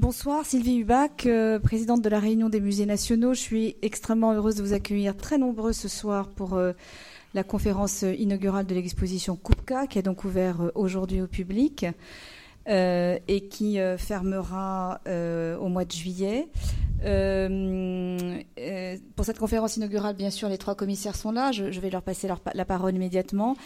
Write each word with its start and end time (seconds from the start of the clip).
Bonsoir, 0.00 0.46
Sylvie 0.46 0.78
Hubac, 0.78 1.26
euh, 1.26 1.58
présidente 1.58 2.00
de 2.00 2.08
la 2.08 2.20
Réunion 2.20 2.48
des 2.48 2.62
musées 2.62 2.86
nationaux. 2.86 3.34
Je 3.34 3.40
suis 3.40 3.76
extrêmement 3.82 4.32
heureuse 4.32 4.54
de 4.54 4.62
vous 4.62 4.72
accueillir 4.72 5.14
très 5.14 5.36
nombreux 5.36 5.74
ce 5.74 5.88
soir 5.88 6.28
pour 6.28 6.54
euh, 6.54 6.72
la 7.34 7.44
conférence 7.44 8.00
inaugurale 8.00 8.64
de 8.64 8.74
l'exposition 8.74 9.36
Kupka, 9.36 9.86
qui 9.86 9.98
a 9.98 10.02
donc 10.02 10.24
ouvert 10.24 10.62
euh, 10.62 10.70
aujourd'hui 10.74 11.20
au 11.20 11.26
public. 11.26 11.84
Et 12.66 13.48
qui 13.50 13.78
fermera 13.98 15.00
au 15.06 15.68
mois 15.68 15.84
de 15.84 15.90
juillet. 15.90 16.46
Pour 19.16 19.24
cette 19.24 19.38
conférence 19.38 19.76
inaugurale, 19.76 20.16
bien 20.16 20.30
sûr, 20.30 20.48
les 20.48 20.58
trois 20.58 20.74
commissaires 20.74 21.16
sont 21.16 21.32
là. 21.32 21.52
Je, 21.52 21.80
vais 21.80 21.90
leur 21.90 22.02
passer 22.02 22.28
la 22.54 22.64
parole 22.64 22.94
immédiatement. 22.94 23.56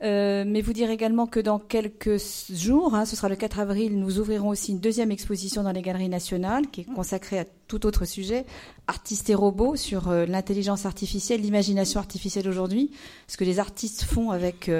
mais 0.00 0.60
vous 0.60 0.72
dire 0.72 0.90
également 0.90 1.26
que 1.26 1.40
dans 1.40 1.58
quelques 1.58 2.18
jours, 2.50 2.94
hein, 2.94 3.04
ce 3.04 3.16
sera 3.16 3.28
le 3.28 3.36
4 3.36 3.60
avril, 3.60 3.98
nous 3.98 4.18
ouvrirons 4.18 4.48
aussi 4.48 4.72
une 4.72 4.80
deuxième 4.80 5.10
exposition 5.10 5.62
dans 5.62 5.72
les 5.72 5.82
galeries 5.82 6.08
nationales 6.08 6.68
qui 6.68 6.82
est 6.82 6.92
consacrée 6.94 7.38
à 7.38 7.44
tout 7.66 7.84
autre 7.86 8.04
sujet, 8.04 8.46
artistes 8.86 9.28
et 9.30 9.34
robots, 9.34 9.76
sur 9.76 10.10
l'intelligence 10.10 10.86
artificielle, 10.86 11.42
l'imagination 11.42 12.00
artificielle 12.00 12.48
aujourd'hui, 12.48 12.90
ce 13.26 13.36
que 13.36 13.44
les 13.44 13.58
artistes 13.58 14.04
font 14.04 14.30
avec 14.30 14.70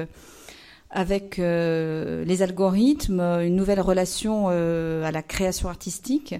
avec 0.90 1.38
euh, 1.38 2.24
les 2.24 2.42
algorithmes, 2.42 3.20
une 3.20 3.56
nouvelle 3.56 3.80
relation 3.80 4.46
euh, 4.48 5.04
à 5.04 5.12
la 5.12 5.22
création 5.22 5.68
artistique. 5.68 6.34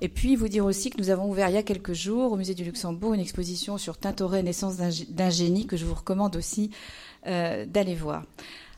Et 0.00 0.08
puis 0.08 0.36
vous 0.36 0.48
dire 0.48 0.64
aussi 0.64 0.90
que 0.90 0.98
nous 0.98 1.10
avons 1.10 1.28
ouvert 1.28 1.48
il 1.48 1.54
y 1.54 1.58
a 1.58 1.62
quelques 1.62 1.94
jours 1.94 2.32
au 2.32 2.36
Musée 2.36 2.54
du 2.54 2.64
Luxembourg 2.64 3.14
une 3.14 3.20
exposition 3.20 3.78
sur 3.78 3.96
Tintoret, 3.96 4.42
naissance 4.42 4.76
d'un 4.76 5.30
génie, 5.30 5.66
que 5.66 5.76
je 5.76 5.86
vous 5.86 5.94
recommande 5.94 6.36
aussi 6.36 6.70
euh, 7.26 7.64
d'aller 7.64 7.94
voir. 7.94 8.24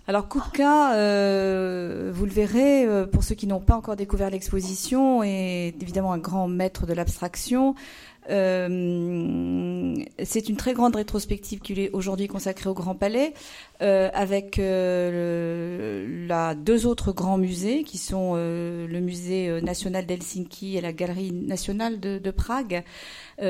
Alors 0.09 0.29
Kupka, 0.29 0.91
vous 0.93 2.27
le 2.27 2.31
verrez, 2.31 2.87
pour 3.11 3.25
ceux 3.25 3.35
qui 3.35 3.49
n'ont 3.49 3.59
pas 3.59 3.75
encore 3.75 3.97
découvert 3.97 4.31
l'exposition, 4.31 5.25
est 5.25 5.75
évidemment 5.83 6.13
un 6.13 6.19
grand 6.19 6.47
maître 6.47 6.87
de 6.87 6.93
l'abstraction. 6.93 7.75
Euh, 8.29 9.95
c'est 10.23 10.49
une 10.49 10.57
très 10.57 10.75
grande 10.75 10.97
rétrospective 10.97 11.61
qui 11.61 11.81
est 11.81 11.91
aujourd'hui 11.93 12.27
consacrée 12.27 12.69
au 12.69 12.75
Grand 12.75 12.95
Palais, 12.95 13.35
euh, 13.83 14.09
avec 14.13 14.59
euh, 14.59 16.55
deux 16.55 16.87
autres 16.87 17.13
grands 17.13 17.39
musées 17.39 17.85
qui 17.85 17.99
sont 17.99 18.35
le 18.35 19.01
musée 19.01 19.61
national 19.63 20.07
d'Helsinki 20.07 20.77
et 20.77 20.81
la 20.81 20.93
galerie 20.93 21.33
nationale 21.33 22.01
de, 22.01 22.19
de 22.19 22.31
Prague, 22.31 22.83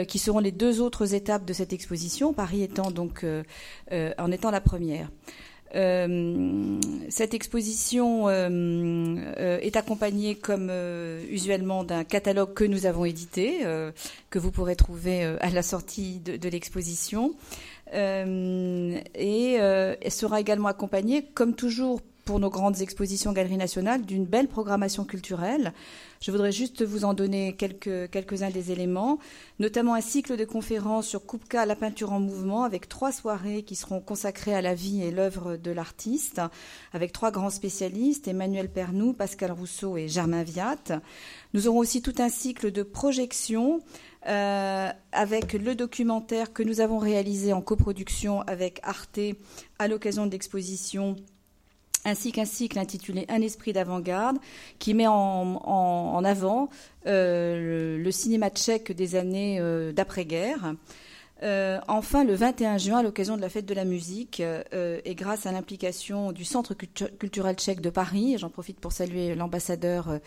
qui 0.09 0.19
seront 0.19 0.41
les 0.41 0.53
deux 0.53 0.81
autres 0.81 1.14
étapes 1.14 1.45
de 1.45 1.53
cette 1.53 1.73
exposition. 1.73 2.33
Paris 2.33 2.62
étant 2.62 2.91
donc 2.91 3.25
en 3.92 4.33
étant 4.33 4.51
la 4.51 4.61
première. 4.61 5.08
Euh, 5.77 6.81
cette 7.11 7.35
exposition 7.35 8.29
euh, 8.29 8.49
euh, 9.39 9.59
est 9.61 9.77
accompagnée, 9.77 10.35
comme 10.35 10.71
usuellement, 11.31 11.85
d'un 11.85 12.05
catalogue 12.05 12.55
que 12.55 12.65
nous 12.65 12.87
avons 12.87 13.05
édité, 13.05 13.61
que 14.31 14.39
vous 14.39 14.51
pourrez 14.51 14.77
trouver 14.77 15.25
à 15.41 15.51
la 15.51 15.63
sortie 15.63 16.19
de, 16.21 16.37
de 16.37 16.49
l'exposition. 16.49 17.35
et 17.93 19.55
elle 19.55 20.13
sera 20.13 20.41
également 20.41 20.69
accompagnée, 20.69 21.25
comme 21.35 21.55
toujours 21.55 22.01
pour 22.27 22.41
nos 22.41 22.51
grandes 22.51 22.83
expositions 22.83 23.33
Galerie 23.33 23.57
Nationale, 23.57 24.05
d'une 24.05 24.27
belle 24.27 24.49
programmation 24.49 25.05
culturelle 25.05 25.73
je 26.21 26.31
voudrais 26.31 26.53
juste 26.53 26.83
vous 26.83 27.05
en 27.05 27.15
donner 27.15 27.55
quelques, 27.55 28.11
quelques-uns 28.11 28.51
des 28.51 28.73
éléments, 28.73 29.19
notamment 29.59 29.95
un 29.95 30.01
cycle 30.01 30.37
de 30.37 30.45
conférences 30.45 31.07
sur 31.07 31.27
Kupka, 31.27 31.67
la 31.67 31.77
peinture 31.77 32.13
en 32.13 32.21
mouvement, 32.21 32.65
avec 32.65 32.89
trois 32.89 33.13
soirées 33.13 33.63
qui 33.63 33.77
seront 33.77 34.01
consacrées 34.01 34.55
à 34.55 34.63
la 34.63 34.75
vie 34.75 35.03
et 35.03 35.11
l'œuvre 35.11 35.57
de 35.57 35.71
l'artiste, 35.71 36.41
avec 36.93 37.13
trois 37.13 37.31
grands 37.31 37.51
spécialistes, 37.51 38.29
Emmanuel 38.29 38.71
Pernou, 38.71 39.13
Pascal 39.13 39.53
Rousseau 39.53 39.97
et 39.97 40.09
Germain 40.09 40.43
Viat. 40.43 41.01
Nous 41.55 41.69
aurons 41.69 41.79
aussi 41.79 42.03
tout 42.03 42.15
un 42.19 42.29
cycle 42.29 42.73
de 42.73 42.83
projections 42.83 43.81
euh, 44.27 44.91
avec 45.13 45.53
le 45.53 45.75
documentaire 45.75 46.53
que 46.53 46.63
nous 46.63 46.81
avons 46.81 46.99
réalisé 46.99 47.53
en 47.53 47.61
coproduction 47.61 48.41
avec 48.43 48.81
Arte 48.83 49.21
à 49.79 49.86
l'occasion 49.86 50.27
de 50.27 50.33
l'exposition 50.33 51.17
ainsi 52.06 52.33
qu'un 52.33 52.44
cycle 52.44 52.78
intitulé 52.78 53.27
Un 53.28 53.42
esprit 53.42 53.72
d'avant-garde, 53.72 54.39
qui 54.78 54.94
met 54.94 55.08
en, 55.08 56.24
avant 56.24 56.70
euh, 57.06 57.98
le, 57.98 58.11
cinéma 58.11 58.48
tchèque 58.48 58.92
des 58.92 59.17
années 59.17 59.58
euh, 59.61 59.92
d'après-guerre. 59.92 60.74
Euh, 61.42 61.78
enfin, 61.89 62.24
le 62.24 62.34
21 62.34 62.78
juin, 62.78 62.98
à 62.98 63.02
l'occasion 63.02 63.36
de 63.36 63.42
la 63.42 63.50
fête 63.50 63.67
de 63.67 63.74
la 63.74 63.84
musique, 63.84 64.40
et 64.40 65.14
grâce 65.14 65.44
à 65.46 65.52
l'implication 65.52 66.33
du 66.33 66.44
Centre 66.44 66.74
culturel 66.74 67.56
tchèque 67.56 67.80
de 67.80 67.90
Paris, 67.90 68.36
j'en 68.38 68.48
profite 68.48 68.80
pour 68.80 68.92
saluer 68.92 69.34
l'ambassadeur 69.34 70.20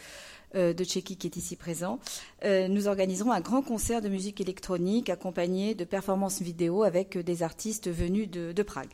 de 0.53 0.84
Tchéquie 0.84 1.16
qui 1.16 1.28
est 1.28 1.35
ici 1.38 1.56
présent, 1.56 2.00
nous 2.44 2.88
organiserons 2.88 3.31
un 3.31 3.41
grand 3.41 3.63
concert 3.63 4.01
de 4.01 4.09
musique 4.09 4.40
électronique 4.40 5.09
accompagné 5.09 5.73
de 5.73 5.84
performances 5.84 6.41
vidéo 6.41 6.84
avec 6.84 7.17
des 7.17 7.41
artistes 7.41 7.90
venus 7.90 8.29
de 8.29 8.63
Prague. 8.63 8.91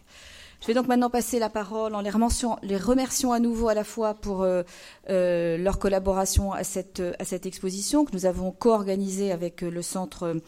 Je 0.65 0.71
vais 0.71 0.73
donc 0.73 0.87
maintenant 0.87 1.11
passer 1.11 1.37
la 1.37 1.51
parole 1.51 1.93
en 1.93 2.01
les 2.01 2.09
remerciant, 2.09 3.31
à 3.31 3.39
nouveau 3.39 3.67
à 3.67 3.75
la 3.75 3.83
fois 3.83 4.15
pour 4.15 4.41
euh, 4.41 4.63
euh, 5.11 5.59
leur 5.59 5.77
collaboration 5.77 6.53
à 6.53 6.63
cette, 6.63 7.03
à 7.19 7.23
cette 7.23 7.45
exposition 7.45 8.03
que 8.03 8.13
nous 8.13 8.25
avons 8.25 8.51
co-organisée 8.51 9.31
avec 9.31 9.61
euh, 9.61 9.69
le 9.69 9.83
centre 9.83 10.41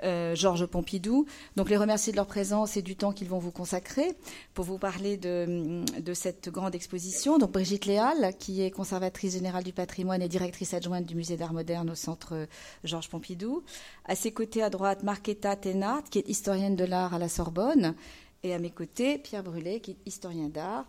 Georges 0.00 0.64
Pompidou. 0.64 1.26
Donc 1.56 1.68
les 1.68 1.76
remercier 1.76 2.12
de 2.12 2.16
leur 2.16 2.28
présence 2.28 2.76
et 2.76 2.82
du 2.82 2.94
temps 2.94 3.12
qu'ils 3.12 3.28
vont 3.28 3.40
vous 3.40 3.50
consacrer 3.50 4.14
pour 4.54 4.64
vous 4.64 4.78
parler 4.78 5.16
de, 5.16 5.82
de, 6.00 6.14
cette 6.14 6.50
grande 6.50 6.76
exposition. 6.76 7.36
Donc 7.36 7.50
Brigitte 7.50 7.84
Léal, 7.84 8.32
qui 8.38 8.62
est 8.62 8.70
conservatrice 8.70 9.32
générale 9.32 9.64
du 9.64 9.72
patrimoine 9.72 10.22
et 10.22 10.28
directrice 10.28 10.72
adjointe 10.72 11.04
du 11.04 11.16
musée 11.16 11.36
d'art 11.36 11.52
moderne 11.52 11.90
au 11.90 11.96
centre 11.96 12.46
Georges 12.84 13.08
Pompidou. 13.08 13.64
À 14.04 14.14
ses 14.14 14.30
côtés 14.30 14.62
à 14.62 14.70
droite, 14.70 15.02
Marquetta 15.02 15.56
Thénard, 15.56 16.04
qui 16.04 16.20
est 16.20 16.28
historienne 16.28 16.76
de 16.76 16.84
l'art 16.84 17.12
à 17.12 17.18
la 17.18 17.28
Sorbonne 17.28 17.96
et 18.42 18.54
à 18.54 18.58
mes 18.58 18.70
côtés, 18.70 19.18
Pierre 19.18 19.42
Brûlé, 19.42 19.80
qui 19.80 19.92
est 19.92 19.96
historien 20.06 20.48
d'art. 20.48 20.86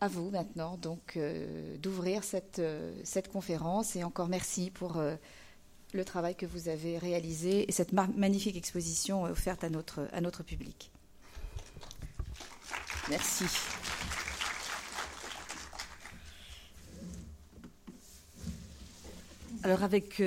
À 0.00 0.08
vous 0.08 0.30
maintenant 0.30 0.76
donc 0.76 1.16
euh, 1.16 1.78
d'ouvrir 1.78 2.24
cette, 2.24 2.58
euh, 2.58 2.92
cette 3.04 3.28
conférence 3.28 3.96
et 3.96 4.04
encore 4.04 4.28
merci 4.28 4.70
pour 4.70 4.98
euh, 4.98 5.14
le 5.94 6.04
travail 6.04 6.34
que 6.34 6.44
vous 6.44 6.68
avez 6.68 6.98
réalisé 6.98 7.66
et 7.68 7.72
cette 7.72 7.92
magnifique 7.92 8.56
exposition 8.56 9.22
offerte 9.22 9.64
à 9.64 9.70
notre, 9.70 10.08
à 10.12 10.20
notre 10.20 10.42
public. 10.42 10.90
Merci. 13.08 13.44
Alors 19.62 19.82
avec 19.82 20.20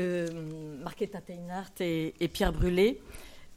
Marquetta 0.82 1.22
Teinart 1.22 1.70
et, 1.82 2.16
et 2.20 2.28
Pierre 2.28 2.54
Brûlé, 2.54 3.00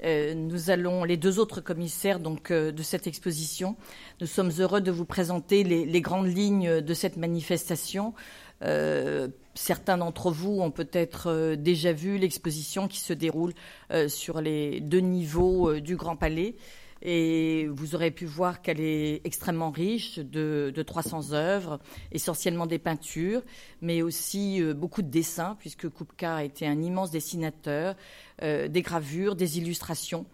euh, 0.05 0.35
nous 0.35 0.71
allons, 0.71 1.05
les 1.05 1.17
deux 1.17 1.39
autres 1.39 1.61
commissaires 1.61 2.19
euh, 2.51 2.73
de 2.73 2.83
cette 2.83 3.07
exposition, 3.07 3.77
nous 4.21 4.27
sommes 4.27 4.51
heureux 4.59 4.81
de 4.81 4.91
vous 4.91 5.05
présenter 5.05 5.63
les, 5.65 6.01
grandes 6.01 6.35
lignes 6.35 6.81
de 6.81 6.95
cette 6.95 7.17
manifestation. 7.17 8.15
Euh, 8.63 9.29
certains 9.55 9.99
d'entre 9.99 10.31
vous 10.31 10.61
ont 10.61 10.71
peut-être 10.71 11.55
déjà 11.55 11.93
vu 11.93 12.19
l'exposition 12.19 12.89
qui 12.89 13.01
se 13.01 13.13
déroule 13.13 13.53
sur 14.09 14.41
les 14.41 14.81
deux 14.81 15.01
niveaux 15.01 15.81
du 15.81 15.97
Grand 15.97 16.17
Palais. 16.17 16.55
Et 17.03 17.67
vous 17.71 17.95
aurez 17.95 18.11
pu 18.11 18.27
voir 18.27 18.61
qu'elle 18.61 18.81
est 18.81 19.23
extrêmement 19.25 19.71
riche 19.71 20.19
de, 20.19 20.73
de, 20.75 20.83
300 20.83 21.33
œuvres, 21.33 21.81
essentiellement 22.13 22.67
des 22.67 22.79
peintures, 22.79 23.43
mais 23.81 24.03
aussi 24.03 24.63
beaucoup 24.75 25.01
de 25.03 25.09
dessins, 25.09 25.57
puisque 25.59 25.89
Kupka 25.89 26.37
a 26.37 26.45
été 26.45 26.67
un 26.67 26.83
immense 26.83 27.11
dessinateur, 27.11 27.97
euh, 28.43 28.69
des 28.69 28.81
gravures, 28.81 29.37
des 29.37 29.59
illustrations, 29.59 30.25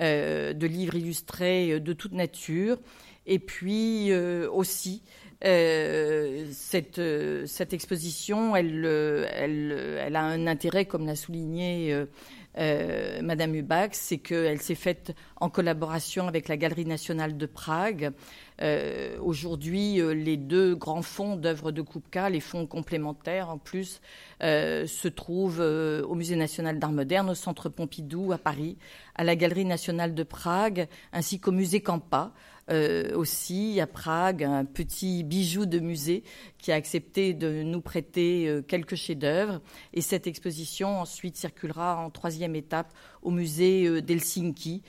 euh, 0.00 0.52
de 0.52 0.66
livres 0.66 0.96
illustrés 0.96 1.72
euh, 1.72 1.80
de 1.80 1.94
toute 1.94 2.12
nature. 2.12 2.76
Et 3.26 3.38
puis 3.38 4.12
aussi, 4.52 5.02
cette, 5.40 6.98
exposition, 7.72 8.54
elle, 8.54 8.84
a 10.14 10.20
un 10.20 10.46
intérêt, 10.46 10.84
comme 10.84 11.06
l'a 11.06 11.16
souligné 11.16 12.04
Madame 12.56 13.54
Hubac, 13.54 13.94
c'est 13.94 14.18
qu'elle 14.18 14.60
s'est 14.60 14.74
faite 14.74 15.14
en 15.40 15.48
collaboration 15.48 16.28
avec 16.28 16.48
la 16.48 16.56
Galerie 16.56 16.86
nationale 16.86 17.36
de 17.36 17.46
Prague. 17.46 18.12
Euh, 18.62 19.18
aujourd'hui, 19.20 20.00
euh, 20.00 20.14
les 20.14 20.36
deux 20.36 20.76
grands 20.76 21.02
fonds 21.02 21.36
d'œuvres 21.36 21.72
de 21.72 21.82
Kupka, 21.82 22.30
les 22.30 22.40
fonds 22.40 22.66
complémentaires 22.66 23.50
en 23.50 23.58
plus, 23.58 24.00
euh, 24.42 24.86
se 24.86 25.08
trouvent 25.08 25.60
au 25.60 26.14
Musée 26.14 26.36
national 26.36 26.78
d'art 26.78 26.92
moderne, 26.92 27.30
au 27.30 27.34
Centre 27.34 27.68
Pompidou 27.68 28.32
à 28.32 28.38
Paris, 28.38 28.76
à 29.16 29.24
la 29.24 29.34
Galerie 29.34 29.64
nationale 29.64 30.14
de 30.14 30.22
Prague, 30.22 30.88
ainsi 31.12 31.40
qu'au 31.40 31.52
Musée 31.52 31.80
Campa. 31.80 32.32
Aussi 33.14 33.80
à 33.80 33.86
Prague, 33.86 34.44
un 34.44 34.64
petit 34.64 35.22
bijou 35.22 35.66
de 35.66 35.80
musée 35.80 36.24
qui 36.58 36.72
a 36.72 36.76
accepté 36.76 37.34
de 37.34 37.62
nous 37.62 37.80
prêter 37.80 38.60
quelques 38.68 38.94
chefs-d'œuvre. 38.94 39.60
Et 39.92 40.00
cette 40.00 40.26
exposition 40.26 41.00
ensuite 41.00 41.36
circulera 41.36 41.96
en 41.98 42.10
troisième 42.10 42.56
étape 42.56 42.92
au 43.22 43.30
musée 43.30 44.00
d'Helsinki, 44.00 44.82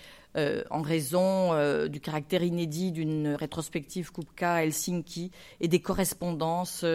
en 0.70 0.82
raison 0.82 1.88
du 1.88 2.00
caractère 2.00 2.44
inédit 2.44 2.92
d'une 2.92 3.36
rétrospective 3.36 4.12
Kupka 4.12 4.56
à 4.56 4.64
Helsinki 4.64 5.32
et 5.60 5.68
des 5.68 5.80
correspondances 5.80 6.86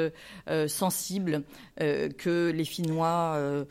sensibles 0.67 1.43
que 1.79 2.51
les 2.51 2.65
Finnois 2.65 3.67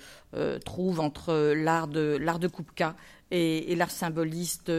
trouvent 0.65 0.99
entre 0.99 1.53
l'art 1.55 1.87
de, 1.87 2.19
de 2.19 2.47
Kupka 2.47 2.95
et 3.31 3.75
l'art 3.75 3.91
symboliste 3.91 4.71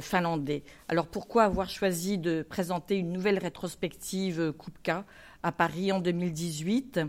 finlandais. 0.00 0.62
Alors 0.88 1.06
pourquoi 1.06 1.44
avoir 1.44 1.68
choisi 1.68 2.18
de 2.18 2.42
présenter 2.42 2.96
une 2.96 3.12
nouvelle 3.12 3.38
rétrospective 3.38 4.52
Kupka 4.58 5.04
à 5.42 5.52
Paris 5.52 5.92
en 5.92 6.00
2018 6.00 7.00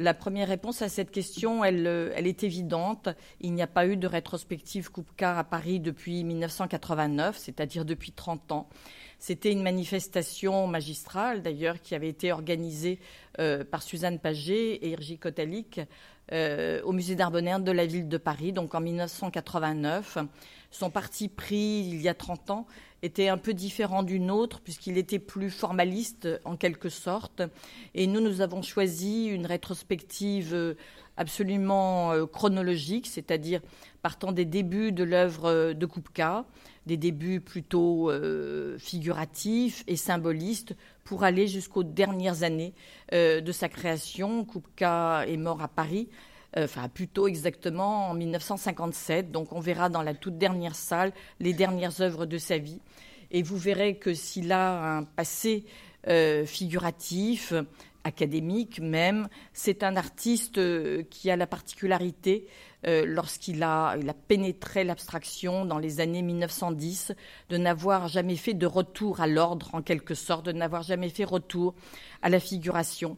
la 0.00 0.14
première 0.14 0.48
réponse 0.48 0.80
à 0.80 0.88
cette 0.88 1.10
question, 1.10 1.62
elle, 1.62 1.86
elle 2.16 2.26
est 2.26 2.42
évidente. 2.42 3.10
Il 3.42 3.52
n'y 3.52 3.60
a 3.60 3.66
pas 3.66 3.86
eu 3.86 3.98
de 3.98 4.06
rétrospective 4.06 4.90
Kupka 4.90 5.38
à 5.38 5.44
Paris 5.44 5.78
depuis 5.78 6.24
1989, 6.24 7.36
c'est-à-dire 7.36 7.84
depuis 7.84 8.10
30 8.10 8.50
ans. 8.52 8.68
C'était 9.20 9.52
une 9.52 9.62
manifestation 9.62 10.66
magistrale, 10.66 11.42
d'ailleurs, 11.42 11.82
qui 11.82 11.94
avait 11.94 12.08
été 12.08 12.32
organisée 12.32 12.98
euh, 13.38 13.64
par 13.64 13.82
Suzanne 13.82 14.18
Paget 14.18 14.76
et 14.76 14.92
Irgi 14.92 15.18
Kotalik 15.18 15.78
euh, 16.32 16.80
au 16.84 16.92
musée 16.92 17.16
d'art 17.16 17.30
de 17.30 17.70
la 17.70 17.84
ville 17.84 18.08
de 18.08 18.16
Paris, 18.16 18.52
donc 18.52 18.74
en 18.74 18.80
1989. 18.80 20.16
Son 20.70 20.88
parti 20.88 21.28
pris, 21.28 21.86
il 21.86 22.00
y 22.00 22.08
a 22.08 22.14
30 22.14 22.50
ans, 22.50 22.66
était 23.02 23.28
un 23.28 23.36
peu 23.36 23.52
différent 23.52 24.02
du 24.02 24.20
nôtre, 24.20 24.60
puisqu'il 24.60 24.96
était 24.96 25.18
plus 25.18 25.50
formaliste 25.50 26.26
en 26.46 26.56
quelque 26.56 26.88
sorte. 26.88 27.42
Et 27.94 28.06
nous, 28.06 28.22
nous 28.22 28.40
avons 28.40 28.62
choisi 28.62 29.26
une 29.26 29.44
rétrospective 29.44 30.54
euh, 30.54 30.74
absolument 31.18 32.26
chronologique, 32.26 33.06
c'est-à-dire 33.06 33.60
partant 34.00 34.32
des 34.32 34.46
débuts 34.46 34.92
de 34.92 35.04
l'œuvre 35.04 35.74
de 35.74 35.86
Kupka, 35.86 36.46
des 36.90 36.96
débuts 36.96 37.40
plutôt 37.40 38.10
figuratifs 38.78 39.84
et 39.86 39.94
symbolistes, 39.94 40.74
pour 41.04 41.22
aller 41.22 41.46
jusqu'aux 41.46 41.84
dernières 41.84 42.42
années 42.42 42.74
de 43.12 43.52
sa 43.52 43.68
création. 43.68 44.44
Kupka 44.44 45.24
est 45.28 45.36
mort 45.36 45.62
à 45.62 45.68
Paris 45.68 46.08
enfin 46.56 46.88
plutôt 46.88 47.28
exactement 47.28 48.10
en 48.10 48.14
1957. 48.14 49.30
Donc 49.30 49.52
on 49.52 49.60
verra 49.60 49.88
dans 49.88 50.02
la 50.02 50.14
toute 50.14 50.36
dernière 50.36 50.74
salle 50.74 51.12
les 51.38 51.52
dernières 51.52 52.00
œuvres 52.00 52.26
de 52.26 52.38
sa 52.38 52.58
vie. 52.58 52.80
Et 53.30 53.42
vous 53.42 53.56
verrez 53.56 53.96
que 53.96 54.12
s'il 54.14 54.52
a 54.52 54.96
un 54.96 55.04
passé 55.04 55.64
euh, 56.08 56.44
figuratif, 56.44 57.52
académique 58.04 58.80
même, 58.80 59.28
c'est 59.52 59.82
un 59.82 59.96
artiste 59.96 60.58
euh, 60.58 61.02
qui 61.10 61.30
a 61.30 61.36
la 61.36 61.46
particularité, 61.46 62.46
euh, 62.86 63.04
lorsqu'il 63.06 63.62
a, 63.62 63.96
pénétré 64.28 64.84
l'abstraction 64.84 65.64
dans 65.64 65.78
les 65.78 66.00
années 66.00 66.22
1910, 66.22 67.12
de 67.48 67.56
n'avoir 67.56 68.08
jamais 68.08 68.36
fait 68.36 68.54
de 68.54 68.66
retour 68.66 69.20
à 69.20 69.26
l'ordre, 69.26 69.70
en 69.72 69.82
quelque 69.82 70.14
sorte, 70.14 70.46
de 70.46 70.52
n'avoir 70.52 70.82
jamais 70.82 71.10
fait 71.10 71.24
retour 71.24 71.74
à 72.22 72.28
la 72.28 72.40
figuration. 72.40 73.16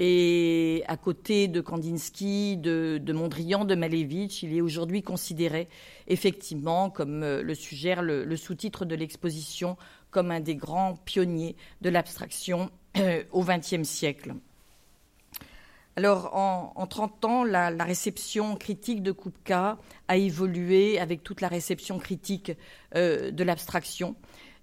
Et 0.00 0.84
à 0.86 0.96
côté 0.96 1.48
de 1.48 1.60
Kandinsky, 1.60 2.56
de, 2.56 3.12
Mondrian, 3.12 3.64
de 3.64 3.74
Malevich, 3.74 4.44
il 4.44 4.56
est 4.56 4.60
aujourd'hui 4.60 5.02
considéré 5.02 5.68
effectivement, 6.06 6.88
comme 6.88 7.24
euh, 7.24 7.42
le 7.42 7.54
suggère 7.54 8.02
le, 8.02 8.36
sous-titre 8.36 8.84
de 8.84 8.94
l'exposition, 8.94 9.76
comme 10.10 10.30
un 10.30 10.40
des 10.40 10.54
grands 10.54 10.94
pionniers 11.04 11.56
de 11.80 11.90
l'abstraction 11.90 12.70
euh, 12.98 13.24
au 13.32 13.42
XXe 13.42 13.82
siècle. 13.82 14.34
Alors, 15.98 16.30
en, 16.36 16.86
30 16.86 17.24
ans, 17.24 17.42
la, 17.42 17.70
réception 17.82 18.54
critique 18.54 19.02
de 19.02 19.10
Kupka 19.10 19.78
a 20.06 20.16
évolué 20.16 21.00
avec 21.00 21.24
toute 21.24 21.40
la 21.40 21.48
réception 21.48 21.98
critique 21.98 22.52
euh, 22.94 23.32
de 23.32 23.42
l'abstraction. 23.42 24.14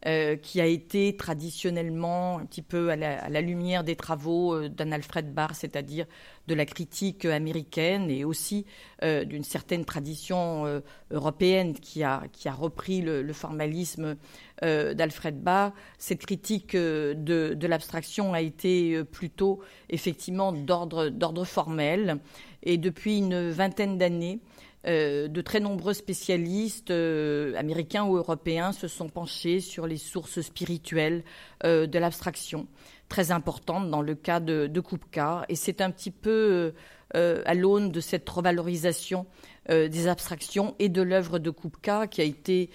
Euh, 0.07 0.35
qui 0.35 0.61
a 0.61 0.67
été 0.67 1.17
traditionnellement 1.17 2.37
un 2.37 2.45
petit 2.45 2.61
peu 2.61 2.91
à 2.91 2.95
la, 2.95 3.41
lumière 3.41 3.83
des 3.83 3.95
travaux 3.95 4.53
euh, 4.53 4.69
d'un 4.69 4.91
Alfred 4.91 5.33
Barr, 5.33 5.55
c'est-à-dire 5.55 6.05
de 6.45 6.53
la 6.53 6.67
critique 6.67 7.25
américaine 7.25 8.11
et 8.11 8.23
aussi 8.23 8.67
euh, 9.01 9.25
d'une 9.25 9.43
certaine 9.43 9.83
tradition 9.83 10.83
européenne 11.09 11.73
qui 11.73 12.03
a, 12.03 12.21
qui 12.31 12.47
a 12.47 12.53
repris 12.53 13.01
le, 13.01 13.33
formalisme 13.33 14.15
d'Alfred 14.61 15.41
Barr. 15.41 15.73
Cette 15.97 16.23
critique 16.23 16.75
de, 16.75 17.15
de 17.15 17.67
l'abstraction 17.67 18.33
a 18.35 18.41
été 18.41 19.03
plutôt 19.05 19.59
effectivement 19.89 20.51
d'ordre 20.51 21.45
formel 21.45 22.19
et 22.61 22.77
depuis 22.77 23.17
une 23.17 23.49
vingtaine 23.49 23.97
d'années, 23.97 24.39
euh, 24.87 25.27
de 25.27 25.41
très 25.41 25.59
nombreux 25.59 25.93
spécialistes 25.93 26.91
euh, 26.91 27.55
américains 27.55 28.05
ou 28.05 28.17
européens 28.17 28.71
se 28.71 28.87
sont 28.87 29.09
penchés 29.09 29.59
sur 29.59 29.87
les 29.87 29.97
sources 29.97 30.41
spirituelles 30.41 31.23
euh, 31.63 31.87
de 31.87 31.97
l'abstraction, 31.97 32.67
très 33.09 33.31
importantes 33.31 33.89
dans 33.89 34.03
le 34.03 34.13
cas 34.13 34.39
de, 34.39 34.67
de 34.67 34.79
Kupka. 34.79 35.45
Et 35.49 35.55
c'est 35.55 35.81
un 35.81 35.89
petit 35.89 36.11
peu 36.11 36.73
à 37.13 37.53
l'aune 37.53 37.91
de 37.91 38.01
cette 38.01 38.29
revalorisation 38.29 39.25
des 39.69 40.07
abstractions 40.07 40.75
et 40.79 40.89
de 40.89 41.01
l'œuvre 41.01 41.39
de 41.39 41.49
Kupka 41.49 42.07
qui 42.07 42.19
a 42.19 42.25
été 42.25 42.69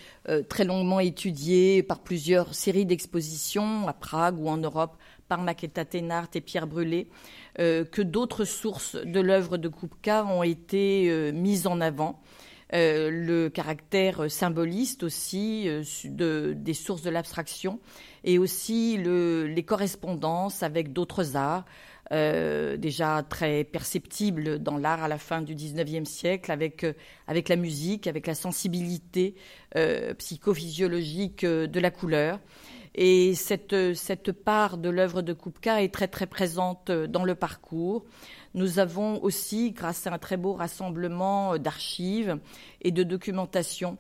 très 0.49 0.65
longuement 0.65 0.99
étudiée 0.99 1.83
par 1.83 1.99
plusieurs 1.99 2.55
séries 2.55 2.87
d'expositions 2.87 3.87
à 3.87 3.93
Prague 3.93 4.39
ou 4.39 4.49
en 4.49 4.57
Europe 4.57 4.97
par 5.31 5.41
Maketa 5.43 5.85
Thénard 5.85 6.27
et 6.35 6.41
Pierre 6.41 6.67
Brûlé, 6.67 7.07
euh, 7.61 7.85
que 7.85 8.03
d'autres 8.03 8.45
sources 8.45 8.97
de 8.97 9.21
l'œuvre 9.21 9.59
de 9.59 9.69
Kupka 9.69 10.25
ont 10.27 10.43
été 10.43 11.09
euh, 11.09 11.31
mises 11.31 11.69
en 11.69 11.81
avant. 11.81 12.21
Euh, 12.75 13.11
le 13.13 13.49
caractère 13.49 14.29
symboliste 14.29 15.05
aussi 15.05 15.69
des 16.05 16.75
sources 16.75 17.03
de 17.03 17.11
l'abstraction 17.11 17.79
et 18.25 18.39
aussi 18.39 18.97
les 18.99 19.63
correspondances 19.65 20.65
avec 20.65 20.93
d'autres 20.93 21.37
arts, 21.37 21.65
déjà 22.11 23.23
très 23.29 23.63
perceptibles 23.63 24.59
dans 24.59 24.79
l'art 24.79 25.05
à 25.05 25.09
la 25.09 25.19
fin 25.19 25.43
du 25.43 25.55
XIXe 25.55 26.09
siècle, 26.09 26.51
avec, 26.51 26.85
avec 27.29 27.49
la 27.49 27.57
musique, 27.57 28.07
avec 28.09 28.27
la 28.27 28.35
sensibilité 28.35 29.35
psychophysiologique 30.19 31.45
de 31.45 31.81
la 31.81 31.91
couleur. 31.91 32.41
Et 32.95 33.35
cette, 33.35 33.95
cette 33.95 34.33
part 34.33 34.77
de 34.77 34.89
l'œuvre 34.89 35.23
de 35.23 35.33
Kupka 35.33 35.83
est 35.83 35.95
très 35.95 36.09
très 36.09 36.27
présente 36.27 36.91
dans 36.91 37.25
le 37.25 37.35
parcours. 37.35 38.05
Nous 38.55 38.81
avons 38.81 39.23
aussi, 39.23 39.71
grâce 39.71 40.07
à 40.09 40.13
un 40.13 40.19
très 40.19 40.37
beau 40.37 40.55
rassemblement 40.55 41.57
d'archives 41.57 42.39
et 42.83 42.91
de 42.91 43.05
documentation, 43.05 43.97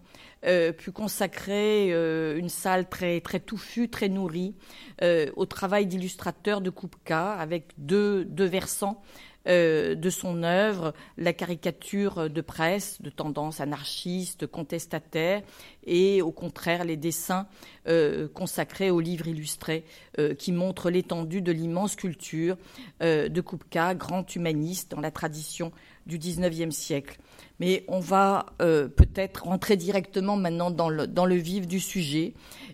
euh, 0.46 0.72
pu 0.72 0.90
consacrer 0.90 1.92
euh, 1.92 2.38
une 2.38 2.48
salle 2.48 2.88
très, 2.88 3.20
très 3.20 3.40
touffue, 3.40 3.90
très 3.90 4.08
nourrie 4.08 4.54
euh, 5.02 5.30
au 5.36 5.44
travail 5.44 5.86
d'illustrateur 5.86 6.62
de 6.62 6.70
Kupka 6.70 7.32
avec 7.32 7.72
deux, 7.76 8.24
deux 8.24 8.46
versants 8.46 9.02
euh, 9.46 9.94
de 9.94 10.10
son 10.10 10.42
œuvre, 10.42 10.92
la 11.16 11.32
caricature 11.32 12.28
de 12.28 12.40
presse 12.42 13.00
de 13.00 13.08
tendance 13.08 13.60
anarchiste, 13.60 14.46
contestataire, 14.46 15.42
et 15.86 16.20
au 16.20 16.30
contraire 16.30 16.84
les 16.84 16.98
dessins 16.98 17.46
euh, 17.88 18.28
consacrés 18.28 18.90
aux 18.90 19.00
livres 19.00 19.28
illustrés 19.28 19.84
euh, 20.18 20.34
qui 20.34 20.52
montrent 20.52 20.90
l'étendue 20.90 21.40
de 21.40 21.52
l'immense 21.52 21.96
culture 21.96 22.56
de 23.00 23.40
Kupka, 23.40 23.94
grand 23.94 24.34
humaniste 24.34 24.90
dans 24.90 25.00
la 25.00 25.10
tradition 25.10 25.72
du 26.10 26.18
XIXe 26.18 26.74
siècle. 26.74 27.18
Mais 27.60 27.84
on 27.88 28.00
va 28.00 28.46
peut-être 28.58 29.44
rentrer 29.44 29.76
directement 29.76 30.34
maintenant 30.34 30.70
dans 30.70 30.88
le, 30.88 31.06
dans 31.06 31.26
le 31.26 31.34
vif 31.34 31.66
du 31.66 31.78
sujet 31.78 32.32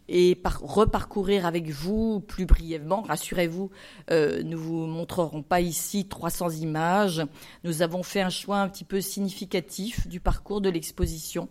et 0.08 0.40
reparcourir 0.44 1.46
avec 1.46 1.70
vous 1.70 2.20
plus 2.20 2.46
brièvement. 2.46 3.02
Rassurez-vous, 3.02 3.70
euh, 4.10 4.42
nous 4.42 4.58
vous 4.58 4.86
montrerons 4.86 5.42
pas 5.42 5.60
ici 5.60 6.06
300 6.06 6.50
images. 6.50 7.22
Nous 7.64 7.82
avons 7.82 8.02
fait 8.02 8.20
un 8.20 8.30
choix 8.30 8.58
un 8.58 8.68
petit 8.68 8.84
peu 8.84 9.00
significatif 9.00 10.06
du 10.06 10.20
parcours 10.20 10.60
de 10.60 10.68
l'exposition 10.68 11.48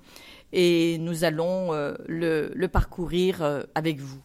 et 0.54 0.98
nous 1.00 1.24
allons 1.24 1.74
euh, 1.74 1.96
le, 2.08 2.68
parcourir 2.68 3.42
euh, 3.42 3.64
avec 3.76 4.00
vous. 4.00 4.22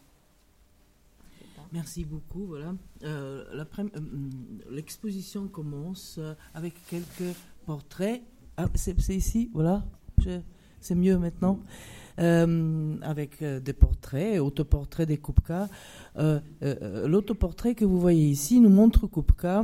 Merci 1.73 2.03
beaucoup. 2.03 2.47
Voilà, 2.47 2.73
l'exposition 4.69 5.47
commence 5.47 6.19
avec 6.53 6.73
quelques 6.89 7.33
portraits. 7.65 8.21
Ah, 8.57 8.65
c'est 8.75 8.97
ici, 9.09 9.49
voilà. 9.53 9.83
C'est 10.79 10.95
mieux 10.95 11.17
maintenant. 11.17 11.59
Euh, 12.19 12.97
avec 13.01 13.41
euh, 13.41 13.59
des 13.59 13.73
portraits, 13.73 14.39
autoportraits 14.39 15.07
des 15.07 15.17
Kupka. 15.17 15.69
Euh, 16.17 16.39
l'autoportrait 17.07 17.73
que 17.73 17.85
vous 17.85 17.99
voyez 17.99 18.27
ici 18.27 18.59
nous 18.59 18.69
montre 18.69 19.07
Kupka 19.07 19.63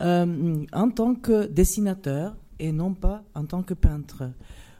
en 0.00 0.90
tant 0.94 1.14
que 1.14 1.46
dessinateur 1.46 2.36
et 2.58 2.72
non 2.72 2.94
pas 2.94 3.22
en 3.34 3.44
tant 3.44 3.62
que 3.62 3.74
peintre. 3.74 4.30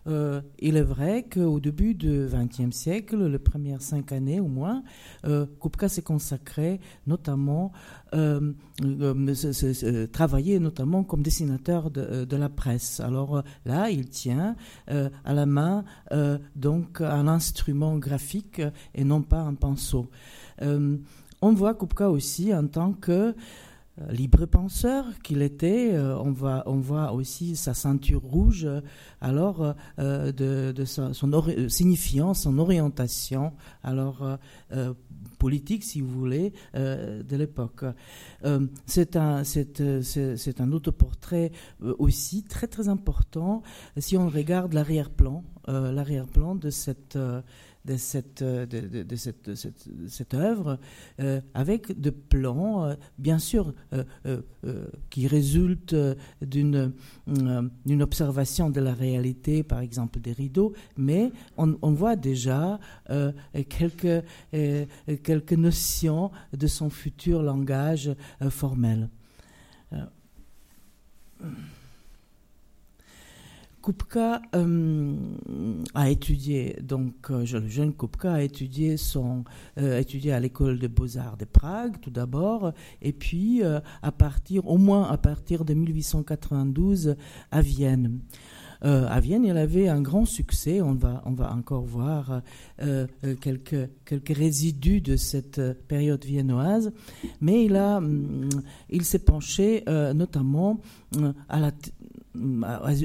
Euh, 0.06 0.40
il 0.58 0.76
est 0.76 0.82
vrai 0.82 1.24
qu'au 1.24 1.60
début 1.60 1.94
du 1.94 2.26
XXe 2.26 2.74
siècle, 2.74 3.26
les 3.26 3.38
premières 3.38 3.82
cinq 3.82 4.12
années 4.12 4.40
au 4.40 4.46
moins, 4.46 4.82
euh, 5.26 5.46
Kupka 5.60 5.88
s'est 5.88 6.02
consacré 6.02 6.80
notamment, 7.06 7.72
euh, 8.14 8.52
travailler 10.12 10.58
notamment 10.58 11.04
comme 11.04 11.22
dessinateur 11.22 11.90
de, 11.90 12.36
la 12.36 12.48
presse. 12.48 13.00
Alors 13.00 13.42
là, 13.64 13.90
il 13.90 14.08
tient 14.08 14.54
à 14.86 15.34
la 15.34 15.46
main 15.46 15.84
donc 16.54 17.00
un 17.00 17.26
instrument 17.26 17.98
graphique 17.98 18.62
et 18.94 19.04
non 19.04 19.22
pas 19.22 19.40
un 19.40 19.54
pinceau. 19.54 20.08
on 20.60 21.52
voit 21.52 21.74
Kupka 21.74 22.10
aussi 22.10 22.54
en 22.54 22.66
tant 22.66 22.92
que 22.92 23.10
euh, 23.10 23.34
libre 24.10 24.46
penseur 24.46 25.04
qu'il 25.22 25.42
était. 25.42 25.94
Euh, 25.94 26.16
on, 26.18 26.32
voit, 26.32 26.62
on 26.66 26.76
voit 26.76 27.12
aussi 27.12 27.56
sa 27.56 27.74
ceinture 27.74 28.22
rouge, 28.22 28.64
euh, 28.64 28.80
alors 29.20 29.74
de, 29.98 30.84
son 30.84 31.12
signifiant 31.68 32.34
son 32.34 32.58
orientation, 32.58 33.52
alors 33.82 34.38
politique, 35.38 35.84
si 35.84 36.00
vous 36.00 36.10
voulez, 36.10 36.52
de 36.74 37.36
l'époque. 37.36 37.84
c'est 38.86 39.16
un, 39.16 39.42
c'est 39.44 40.60
un 40.60 40.72
autoportrait 40.72 41.52
aussi 41.98 42.44
très 42.44 42.66
très 42.66 42.88
important 42.88 43.62
si 43.96 44.16
on 44.16 44.28
regarde 44.28 44.72
l'arrière-plan, 44.72 45.44
l'arrière-plan 45.66 46.54
de 46.54 46.70
cette 46.70 47.18
de 47.88 47.96
cette, 47.96 48.42
euh, 48.42 48.66
de, 48.66 49.16
cette, 49.16 49.54
cette, 49.54 50.34
œuvre 50.34 50.78
euh, 51.20 51.40
avec 51.54 51.98
de 51.98 52.10
plans, 52.10 52.84
euh, 52.84 52.94
bien 53.16 53.38
sûr, 53.38 53.72
qui 55.10 55.26
résultent 55.26 55.96
d'une 56.42 56.92
d'une 57.86 58.02
observation 58.02 58.70
de 58.70 58.80
la 58.80 58.92
réalité, 58.92 59.62
par 59.62 59.80
exemple 59.80 60.20
des 60.20 60.32
rideaux, 60.32 60.72
mais 60.96 61.32
on, 61.56 61.78
on 61.82 61.92
voit 61.92 62.16
déjà 62.16 62.78
quelques, 63.68 64.24
quelques 64.52 65.52
notions 65.52 66.30
de 66.56 66.66
son 66.66 66.90
futur 66.90 67.42
langage 67.42 68.14
formel. 68.50 69.08
Kupka 73.82 74.42
euh, 74.54 75.16
a 75.94 76.10
étudié, 76.10 76.76
donc 76.82 77.30
euh, 77.30 77.44
le 77.52 77.68
jeune 77.68 77.94
Kupka 77.94 78.34
a 78.34 78.42
étudié, 78.42 78.96
son, 78.96 79.44
euh, 79.78 79.98
étudié 79.98 80.32
à 80.32 80.40
l'école 80.40 80.78
des 80.78 80.88
beaux-arts 80.88 81.36
de 81.36 81.44
Prague 81.44 82.00
tout 82.00 82.10
d'abord, 82.10 82.72
et 83.02 83.12
puis 83.12 83.62
à 83.62 84.12
partir, 84.12 84.66
au 84.66 84.78
moins 84.78 85.08
à 85.10 85.16
partir 85.16 85.64
de 85.64 85.74
1892 85.74 87.16
à 87.50 87.60
Vienne. 87.60 88.20
À 88.82 89.20
Vienne, 89.20 89.44
il 89.44 89.56
avait 89.56 89.88
un 89.88 90.00
grand 90.00 90.24
succès. 90.24 90.80
On 90.80 90.94
va, 90.94 91.22
on 91.26 91.32
va 91.32 91.52
encore 91.52 91.84
voir 91.84 92.42
quelques, 93.40 93.88
quelques 94.04 94.36
résidus 94.36 95.00
de 95.00 95.16
cette 95.16 95.60
période 95.88 96.24
viennoise. 96.24 96.92
Mais 97.40 97.64
il, 97.64 97.76
hum, 97.76 98.48
il 98.90 99.04
s'est 99.04 99.18
penché 99.18 99.84
notamment 100.14 100.80
la, 101.50 101.72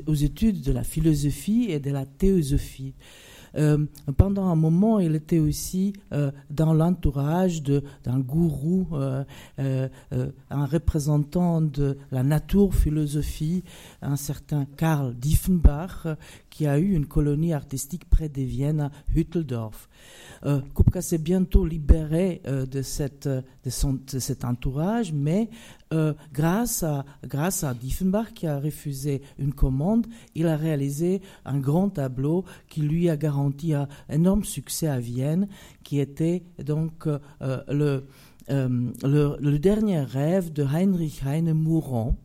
aux 0.07 0.13
études 0.13 0.61
de 0.61 0.71
la 0.71 0.83
philosophie 0.83 1.67
et 1.69 1.79
de 1.79 1.91
la 1.91 2.05
théosophie. 2.05 2.93
Euh, 3.55 3.85
pendant 4.17 4.47
un 4.47 4.55
moment, 4.55 4.99
il 4.99 5.15
était 5.15 5.39
aussi 5.39 5.93
euh, 6.11 6.31
dans 6.49 6.73
l'entourage 6.73 7.61
d'un 7.63 8.19
gourou, 8.19 8.87
euh, 8.93 9.23
un 9.57 10.65
représentant 10.65 11.61
de 11.61 11.97
la 12.11 12.23
nature 12.23 12.73
philosophie, 12.73 13.63
un 14.01 14.15
certain 14.15 14.65
Karl 14.77 15.13
Diefenbach, 15.15 16.07
qui 16.53 16.67
a 16.67 16.77
eu 16.77 16.93
une 16.93 17.07
colonie 17.07 17.51
artistique 17.51 18.07
près 18.07 18.29
de 18.29 18.43
Vienne, 18.43 18.81
à 18.81 18.91
Hütteldorf. 19.15 19.89
Euh, 20.45 20.61
Kupka 20.75 21.01
s'est 21.01 21.17
bientôt 21.17 21.65
libéré 21.65 22.43
euh, 22.45 22.67
de, 22.67 22.83
cet 22.83 24.45
entourage, 24.45 25.13
mais 25.13 25.49
euh, 25.93 26.13
grâce, 26.31 26.83
à, 26.83 27.05
grâce 27.25 27.65
Diefenbach 27.81 28.33
qui 28.35 28.45
a 28.45 28.59
refusé 28.59 29.23
une 29.39 29.51
commande, 29.51 30.05
il 30.35 30.45
a 30.45 30.55
réalisé 30.55 31.23
un 31.43 31.57
grand 31.57 31.89
tableau 31.89 32.45
qui 32.69 32.81
lui 32.81 33.09
a 33.09 33.17
garanti 33.17 33.73
un 33.73 33.87
énorme 34.07 34.43
succès 34.43 34.87
à 34.87 34.99
Vienne, 34.99 35.47
qui 35.83 35.99
était 35.99 36.43
donc 36.63 37.07
le, 37.41 38.05
le, 38.47 39.57
dernier 39.57 40.01
rêve 40.01 40.53
de 40.53 40.63
Heinrich 40.63 41.23
Heine 41.25 41.53
mourant 41.53 42.15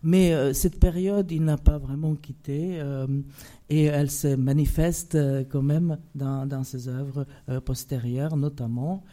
Mais 0.02 0.56
cette 0.56 0.80
période, 0.80 1.32
il 1.32 1.44
n'a 1.44 1.58
pas 1.58 1.78
vraiment 1.78 2.16
quitté 2.16 2.82
et 3.70 3.84
elle 3.84 4.10
se 4.10 4.36
manifeste 4.36 5.16
quand 5.52 5.62
même 5.62 6.00
dans, 6.16 6.64
ses 6.64 6.88
œuvres 6.88 7.28
postérieures, 7.64 8.36
notamment, 8.36 9.04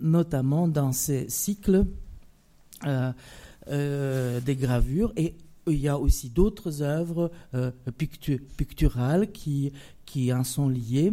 notamment 0.00 0.66
dans 0.66 0.90
ses 0.90 1.28
cycles. 1.28 1.86
Euh, 3.68 4.40
des 4.40 4.56
gravures 4.56 5.12
et 5.14 5.36
il 5.66 5.78
y 5.78 5.88
a 5.88 5.98
aussi 5.98 6.30
d'autres 6.30 6.82
œuvres 6.82 7.30
euh, 7.54 7.70
picturales 7.96 9.30
qui, 9.30 9.72
qui 10.04 10.32
en 10.32 10.44
sont 10.44 10.68
liées. 10.68 11.12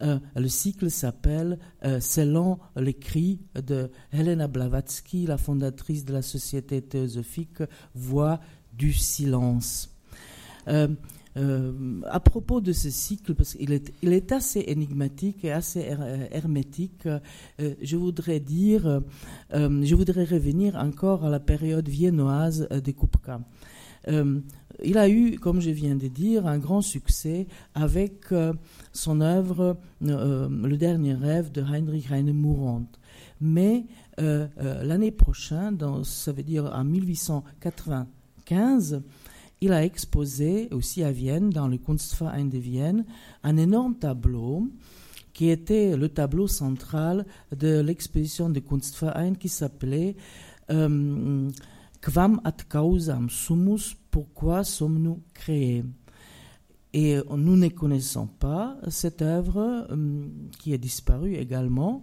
Euh, 0.00 0.18
le 0.34 0.48
cycle 0.48 0.90
s'appelle 0.90 1.58
Selon 2.00 2.58
les 2.76 2.94
cris 2.94 3.40
de 3.54 3.90
Helena 4.12 4.48
Blavatsky, 4.48 5.26
la 5.26 5.38
fondatrice 5.38 6.04
de 6.04 6.12
la 6.12 6.22
Société 6.22 6.80
théosophique 6.82 7.62
Voix 7.94 8.40
du 8.72 8.92
silence. 8.92 9.90
à 10.66 12.20
propos 12.20 12.60
de 12.60 12.72
ce 12.72 12.90
cycle, 12.90 13.34
parce 13.34 13.54
qu'il 13.54 13.72
est, 13.72 13.92
il 14.02 14.12
est 14.12 14.32
assez 14.32 14.64
énigmatique 14.66 15.44
et 15.44 15.52
assez 15.52 15.80
hermétique, 16.30 17.08
je 17.58 17.96
voudrais 17.96 18.40
dire, 18.40 19.02
je 19.52 19.94
voudrais 19.94 20.24
revenir 20.24 20.76
encore 20.76 21.24
à 21.24 21.30
la 21.30 21.40
période 21.40 21.88
viennoise 21.88 22.68
de 22.68 22.90
Kupka. 22.92 23.40
Il 24.08 24.98
a 24.98 25.08
eu, 25.08 25.38
comme 25.38 25.60
je 25.60 25.70
viens 25.70 25.94
de 25.94 26.08
dire, 26.08 26.46
un 26.46 26.58
grand 26.58 26.82
succès 26.82 27.46
avec 27.74 28.34
son 28.92 29.20
œuvre 29.20 29.76
Le 30.00 30.76
dernier 30.76 31.14
rêve 31.14 31.52
de 31.52 31.62
Heinrich 31.62 32.10
Heine 32.10 32.32
Mourant. 32.32 32.86
Mais 33.42 33.84
euh, 34.20 34.46
euh, 34.60 34.84
l'année 34.84 35.10
prochaine, 35.10 35.76
ça 36.04 36.32
veut 36.32 36.44
dire 36.44 36.70
en 36.72 36.84
1895, 36.84 39.02
il 39.60 39.72
a 39.72 39.84
exposé 39.84 40.68
aussi 40.70 41.02
à 41.02 41.10
Vienne, 41.10 41.50
dans 41.50 41.66
le 41.66 41.76
Kunstverein 41.76 42.44
de 42.44 42.58
Vienne, 42.58 43.04
un 43.42 43.56
énorme 43.56 43.96
tableau 43.96 44.68
qui 45.32 45.48
était 45.48 45.96
le 45.96 46.08
tableau 46.08 46.46
central 46.46 47.26
de 47.56 47.80
l'exposition 47.80 48.48
de 48.48 48.60
Kunstverein 48.60 49.34
qui 49.34 49.48
s'appelait 49.48 50.14
euh, 50.70 51.50
Quam 52.02 52.40
ad 52.42 52.64
causam 52.68 53.30
sumus, 53.30 53.94
pourquoi 54.10 54.64
sommes-nous 54.64 55.22
créés? 55.34 55.84
Et 56.92 57.16
nous 57.30 57.56
ne 57.56 57.68
connaissons 57.68 58.26
pas 58.26 58.76
cette 58.88 59.22
œuvre 59.22 59.86
qui 60.58 60.74
est 60.74 60.78
disparue 60.78 61.36
également, 61.36 62.02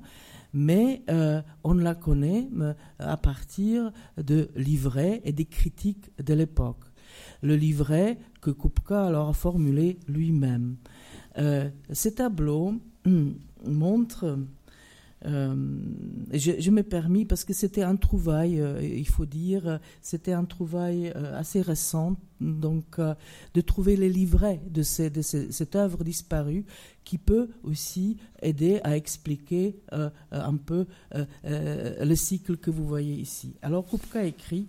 mais 0.54 1.04
euh, 1.10 1.42
on 1.66 1.74
la 1.74 1.96
connaît 1.96 2.48
euh, 2.60 2.74
à 2.98 3.18
partir 3.18 3.92
de 4.18 4.50
livrets 4.56 5.22
et 5.26 5.34
des 5.34 5.46
critiques 5.46 6.10
de 6.18 6.34
l'époque. 6.34 6.86
Le 7.42 7.58
livret 7.58 8.18
que 8.42 8.52
Kupka 8.52 9.06
alors 9.06 9.30
a 9.30 9.34
formulé 9.34 10.00
lui-même. 10.08 10.78
Euh, 11.38 11.70
ces 11.92 12.16
tableaux 12.16 12.74
montrent 13.66 14.40
euh, 15.26 15.56
je, 16.32 16.54
je 16.60 16.72
me 16.72 16.84
permis, 16.84 17.26
parce 17.26 17.44
que 17.44 17.54
c'était 17.54 17.84
un 17.84 17.96
trouvaille, 17.96 18.62
euh, 18.62 18.82
il 18.82 19.08
faut 19.08 19.26
dire, 19.26 19.80
c'était 20.02 20.32
un 20.32 20.46
trouvaille 20.46 21.12
euh, 21.16 21.38
assez 21.38 21.62
récent, 21.62 22.16
donc 22.40 23.00
de 23.54 23.62
trouver 23.62 23.98
les 23.98 24.10
livrets 24.10 24.62
de, 24.70 24.82
cette 24.82 25.76
œuvre 25.76 26.06
disparue 26.06 26.66
qui 27.04 27.18
peut 27.18 27.50
aussi 27.64 28.16
aider 28.42 28.80
à 28.86 28.96
expliquer 28.96 29.76
un 30.32 30.56
peu 30.56 30.86
le 31.44 32.16
cycle 32.16 32.56
que 32.56 32.72
vous 32.72 32.88
voyez 32.88 33.16
ici. 33.16 33.56
Alors 33.62 33.86
Kupka 33.86 34.24
écrit 34.24 34.68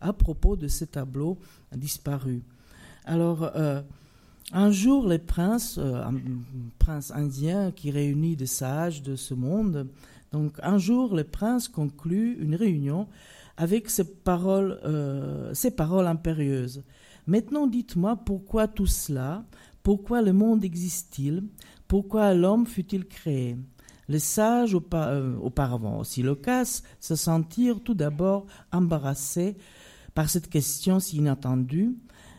à 0.00 0.12
propos 0.12 0.56
de 0.56 0.66
ce 0.66 0.86
tableau 0.86 1.38
disparu. 1.70 2.42
Alors, 3.04 3.48
un 4.52 4.70
jour, 4.70 5.06
les 5.06 5.18
princes, 5.18 5.78
euh, 5.78 6.02
un 6.02 6.14
prince 6.78 7.10
indien 7.10 7.70
qui 7.70 7.90
réunit 7.90 8.36
des 8.36 8.46
sages 8.46 9.02
de 9.02 9.16
ce 9.16 9.34
monde, 9.34 9.88
donc 10.32 10.58
un 10.62 10.78
jour, 10.78 11.14
les 11.14 11.24
princes 11.24 11.68
concluent 11.68 12.36
une 12.40 12.54
réunion 12.54 13.08
avec 13.56 13.90
ces 13.90 14.04
paroles, 14.04 14.80
euh, 14.84 15.52
ces 15.54 15.70
paroles 15.70 16.06
impérieuses. 16.06 16.82
Maintenant, 17.26 17.66
dites-moi 17.66 18.16
pourquoi 18.16 18.68
tout 18.68 18.86
cela, 18.86 19.44
pourquoi 19.82 20.22
le 20.22 20.32
monde 20.32 20.64
existe-t-il, 20.64 21.44
pourquoi 21.86 22.34
l'homme 22.34 22.66
fut-il 22.66 23.06
créé? 23.06 23.56
Les 24.08 24.18
sages, 24.18 24.76
euh, 24.94 25.36
auparavant 25.36 25.98
aussi 25.98 26.22
loquaces, 26.22 26.82
se 27.00 27.14
sentirent 27.14 27.80
tout 27.80 27.94
d'abord 27.94 28.46
embarrassés 28.72 29.56
par 30.14 30.30
cette 30.30 30.48
question 30.48 31.00
si 31.00 31.18
inattendue, 31.18 31.94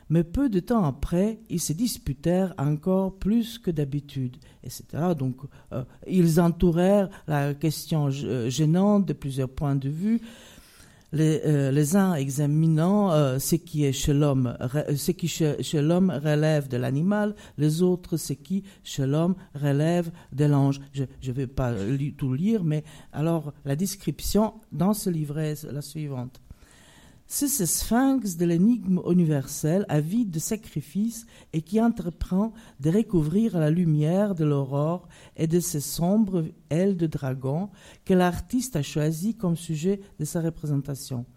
mais 0.10 0.24
peu 0.24 0.50
de 0.50 0.60
temps 0.60 0.84
après, 0.84 1.40
ils 1.50 1.60
se 1.60 1.74
disputèrent 1.74 2.54
encore 2.58 3.16
plus 3.18 3.60
que 3.60 3.72
d'habitude, 3.72 4.38
etc. 4.64 4.84
Donc, 5.18 5.38
euh, 5.72 5.84
ils 6.08 6.42
entourèrent 6.42 7.10
la 7.28 7.54
question 7.54 8.10
euh, 8.24 8.50
gênante 8.50 9.06
de 9.06 9.14
plusieurs 9.14 9.50
points 9.50 9.76
de 9.76 9.90
vue, 9.90 10.22
les, 11.12 11.42
euh, 11.46 11.96
uns 11.96 12.16
examinant 12.16 13.40
ce 13.40 13.56
qui 13.56 13.86
est 13.86 13.92
chez 13.92 14.14
l'homme, 14.14 14.56
ce 14.96 15.12
qui 15.12 15.28
chez, 15.28 15.82
l'homme 15.82 16.12
relève 16.24 16.68
de 16.68 16.78
l'animal, 16.78 17.36
les 17.58 17.82
autres 17.82 18.18
ce 18.18 18.34
qui 18.34 18.64
chez 18.84 19.08
l'homme 19.08 19.36
relève 19.56 20.12
de 20.34 20.46
l'ange. 20.46 20.82
Je 20.94 21.04
ne 21.04 21.32
vais 21.32 21.48
pas 21.48 21.74
tout 22.18 22.34
lire, 22.34 22.64
mais 22.64 22.84
alors 23.12 23.54
la 23.66 23.76
description 23.76 24.54
dans 24.72 24.94
ce 24.94 25.10
livret 25.10 25.52
est 25.52 25.72
la 25.72 25.82
suivante. 25.82 26.42
C'est 27.32 27.48
ce 27.48 27.68
sphinx 27.68 28.38
de 28.38 28.46
l'énigme 28.46 29.02
universelle, 29.08 29.86
avide 29.88 30.32
de 30.32 30.40
sacrifice 30.40 31.28
et 31.54 31.62
qui 31.62 31.80
entreprend 31.80 32.54
de 32.80 32.90
recouvrir 32.90 33.60
la 33.60 33.70
lumière 33.70 34.34
de 34.34 34.44
l'aurore 34.44 35.08
et 35.38 35.46
de 35.46 35.60
ses 35.60 35.80
sombres 35.80 36.46
ailes 36.72 36.98
de 36.98 37.06
dragon 37.06 37.70
que 38.04 38.16
l'artiste 38.16 38.76
a 38.78 38.82
choisi 38.82 39.36
comme 39.36 39.56
sujet 39.56 40.02
de 40.18 40.26
sa 40.26 40.42
représentation. 40.42 41.28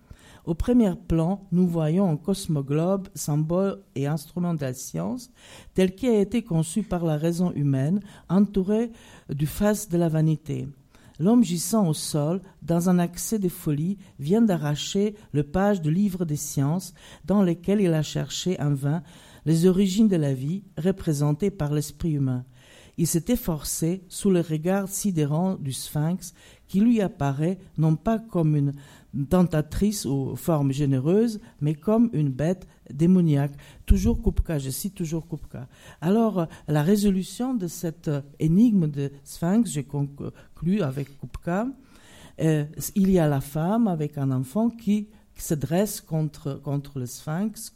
Au 0.46 0.54
premier 0.54 0.94
plan, 0.94 1.46
nous 1.52 1.66
voyons 1.66 2.08
un 2.08 2.16
cosmoglobe, 2.16 3.08
symbole 3.14 3.82
et 3.94 4.06
instrument 4.06 4.54
de 4.54 4.62
la 4.62 4.72
science, 4.72 5.30
tel 5.74 5.94
qu'il 5.94 6.08
a 6.08 6.20
été 6.20 6.42
conçu 6.42 6.84
par 6.84 7.04
la 7.04 7.18
raison 7.18 7.52
humaine, 7.52 8.00
entouré 8.30 8.92
du 9.28 9.46
face 9.46 9.90
de 9.90 9.98
la 9.98 10.08
vanité. 10.08 10.68
L'homme 11.22 11.44
gisant 11.44 11.86
au 11.86 11.94
sol, 11.94 12.42
dans 12.62 12.88
un 12.88 12.98
accès 12.98 13.38
de 13.38 13.48
folie, 13.48 13.96
vient 14.18 14.42
d'arracher 14.42 15.14
le 15.30 15.44
page 15.44 15.80
du 15.80 15.92
livre 15.92 16.24
des 16.24 16.34
sciences 16.34 16.94
dans 17.24 17.44
lequel 17.44 17.80
il 17.80 17.94
a 17.94 18.02
cherché 18.02 18.60
en 18.60 18.74
vain 18.74 19.04
les 19.46 19.66
origines 19.66 20.08
de 20.08 20.16
la 20.16 20.34
vie 20.34 20.64
représentées 20.76 21.52
par 21.52 21.72
l'esprit 21.72 22.14
humain. 22.14 22.44
Il 22.98 23.06
s'est 23.06 23.26
efforcé, 23.28 24.02
sous 24.08 24.30
le 24.30 24.40
regard 24.40 24.88
sidérant 24.88 25.54
du 25.54 25.72
sphinx, 25.72 26.34
qui 26.66 26.80
lui 26.80 27.00
apparaît 27.00 27.60
non 27.78 27.94
pas 27.94 28.18
comme 28.18 28.56
une 28.56 28.72
tentatrice 29.28 30.06
aux 30.06 30.34
formes 30.34 30.72
généreuses, 30.72 31.38
mais 31.60 31.74
comme 31.74 32.10
une 32.14 32.30
bête 32.30 32.66
démoniaque. 32.92 33.52
Toujours 33.86 34.22
Kupka, 34.22 34.58
je 34.58 34.70
cite 34.70 34.94
toujours 34.94 35.28
Kupka. 35.28 35.68
Alors, 36.00 36.46
la 36.68 36.82
résolution 36.82 37.54
de 37.54 37.66
cette 37.66 38.10
énigme 38.38 38.88
de 38.88 39.10
Sphinx, 39.24 39.70
j'ai 39.70 39.84
conclu 39.84 40.82
avec 40.82 41.18
Kupka, 41.18 41.66
euh, 42.40 42.64
il 42.94 43.10
y 43.10 43.18
a 43.18 43.28
la 43.28 43.40
femme 43.40 43.88
avec 43.88 44.18
un 44.18 44.30
enfant 44.30 44.70
qui 44.70 45.08
se 45.36 45.54
dresse 45.54 46.00
contre, 46.00 46.60
contre 46.62 46.98
le 46.98 47.06
sphinx 47.06 47.74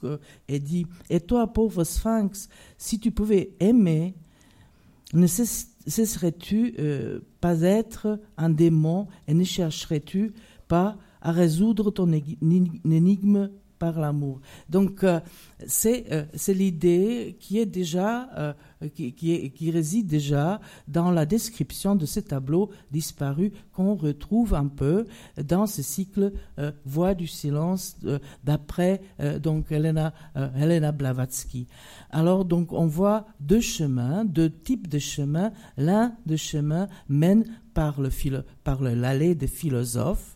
et 0.48 0.58
dit 0.58 0.86
Et 1.10 1.20
toi, 1.20 1.52
pauvre 1.52 1.84
sphinx, 1.84 2.48
si 2.78 2.98
tu 2.98 3.10
pouvais 3.10 3.50
aimer, 3.60 4.14
ne 5.12 5.26
cesserais-tu 5.26 6.74
euh, 6.78 7.20
pas 7.40 7.62
être 7.62 8.20
un 8.36 8.50
démon 8.50 9.08
et 9.28 9.34
ne 9.34 9.44
chercherais-tu 9.44 10.32
pas 10.68 10.96
à 11.20 11.32
résoudre 11.32 11.90
ton 11.90 12.10
énigme 12.12 13.50
par 13.78 13.98
l'amour. 14.00 14.40
Donc 14.68 15.04
euh, 15.04 15.20
euh, 15.86 16.24
c'est 16.34 16.54
l'idée 16.54 17.36
qui 17.40 17.58
est 17.58 17.66
déjà 17.66 18.28
euh, 18.36 18.52
qui, 18.94 19.12
qui, 19.12 19.70
réside 19.70 20.06
déjà 20.06 20.60
dans 20.86 21.10
la 21.10 21.24
description 21.24 21.96
de 21.96 22.04
ce 22.06 22.20
tableau 22.20 22.70
disparu 22.90 23.52
qu'on 23.72 23.94
retrouve 23.94 24.54
un 24.54 24.66
peu 24.66 25.06
dans 25.42 25.66
ce 25.66 25.82
cycle 25.82 26.32
Voix 26.84 27.14
du 27.14 27.26
silence 27.26 27.96
d'après 28.44 29.00
donc 29.42 29.72
Helena, 29.72 30.12
Helena 30.34 30.92
Blavatsky. 30.92 31.66
Alors 32.10 32.44
donc 32.44 32.72
on 32.72 32.86
voit 32.86 33.26
deux 33.40 33.60
chemins, 33.60 34.24
deux 34.24 34.50
types 34.50 34.88
de 34.88 34.98
chemins. 34.98 35.52
L'un 35.78 36.14
de 36.26 36.36
chemin 36.36 36.88
mène 37.08 37.44
par 37.72 38.00
le 38.00 38.10
par 38.64 38.82
l'allée 38.82 39.34
des 39.34 39.46
philosophes 39.46 40.35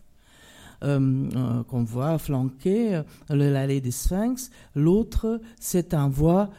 qu'on 0.81 1.83
voit 1.83 2.17
flanquer 2.17 2.95
euh, 2.95 3.03
l'allée 3.29 3.81
des 3.81 3.91
Sphinx. 3.91 4.49
L'autre, 4.75 5.41
c'est 5.59 5.93
un 5.93 6.09
voie 6.09 6.49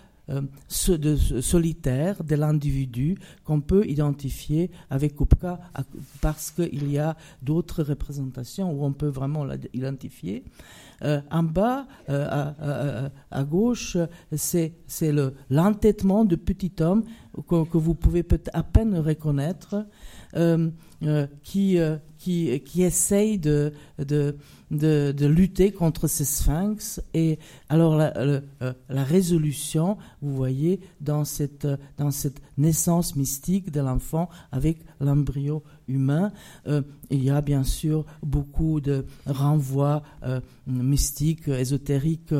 solitaire 0.68 2.24
de 2.24 2.36
l'individu 2.36 3.18
qu'on 3.44 3.60
peut 3.60 3.84
identifier 3.86 4.70
avec 4.88 5.14
Kupka 5.16 5.60
parce 6.22 6.50
qu'il 6.52 6.90
y 6.90 6.96
a 6.96 7.16
d'autres 7.42 7.82
représentations 7.82 8.72
où 8.72 8.84
on 8.84 8.92
peut 8.92 9.08
vraiment 9.08 9.44
l'identifier. 9.44 10.44
en 11.02 11.42
bas, 11.42 11.86
à, 12.08 13.44
gauche, 13.44 13.98
c'est 14.34 14.72
l'entêtement 15.50 16.24
de 16.24 16.36
petit 16.36 16.72
homme 16.80 17.04
que, 17.46 17.64
que 17.64 17.76
vous 17.76 17.94
pouvez 17.94 18.22
peut 18.22 18.40
à 18.54 18.62
peine 18.62 18.96
reconnaître. 18.96 19.84
Euh, 21.04 21.26
qui, 21.42 21.78
euh, 21.78 21.96
qui, 22.22 22.60
qui 22.60 22.82
essaye 22.82 23.36
de, 23.36 23.72
de, 23.98 24.36
de, 24.70 25.26
lutter 25.26 25.72
contre 25.72 26.06
ces 26.06 26.24
sphinx. 26.24 27.02
Et 27.14 27.40
alors 27.68 27.96
la, 27.96 28.16
euh, 28.16 28.40
la, 28.88 29.02
résolution, 29.02 29.98
vous 30.20 30.36
voyez, 30.36 30.78
dans 31.00 31.24
cette, 31.24 31.66
dans 31.98 32.12
cette 32.12 32.40
naissance 32.56 33.16
mystique 33.16 33.72
de 33.72 33.80
l'enfant 33.80 34.28
avec 34.52 34.78
l'embryo 35.00 35.64
humain. 35.88 36.30
il 37.10 37.24
y 37.24 37.28
a 37.28 37.40
bien 37.40 37.64
sûr 37.64 38.06
beaucoup 38.22 38.80
de 38.80 39.04
renvois 39.26 40.02
mystiques, 40.66 41.48
ésotériques. 41.48 42.34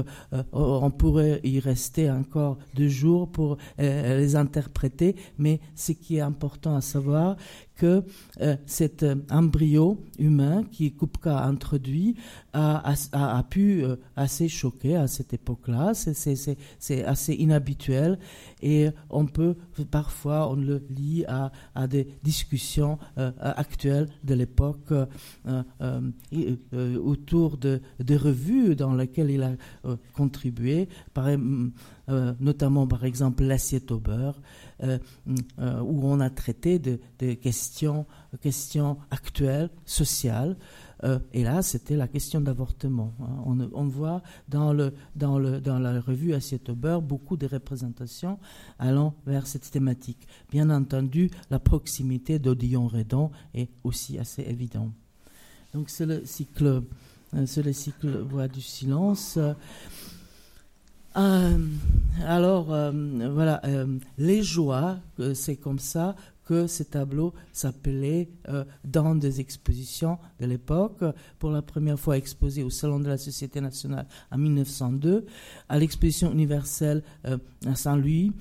on 0.53 0.91
pourrait 0.93 1.41
y 1.43 1.59
rester 1.59 2.09
encore 2.09 2.57
deux 2.75 2.89
jours 2.89 3.29
pour 3.29 3.59
les 3.79 4.37
interpréter, 4.37 5.17
mais 5.39 5.61
ce 5.75 5.93
qui 5.93 6.17
est 6.17 6.21
important 6.21 6.77
à 6.77 6.81
savoir, 6.81 7.37
que 7.83 8.05
euh, 8.41 8.57
cet 8.65 9.03
euh, 9.03 9.17
humain 10.19 10.65
qui 10.71 10.93
Kupka 10.93 11.39
a 11.39 11.47
introduit 11.47 12.17
a, 12.53 12.95
a, 13.13 13.43
pu 13.45 13.85
euh, 13.85 13.97
assez 14.17 14.49
choquer 14.49 14.97
à 14.97 15.07
cette 15.07 15.33
époque-là. 15.33 15.93
C'est 15.95 17.05
assez 17.05 17.35
inhabituel 17.35 18.19
et 18.63 18.89
on 19.11 19.27
peut 19.27 19.57
parfois, 19.91 20.51
on 20.51 20.57
le 20.57 20.83
lit 20.91 21.25
à, 21.27 21.51
à 21.75 21.87
des 21.87 22.07
discussions 22.23 22.99
actuelles 23.41 24.09
de 24.25 24.35
l'époque 24.35 24.93
autour 26.73 27.57
de, 27.57 27.81
de, 27.99 28.17
revues 28.17 28.77
dans 28.77 28.95
lesquelles 28.95 29.31
il 29.31 29.43
a 29.43 29.53
contribué, 30.15 30.89
par, 31.15 31.29
notamment 32.41 32.87
par 32.87 33.05
exemple 33.05 33.45
L'assiette 33.45 33.91
au 33.91 33.99
beurre. 33.99 34.41
Euh, 34.83 34.99
euh, 35.61 35.81
où 35.81 36.01
on 36.05 36.19
a 36.19 36.29
traité 36.29 36.81
de, 36.81 36.99
questions, 37.35 38.07
actuelles, 39.11 39.71
sociales. 39.85 40.57
Euh, 41.05 41.21
et 41.33 41.45
là, 41.45 41.63
c'était 41.63 41.95
la 41.97 42.09
question 42.09 42.41
d'avortement. 42.41 43.15
Hein. 43.21 43.69
On, 43.73 43.85
voit 43.87 44.23
dans, 44.49 44.73
la 44.73 46.01
revue 46.01 46.35
Assiette 46.35 46.69
au 46.69 46.75
beurre 46.75 47.03
beaucoup 47.03 47.37
de 47.37 47.47
représentations 47.47 48.39
allant 48.79 49.15
vers 49.25 49.47
cette 49.47 49.71
thématique. 49.71 50.27
Bien 50.51 50.69
entendu, 50.71 51.31
la 51.51 51.61
proximité 51.61 52.41
d'Odillon-Redon 52.41 53.31
est 53.55 53.71
aussi 53.85 54.19
assez 54.19 54.43
évidente. 54.43 54.93
Donc 55.75 55.91
c'est 55.91 56.07
le 56.07 56.25
cycle, 56.25 56.83
c'est 57.47 57.63
le 57.63 57.73
cycle 57.73 58.19
Voix 58.19 58.49
du 58.49 58.61
silence. 58.61 59.37
Euh, 59.37 59.55
alors, 61.15 62.73
euh, 62.73 62.93
voilà, 63.33 63.61
euh, 63.65 63.99
les 64.19 64.43
joies, 64.43 64.99
c'est 65.35 65.57
comme 65.57 65.79
ça 65.79 66.17
que 66.45 66.67
ces 66.67 66.87
tableaux 66.87 67.33
s'appelaient 67.53 68.29
dans 68.85 69.15
des 69.15 69.41
expositions 69.41 70.19
de 70.41 70.47
l'époque. 70.47 71.05
Pour 71.39 71.51
la 71.51 71.63
première 71.63 71.99
fois 71.99 72.17
exposé 72.19 72.65
au 72.65 72.71
Salon 72.71 72.99
de 72.99 73.09
la 73.09 73.17
Société 73.17 73.61
nationale 73.61 74.07
en 74.33 74.39
1902, 74.39 75.25
à 75.69 75.79
l'exposition 75.79 76.33
universelle 76.33 77.05
à 77.25 77.77
Saint-Louis, 77.77 78.33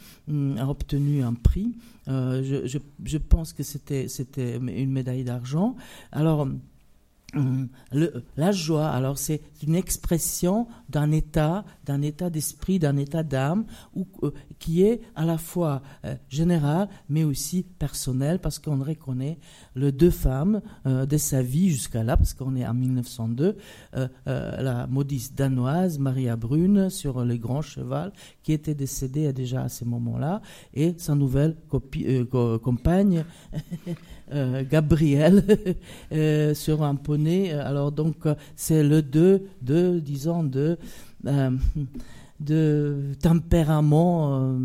a 0.57 0.67
obtenu 0.67 1.21
un 1.21 1.35
prix. 1.35 1.75
Je, 2.07 2.63
je, 2.65 2.79
je, 3.05 3.17
pense 3.19 3.53
que 3.53 3.61
c'était 3.61 4.07
une 4.57 4.91
médaille 4.91 5.23
d'argent. 5.23 5.75
Alors, 6.11 6.47
le, 7.33 8.23
la 8.35 8.51
joie, 8.51 8.89
alors 8.89 9.17
c'est 9.17 9.41
une 9.63 9.75
expression 9.75 10.67
d'un 10.89 11.11
état, 11.11 11.63
d'un 11.85 12.01
état 12.01 12.29
d'esprit, 12.29 12.79
d'un 12.79 12.97
état 12.97 13.23
d'âme, 13.23 13.65
euh, 14.23 14.31
qui 14.59 14.83
est 14.83 15.01
à 15.15 15.25
la 15.25 15.37
fois 15.37 15.81
euh, 16.05 16.15
général, 16.29 16.89
mais 17.09 17.23
aussi 17.23 17.63
personnel, 17.63 18.39
parce 18.39 18.59
qu'on 18.59 18.83
reconnaît 18.83 19.39
les 19.75 19.91
deux 19.91 20.09
femmes 20.09 20.61
euh, 20.85 21.05
de 21.05 21.17
sa 21.17 21.41
vie 21.41 21.69
jusqu'à 21.69 22.03
là, 22.03 22.17
parce 22.17 22.33
qu'on 22.33 22.55
est 22.55 22.65
en 22.65 22.73
1902, 22.73 23.57
la 24.25 24.87
modiste 24.87 25.37
danoise 25.37 25.99
Maria 25.99 26.35
Brune 26.35 26.89
sur 26.89 27.23
le 27.23 27.37
grand 27.37 27.61
cheval, 27.61 28.11
qui 28.43 28.53
était 28.53 28.75
décédée 28.75 29.31
déjà 29.33 29.63
à 29.63 29.69
ce 29.69 29.85
moment-là, 29.85 30.41
et 30.73 30.95
sa 30.97 31.15
nouvelle 31.15 31.55
compagne. 32.61 33.23
Euh, 34.33 34.63
Gabriel 34.69 35.43
euh, 36.13 36.53
sur 36.53 36.83
un 36.83 36.95
poney. 36.95 37.51
Alors 37.51 37.91
donc 37.91 38.15
c'est 38.55 38.81
le 38.81 39.01
2, 39.01 39.45
de, 39.61 39.99
disons, 39.99 40.43
de 40.43 40.77
de 42.41 43.13
tempérament 43.21 44.41
euh, 44.41 44.57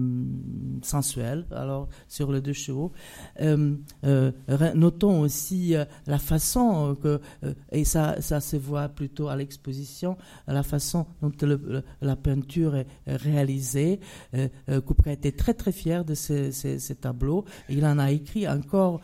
sensuel, 0.83 1.47
alors 1.51 1.89
sur 2.09 2.33
les 2.33 2.41
deux 2.41 2.53
chevaux. 2.53 2.93
Euh, 3.41 3.77
euh, 4.05 4.33
notons 4.75 5.21
aussi 5.21 5.75
la 6.07 6.19
façon 6.19 6.97
que, 7.03 7.21
et 7.71 7.85
ça, 7.85 8.21
ça 8.21 8.41
se 8.41 8.57
voit 8.57 8.89
plutôt 8.89 9.29
à 9.29 9.37
l'exposition, 9.37 10.17
la 10.47 10.63
façon 10.63 11.07
dont 11.21 11.33
la 12.01 12.17
peinture 12.17 12.77
est 12.77 12.87
réalisée. 13.07 14.01
Kupka 14.67 15.13
était 15.13 15.33
très 15.33 15.55
très 15.55 15.73
fier 15.73 16.05
de 16.05 16.15
ces, 16.15 16.51
tableaux. 17.01 17.45
Il 17.69 17.85
en 17.85 17.99
a 17.99 18.11
écrit 18.11 18.49
encore 18.49 19.01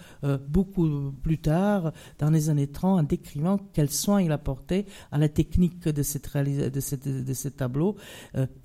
beaucoup 0.48 1.12
plus 1.22 1.38
tard, 1.38 1.92
dans 2.18 2.30
les 2.30 2.48
années 2.48 2.68
30, 2.68 3.00
en 3.00 3.02
décrivant 3.02 3.58
quel 3.72 3.90
soin 3.90 4.22
il 4.22 4.32
apportait 4.32 4.86
à 5.10 5.18
la 5.18 5.28
technique 5.28 5.88
de, 5.88 6.02
cette 6.02 6.32
de, 6.34 7.22
de 7.22 7.32
ces 7.32 7.50
tableaux 7.50 7.96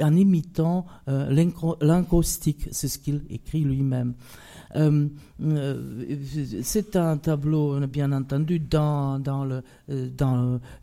en 0.01 0.15
imitant 0.15 0.85
euh, 1.07 1.49
l'encaustique, 1.81 2.67
c'est 2.71 2.87
ce 2.87 2.99
qu'il 2.99 3.21
écrit 3.29 3.61
lui-même. 3.61 4.13
Euh, 4.75 5.07
euh, 5.41 6.15
c'est 6.61 6.95
un 6.95 7.17
tableau, 7.17 7.79
bien 7.87 8.11
entendu, 8.11 8.59
dans, 8.59 9.21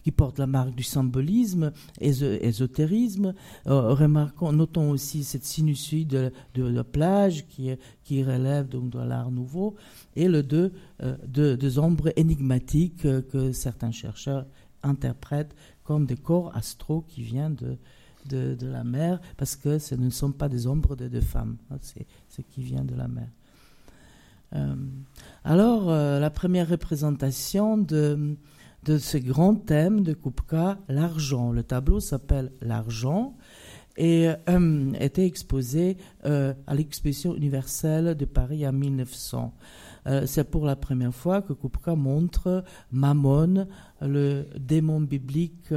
qui 0.03 0.11
porte 0.11 0.39
la 0.39 0.47
marque 0.47 0.75
du 0.75 0.83
symbolisme, 0.83 1.71
ésotérisme. 2.01 3.35
notons 3.67 4.91
aussi 4.91 5.23
cette 5.23 5.45
sinusoïde 5.45 6.33
de, 6.55 6.65
la 6.65 6.83
plage 6.85 7.47
qui, 7.47 7.71
qui 8.03 8.25
relève 8.25 8.69
donc 8.69 8.91
de 8.91 8.99
l'art 9.01 9.31
nouveau, 9.31 9.77
et 10.17 10.29
le 10.29 10.43
deux, 10.43 10.73
de, 11.01 11.55
deux 11.55 11.79
ombres 11.79 12.13
énigmatiques 12.17 13.03
que 13.03 13.53
certains 13.53 13.93
chercheurs 13.93 14.47
interprètent 14.83 15.55
comme 15.83 16.07
des 16.07 16.17
corps 16.17 16.57
astraux 16.57 17.05
qui 17.07 17.23
viennent 17.23 17.57
de, 17.57 17.77
de, 18.29 18.57
la 18.63 18.85
mer, 18.85 19.21
parce 19.37 19.57
que 19.57 19.79
ce 19.79 19.95
ne 19.95 20.11
sont 20.11 20.33
pas 20.33 20.49
des 20.49 20.67
ombres 20.67 20.97
de, 20.97 21.21
femmes, 21.21 21.57
hein, 21.71 21.77
c'est 21.81 22.07
ce 22.29 22.43
qui 22.43 22.63
vient 22.63 22.85
de 22.85 22.95
la 22.95 23.09
mer. 23.09 23.29
Euh, 24.55 24.75
alors, 25.45 25.91
euh, 25.91 26.21
la 26.21 26.31
première 26.31 26.69
représentation 26.69 27.77
de, 27.77 28.37
de 28.85 28.99
ce 28.99 29.19
grand 29.19 29.55
thème 29.55 30.03
de 30.03 30.13
Kupka, 30.13 30.79
l'argent. 30.89 31.53
Le 31.53 31.63
tableau 31.63 32.01
s'appelle 32.01 32.53
L'argent 32.61 33.37
et 33.97 34.29
euh, 34.49 34.93
était 34.99 35.27
exposé 35.27 35.97
à 36.25 36.75
l'exposition 36.75 37.37
universelle 37.37 38.17
de 38.17 38.25
Paris 38.25 38.67
en 38.67 38.73
1900. 38.73 39.55
c'est 40.27 40.51
pour 40.51 40.67
la 40.67 40.75
première 40.75 41.15
fois 41.15 41.43
que 41.43 41.53
Kupka 41.53 41.95
montre 41.95 42.65
Mammon, 42.91 43.69
le 44.01 44.47
démon 44.59 45.01
biblique 45.01 45.73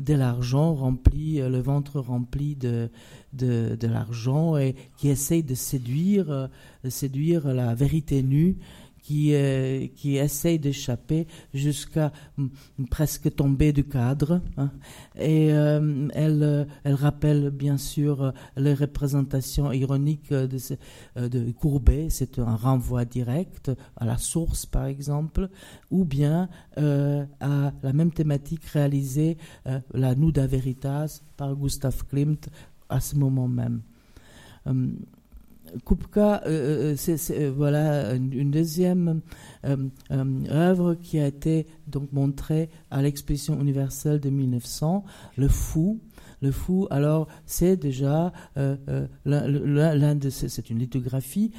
de 0.00 0.14
l'argent 0.14 0.74
rempli, 0.74 1.40
euh, 1.40 1.48
le 1.48 1.60
ventre 1.60 2.00
rempli 2.00 2.56
de, 2.56 2.90
de, 3.32 3.86
l'argent 3.86 4.56
et 4.56 4.74
qui 4.96 5.08
essaye 5.08 5.42
de 5.42 5.54
séduire, 5.54 6.30
euh, 6.30 6.46
de 6.84 6.90
séduire 6.90 7.48
la 7.48 7.74
vérité 7.74 8.22
nue 8.22 8.56
qui, 9.02 9.34
euh, 9.34 9.88
qui 9.94 10.16
essaye 10.16 10.58
d'échapper 10.58 11.26
jusqu'à 11.52 12.12
presque 12.88 13.34
tomber 13.34 13.72
du 13.72 13.84
cadre. 13.84 14.40
Hein. 14.56 14.70
Et 15.16 15.52
euh, 15.52 16.08
elle, 16.14 16.42
euh, 16.42 16.64
elle 16.84 16.94
rappelle 16.94 17.50
bien 17.50 17.76
sûr 17.76 18.32
les 18.56 18.74
représentations 18.74 19.72
ironiques 19.72 20.32
de, 20.32 20.58
de 21.16 21.50
Courbet, 21.52 22.06
c'est 22.10 22.38
un 22.38 22.54
renvoi 22.54 23.04
direct 23.04 23.72
à 23.96 24.06
la 24.06 24.16
source 24.16 24.66
par 24.66 24.86
exemple, 24.86 25.48
ou 25.90 26.04
bien 26.04 26.48
à 26.76 27.72
la 27.82 27.92
même 27.92 28.12
thématique 28.12 28.64
réalisée, 28.66 29.36
la 29.92 30.14
Nuda 30.14 30.46
Veritas 30.46 31.22
par 31.36 31.54
Gustav 31.56 32.04
Klimt 32.06 32.48
à 32.88 33.00
ce 33.00 33.16
moment 33.16 33.48
même. 33.48 33.82
Kupka, 35.84 36.42
euh, 36.46 36.94
euh, 37.08 37.16
euh, 37.30 37.52
voilà 37.54 38.14
une 38.14 38.50
deuxième 38.50 39.20
œuvre 40.50 40.94
qui 40.94 41.18
a 41.18 41.26
été 41.26 41.66
donc 41.86 42.12
montrée 42.12 42.68
à 42.90 43.02
l'exposition 43.02 43.60
universelle 43.60 44.20
de 44.20 44.30
1900, 44.30 45.04
Le 45.36 45.48
Fou. 45.48 46.00
Le 46.40 46.50
Fou, 46.50 46.88
alors 46.90 47.28
c'est 47.46 47.76
déjà 47.76 48.32
l'un 48.56 50.14
de 50.16 50.30
c'est 50.30 50.70
une 50.70 50.78
lithographie 50.80 51.52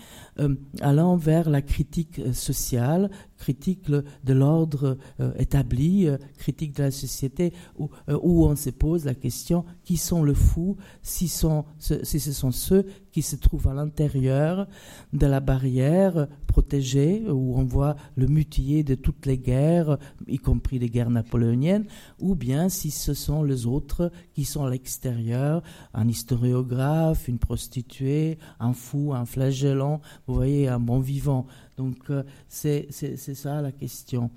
allant 0.82 1.15
vers 1.15 1.49
la 1.49 1.62
critique 1.62 2.21
sociale, 2.34 3.10
critique 3.43 3.89
de 3.89 4.34
l'ordre 4.34 4.97
établi, 5.38 6.08
critique 6.38 6.77
de 6.77 6.84
la 6.84 6.91
société, 6.91 7.51
où, 7.77 7.89
où, 8.08 8.45
on 8.45 8.56
se 8.56 8.69
pose 8.69 9.03
la 9.03 9.15
question 9.15 9.65
qui 9.84 9.97
sont 9.97 10.23
le 10.23 10.34
fou, 10.34 10.77
si, 11.01 11.27
ce 11.27 12.32
sont 12.32 12.51
ceux 12.51 12.86
qui 13.12 13.21
se 13.21 13.36
trouve 13.36 13.67
à 13.67 13.73
l'intérieur 13.73 14.67
de 15.12 15.27
la 15.27 15.39
barrière 15.39 16.27
protégée 16.47 17.23
où 17.29 17.58
on 17.58 17.63
voit 17.63 17.95
le 18.15 18.27
mutier 18.27 18.84
de 18.84 18.95
toutes 18.95 19.25
les 19.25 19.38
guerres, 19.38 19.97
y 20.27 20.38
compris 20.38 20.79
les 20.79 20.89
guerres 20.89 21.10
napoléoniennes, 21.10 21.86
ou 22.19 22.36
bien 22.36 22.69
si 22.69 22.91
ce 22.91 23.13
sont 23.13 23.43
les 23.43 23.65
autres 23.65 24.12
qui 24.34 24.45
sont 24.45 24.63
à 24.63 24.69
l'extérieur, 24.69 25.63
un 25.93 26.08
historiographe, 26.08 27.27
une 27.27 27.39
prostituée, 27.39 28.38
un 28.60 28.73
fou, 28.73 29.13
un 29.13 29.25
flagellant, 29.25 30.01
vous 30.27 30.36
voyez, 30.36 30.67
un 30.67 30.79
bon 30.79 30.99
vivant. 30.99 31.45
Donc 31.78 32.12
c'est 32.48 32.92
ça 32.92 33.62
la 33.62 33.72
question. 33.72 34.30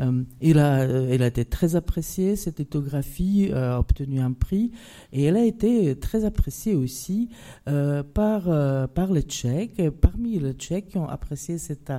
Euh, 0.00 0.22
il, 0.40 0.58
a, 0.58 0.80
euh, 0.80 1.08
elle 1.10 1.22
a 1.22 1.26
été 1.26 1.44
très 1.44 1.76
appréciée, 1.76 2.36
cette 2.36 2.58
lithographie 2.58 3.50
euh, 3.52 3.74
a 3.74 3.78
obtenu 3.78 4.20
un 4.20 4.32
prix, 4.32 4.72
et 5.12 5.24
elle 5.24 5.36
a 5.36 5.44
été 5.44 5.96
très 5.96 6.24
appréciée 6.24 6.74
aussi 6.74 7.28
par, 8.14 8.48
les 9.12 9.22
Tchèques. 9.22 9.90
Parmi 10.00 10.38
les 10.38 10.52
Tchèques 10.52 10.88
qui 10.88 10.98
ont 10.98 11.08
apprécié 11.08 11.58
cette, 11.58 11.92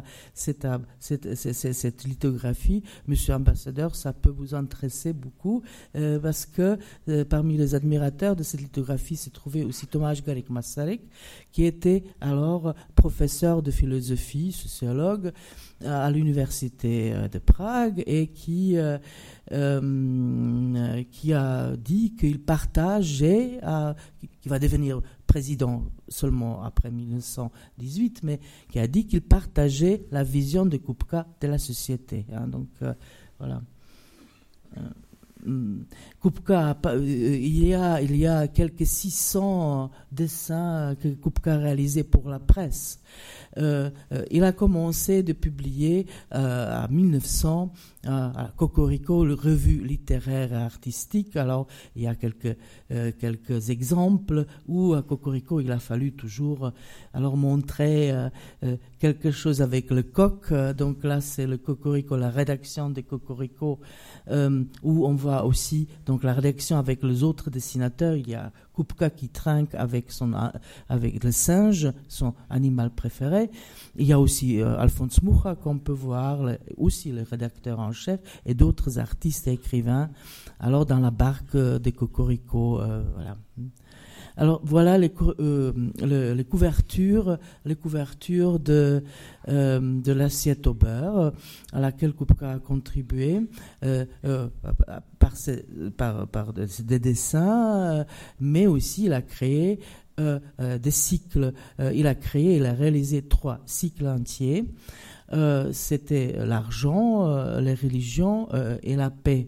lithographie, 2.06 2.84
Monsieur 3.08 3.34
Ambassadeur, 3.36 3.95
ça 3.95 4.13
peut 4.13 4.29
vous 4.29 4.56
intéresser 4.56 5.13
beaucoup, 5.13 5.62
parce 5.93 6.45
que 6.45 6.77
parmi 7.23 7.58
les 7.58 7.75
admirateurs 7.75 8.36
de 8.36 8.43
cette 8.43 8.62
lithographie 8.62 9.15
se 9.15 9.29
trouvait 9.29 9.63
aussi 9.63 9.88
Tomáš 9.88 10.23
Garik 10.23 10.49
Masaryk, 10.49 11.01
qui 11.51 11.65
était 11.65 12.03
alors 12.21 12.73
professeur 12.95 13.62
de 13.62 13.71
philosophie, 13.71 14.51
sociologue, 14.51 15.32
à 15.86 16.10
l'université 16.12 17.13
de 17.32 17.39
Prague 17.39 17.83
et 18.06 18.28
qui, 18.28 18.78
euh, 18.78 18.98
euh, 19.52 21.04
qui 21.12 21.34
a 21.34 21.76
dit 21.78 22.15
qu'il 22.15 22.39
partageait, 22.39 23.60
qui 24.41 24.50
va 24.50 24.60
devenir 24.60 25.02
président 25.28 25.84
seulement 26.10 26.63
après 26.63 26.91
1918, 26.91 28.22
mais 28.24 28.39
qui 28.72 28.80
a 28.80 28.88
dit 28.88 29.08
qu'il 29.08 29.22
partageait 29.22 30.06
la 30.12 30.24
vision 30.24 30.65
de 30.65 30.78
Kupka 30.78 31.26
de 31.41 31.48
la 31.48 31.58
société. 31.58 32.26
Hein. 32.32 32.48
donc 32.48 32.67
euh, 32.82 32.93
voilà. 33.39 33.62
Kupka, 36.22 36.78
il 37.02 37.65
y 37.65 37.74
a, 37.74 38.02
il 38.02 38.15
y 38.15 38.28
a 38.28 38.48
quelques 38.48 38.86
600 38.86 39.91
dessins 40.12 40.96
que 41.02 41.10
Kupka 41.10 41.56
a 41.56 41.58
réalisés 41.58 42.04
pour 42.04 42.30
la 42.30 42.39
presse. 42.39 43.00
Euh, 43.58 43.89
euh, 44.12 44.26
il 44.32 44.43
a 44.43 44.52
commencé 44.52 45.23
de 45.23 45.34
publier 45.34 46.08
euh, 46.34 46.84
à 46.84 46.88
1900 46.88 47.71
à 48.06 48.52
Cocorico, 48.58 49.23
le 49.23 49.34
revue 49.34 49.82
littéraire 49.82 50.52
et 50.52 50.58
artistique. 50.58 51.38
Alors, 51.38 51.67
il 51.95 52.02
y 52.02 52.08
a 52.08 52.15
quelques, 52.15 52.58
quelques 53.17 53.69
exemples 53.69 54.45
où 54.67 54.93
à 54.93 55.04
Cocorico, 55.04 55.62
il 55.62 55.71
a 55.71 55.80
fallu 55.80 56.12
toujours 56.12 56.73
alors 57.13 57.38
montrer 57.38 58.13
quelque 58.99 59.32
chose 59.32 59.62
avec 59.62 59.89
le 59.89 60.04
coq. 60.04 60.52
Donc 60.78 61.06
là, 61.06 61.21
c'est 61.21 61.47
le 61.47 61.58
Cocorico, 61.58 62.17
la 62.17 62.30
rédaction 62.30 62.89
de 62.89 62.99
Cocorico, 62.99 63.80
où 64.30 65.08
on 65.08 65.15
voit 65.15 65.45
aussi 65.45 65.88
donc 66.06 66.26
la 66.26 66.34
rédaction 66.34 66.78
avec 66.78 67.04
les 67.04 67.23
autres 67.23 67.49
dessinateurs. 67.49 68.17
Il 68.17 68.28
y 68.28 68.36
a 68.36 68.52
Kupka 68.76 69.10
qui 69.10 69.30
trinque 69.30 69.76
avec, 69.76 70.12
son, 70.12 70.34
avec 70.90 71.24
le 71.24 71.32
singe, 71.32 71.92
son 72.08 72.34
animal 72.50 72.90
préféré. 72.90 73.50
Il 73.96 74.06
y 74.06 74.14
a 74.14 74.20
aussi 74.20 74.60
euh, 74.60 74.78
Alphonse 74.78 75.22
Moucha 75.22 75.56
qu'on 75.56 75.80
peut 75.80 75.92
voir, 75.92 76.40
aussi 76.78 77.12
le 77.12 77.24
rédacteur 77.24 77.80
en 77.80 77.92
chef, 77.92 78.20
et 78.46 78.54
d'autres 78.54 79.00
artistes 79.00 79.48
et 79.48 79.54
écrivains. 79.54 80.10
Alors 80.60 80.86
dans 80.86 81.00
la 81.00 81.12
barque 81.12 81.58
des 81.58 81.92
Cocorico, 81.92 82.80
euh, 82.82 83.04
voilà. 83.16 83.38
Alors 84.36 84.62
voilà 84.63 84.98
les, 84.98 85.12
euh, 85.39 85.72
les, 86.36 86.43
couvertures, 86.43 87.38
les 87.65 87.76
couvertures 87.76 88.60
de, 88.60 89.04
euh, 89.48 90.02
de 90.02 90.12
l'assiette 90.12 90.65
au 90.65 90.74
beurre 90.74 91.34
à 91.72 91.80
laquelle 91.80 92.13
Kupka 92.13 92.52
a 92.52 92.60
contribué 92.60 93.41
euh, 93.84 94.06
par, 95.19 95.34
par, 95.98 96.28
par, 96.28 96.54
des 96.54 97.00
dessins, 97.00 98.06
mais 98.39 98.65
aussi 98.65 99.06
il 99.06 99.13
a 99.13 99.22
créé 99.22 99.80
des 100.17 100.91
cycles. 100.91 101.54
il 101.80 102.06
a 102.06 102.15
créé, 102.15 102.58
il 102.58 102.65
a 102.65 102.74
réalisé 102.74 103.24
trois 103.24 103.62
cycles 103.65 104.08
entiers. 104.08 104.65
C'était 105.72 106.36
l'argent, 106.46 107.58
les 107.60 107.74
religions 107.74 108.48
et 108.84 108.96
la 108.96 109.10
paix. 109.10 109.48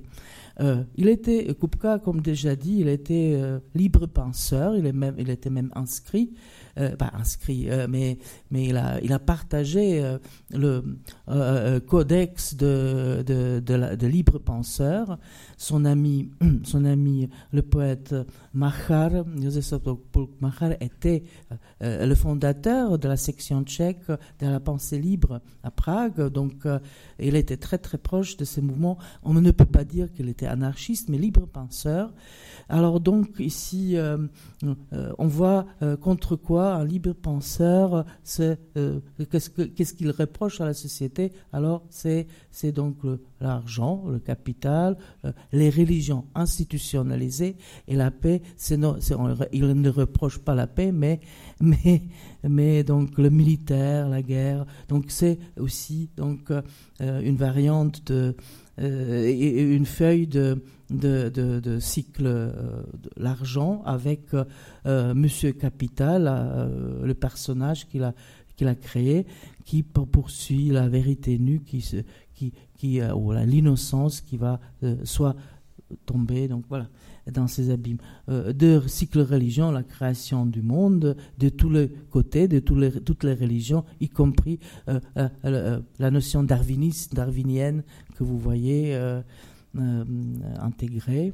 Euh, 0.61 0.83
il 0.95 1.09
était, 1.09 1.53
Kupka, 1.59 1.99
comme 1.99 2.21
déjà 2.21 2.55
dit, 2.55 2.77
il 2.79 2.87
était 2.87 3.33
euh, 3.35 3.59
libre 3.73 4.05
penseur, 4.05 4.75
il, 4.75 4.85
est 4.85 4.93
même, 4.93 5.15
il 5.17 5.29
était 5.29 5.49
même 5.49 5.71
inscrit 5.75 6.33
euh, 6.77 6.95
pas 6.97 7.11
inscrit, 7.13 7.69
mais, 7.87 8.17
mais 8.51 8.65
il, 8.65 8.75
a, 8.75 8.99
il 9.01 9.13
a 9.13 9.19
partagé 9.19 10.17
le 10.51 10.83
codex 11.79 12.55
de, 12.55 13.23
de, 13.25 13.61
de, 13.95 14.07
libre 14.07 14.39
penseur. 14.39 15.17
Son 15.57 15.85
ami, 15.85 16.29
son 16.63 16.85
ami 16.85 17.29
le 17.51 17.61
poète 17.61 18.15
Machar, 18.53 19.11
Josef 19.41 19.73
Machar, 20.41 20.71
était 20.81 21.23
le 21.81 22.13
fondateur 22.15 22.97
de 22.97 23.07
la 23.07 23.17
section 23.17 23.63
tchèque 23.63 24.07
de 24.07 24.47
la 24.47 24.59
pensée 24.59 24.99
libre 24.99 25.41
à 25.63 25.71
Prague. 25.71 26.29
Donc, 26.29 26.67
il 27.19 27.35
était 27.35 27.57
très 27.57 27.77
très 27.77 27.97
proche 27.97 28.37
de 28.37 28.45
ces 28.45 28.61
mouvements. 28.61 28.97
On 29.23 29.33
ne 29.33 29.51
peut 29.51 29.65
pas 29.65 29.83
dire 29.83 30.11
qu'il 30.11 30.29
était 30.29 30.47
anarchiste, 30.47 31.09
mais 31.09 31.17
libre 31.17 31.45
penseur. 31.45 32.13
Alors 32.69 32.99
donc 32.99 33.35
ici, 33.39 33.95
on 35.17 35.27
voit 35.27 35.65
contre 36.01 36.35
quoi 36.35 36.73
un 36.75 36.85
libre 36.85 37.13
penseur, 37.13 38.05
euh, 38.39 38.99
qu'est-ce 39.29 39.93
qu'il 39.93 40.11
reproche 40.11 40.61
à 40.61 40.65
la 40.65 40.73
société? 40.73 41.31
Alors 41.51 41.83
c'est 41.89 42.27
donc 42.73 42.97
l'argent, 43.41 44.03
le, 44.07 44.19
capital, 44.19 44.97
euh, 45.25 45.31
les 45.51 45.69
religions 45.69 46.25
institutionnalisées 46.35 47.57
et 47.87 47.95
la 47.95 48.11
paix. 48.11 48.41
il 48.71 49.67
ne 49.67 49.89
reproche 49.89 50.39
pas 50.39 50.55
la 50.55 50.67
paix, 50.67 50.91
mais 50.91 51.19
mais 52.43 52.83
donc 52.83 53.17
le 53.17 53.29
militaire, 53.29 54.07
la 54.09 54.21
guerre. 54.21 54.65
Donc 54.87 55.05
c'est 55.09 55.39
aussi 55.57 56.09
donc 56.15 56.51
euh, 56.51 56.61
une 56.99 57.37
variante 57.37 58.05
de 58.07 58.35
une 58.77 59.85
feuille 59.85 60.27
de 60.27 60.59
cycle 61.79 62.25
euh, 62.25 62.83
de 63.01 63.09
l'argent 63.17 63.81
avec 63.85 64.33
euh, 64.85 65.13
Monsieur 65.13 65.51
Capital, 65.53 66.27
euh, 66.27 67.05
le 67.05 67.13
personnage 67.13 67.87
qu'il 67.87 68.03
a, 68.03 68.75
créé, 68.75 69.25
qui 69.65 69.83
poursuit 69.83 70.69
la 70.69 70.87
vérité 70.87 71.39
nue, 71.39 71.61
qui, 71.61 72.53
qui 72.77 73.01
ou 73.01 73.31
l'innocence 73.31 74.21
qui 74.21 74.37
va 74.37 74.59
soit 75.03 75.35
tomber. 76.05 76.47
Donc 76.47 76.65
voilà 76.69 76.87
dans 77.31 77.47
ces 77.47 77.71
abîmes. 77.71 77.97
de 78.27 78.81
cycle 78.85 79.21
religion, 79.21 79.71
la 79.71 79.81
création 79.81 80.45
du 80.45 80.61
monde, 80.61 81.17
de 81.39 81.49
tous 81.49 81.69
les 81.69 81.89
côtés, 82.09 82.47
de 82.47 82.59
toutes 82.59 83.23
les 83.23 83.33
religions, 83.33 83.83
y 83.99 84.09
compris 84.09 84.59
la 84.85 86.11
notion 86.11 86.43
darwiniste, 86.43 87.15
darwinienne 87.15 87.83
que 88.15 88.23
vous 88.23 88.37
voyez 88.37 88.95
euh, 89.77 90.05
intégré. 90.59 91.33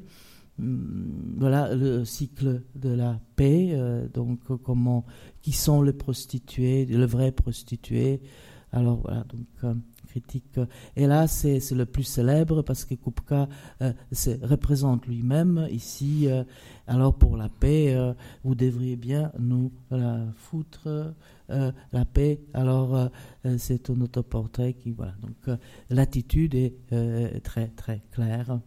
Hum, 0.59 1.35
voilà 1.37 1.75
le 1.75 2.05
cycle 2.05 2.63
de 2.75 2.89
la 2.89 3.19
paix, 3.35 3.69
euh, 3.73 4.07
donc 4.07 4.39
comment, 4.63 5.05
qui 5.43 5.51
sont 5.51 5.83
les 5.83 5.93
prostituées, 5.93 6.85
les 6.85 7.05
vrais 7.05 7.31
prostituées. 7.31 8.19
Alors 8.71 9.01
voilà, 9.01 9.25
donc 9.25 9.45
euh, 9.63 9.75
critique. 10.11 10.59
Et 10.95 11.07
là, 11.07 11.27
c'est 11.27 11.59
le 11.71 11.85
plus 11.85 12.03
célèbre 12.03 12.61
parce 12.61 12.85
que 12.85 12.95
Kupka 12.95 13.47
se 14.11 14.31
représente 14.45 15.07
lui-même 15.07 15.67
ici. 15.71 16.27
alors 16.87 17.13
pour 17.13 17.37
la 17.37 17.49
paix, 17.49 17.95
vous 18.43 18.55
devriez 18.55 18.97
bien 18.97 19.31
nous 19.39 19.71
la 19.89 20.19
foutre. 20.35 21.13
la 21.49 22.05
paix. 22.05 22.41
Alors, 22.53 23.09
c'est 23.57 23.89
un 23.89 24.01
autoportrait 24.01 24.73
qui, 24.73 24.91
voilà. 24.91 25.13
Donc, 25.21 25.57
l'attitude 25.89 26.55
est 26.55 27.41
très, 27.43 27.67
très 27.67 28.01
claire. 28.11 28.59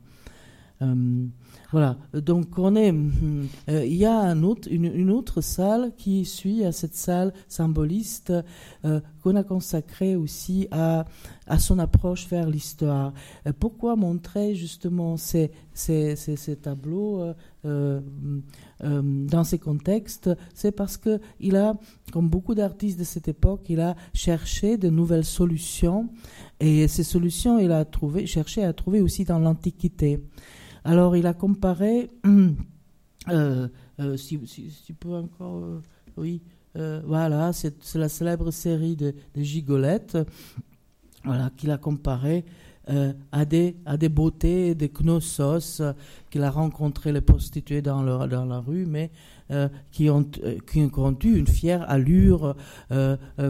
Euh, 0.82 1.26
voilà, 1.70 1.96
donc 2.12 2.58
on 2.58 2.74
est, 2.76 2.92
euh, 2.92 3.84
il 3.84 3.94
y 3.94 4.06
a 4.06 4.32
une, 4.32 5.10
autre 5.10 5.40
salle 5.40 5.92
qui 5.96 6.24
suit 6.24 6.64
à 6.64 6.72
cette 6.72 6.94
salle 6.94 7.32
symboliste 7.48 8.32
euh, 8.84 9.00
qu'on 9.22 9.36
a 9.36 9.42
consacrée 9.42 10.14
aussi 10.16 10.68
à, 10.70 11.04
à 11.46 11.58
son 11.58 11.78
approche 11.78 12.28
vers 12.28 12.48
l'histoire. 12.48 13.12
pourquoi 13.58 13.96
montrer 13.96 14.54
justement 14.54 15.16
ces, 15.16 15.50
ces, 15.72 16.16
ces, 16.16 16.56
tableaux 16.56 17.34
dans 17.62 19.44
ces 19.44 19.58
contextes? 19.58 20.30
C'est 20.54 20.72
parce 20.72 20.96
que 20.96 21.20
il 21.40 21.56
a, 21.56 21.74
comme 22.12 22.28
beaucoup 22.28 22.54
d'artistes 22.54 22.98
de 22.98 23.04
cette 23.04 23.28
époque, 23.28 23.62
il 23.68 23.80
a 23.80 23.96
cherché 24.12 24.76
de 24.76 24.90
nouvelles 24.90 25.24
solutions 25.24 26.08
et 26.60 26.86
ces 26.88 27.04
solutions, 27.04 27.58
il 27.58 27.72
a 27.72 27.84
trouvé, 27.84 28.26
cherché 28.26 28.62
à 28.62 28.72
trouver 28.72 29.00
aussi 29.00 29.24
dans 29.24 29.38
l'Antiquité. 29.38 30.20
Alors 30.84 31.16
il 31.16 31.26
a 31.26 31.32
comparé, 31.32 32.10
euh, 33.28 33.68
euh, 34.00 34.16
si, 34.18 34.38
tu 34.86 34.92
peux 34.92 35.14
encore, 35.14 35.56
euh, 35.56 35.80
oui, 36.18 36.42
voilà, 37.04 37.52
c'est 37.52 37.94
la 37.94 38.08
célèbre 38.08 38.50
série 38.50 38.96
de, 38.96 39.14
de 39.34 39.42
Gigolettes, 39.42 40.18
voilà, 41.24 41.50
qu'il 41.56 41.70
a 41.70 41.78
comparé 41.78 42.44
à, 43.32 43.44
des, 43.44 43.76
à 43.86 43.96
des 43.96 44.08
beautés, 44.10 44.74
des 44.74 44.90
knossos 44.90 45.80
qu'il 46.30 46.42
a 46.42 46.50
rencontré 46.50 47.12
les 47.12 47.20
prostituées 47.20 47.80
dans, 47.80 48.26
dans 48.26 48.44
la 48.44 48.58
rue, 48.58 48.86
mais 48.86 49.10
qui, 49.90 50.10
ont, 50.10 50.24
qui 50.24 50.90
ont 50.96 51.18
eu 51.22 51.36
une 51.36 51.46
fière 51.46 51.88
allure 51.90 52.56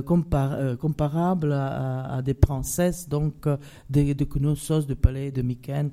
comparable 0.05 1.53
à, 1.53 2.21
des 2.25 2.35
princesses, 2.35 3.09
donc 3.09 3.47
de, 3.91 4.13
de 4.13 4.25
Knossos, 4.25 4.87
de 4.87 4.95
Palais 4.95 5.31
de 5.31 5.43
Myken. 5.43 5.91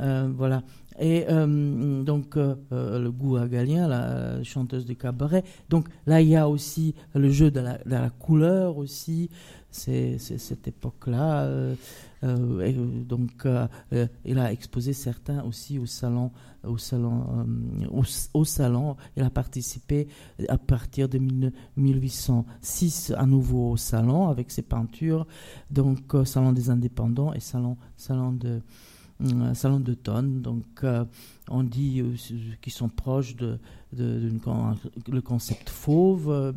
voilà. 0.00 0.62
Et 0.98 1.26
euh, 1.28 2.02
donc, 2.02 2.36
euh, 2.36 2.56
euh, 2.72 2.98
le 2.98 3.12
goût 3.12 3.36
à 3.36 3.46
Galien, 3.46 3.86
la 3.86 4.42
chanteuse 4.42 4.84
de 4.84 4.94
cabaret. 4.94 5.44
Donc 5.68 5.88
là, 6.06 6.20
il 6.20 6.28
y 6.28 6.36
a 6.36 6.48
aussi 6.48 6.94
le 7.14 7.30
jeu 7.30 7.50
de 7.50 7.60
la, 7.60 7.78
de 7.78 7.90
la 7.90 8.10
couleur 8.10 8.76
aussi. 8.76 9.30
C'est 9.70 10.18
cette 10.18 10.66
époque-là. 10.66 11.48
Donc, 12.22 13.46
il 14.24 14.38
a 14.38 14.52
exposé 14.52 14.92
certains 14.92 15.42
aussi 15.44 15.78
au 15.78 15.86
salon. 15.86 16.30
Au 16.64 16.76
salon, 16.76 17.46
au, 18.34 18.44
salon. 18.44 18.96
Il 19.16 19.22
a 19.22 19.30
participé 19.30 20.08
à 20.48 20.58
partir 20.58 21.08
de 21.08 21.18
1806 21.76 23.12
à 23.16 23.26
nouveau 23.26 23.70
au 23.70 23.76
salon 23.76 24.28
avec 24.28 24.50
ses 24.50 24.62
peintures. 24.62 25.26
Donc, 25.70 26.14
salon 26.24 26.52
des 26.52 26.70
indépendants 26.70 27.32
et 27.32 27.40
salon, 27.40 27.76
salon 27.96 28.32
de 28.32 28.60
salon 29.54 29.80
d'automne. 29.80 30.40
Donc, 30.42 30.64
euh, 30.84 31.04
on 31.48 31.62
dit 31.62 32.00
euh, 32.00 32.14
qu'ils 32.60 32.72
sont 32.72 32.88
proches 32.88 33.36
de, 33.36 33.58
le 33.96 35.20
concept 35.20 35.68
fauve. 35.68 36.30
Euh, 36.30 36.52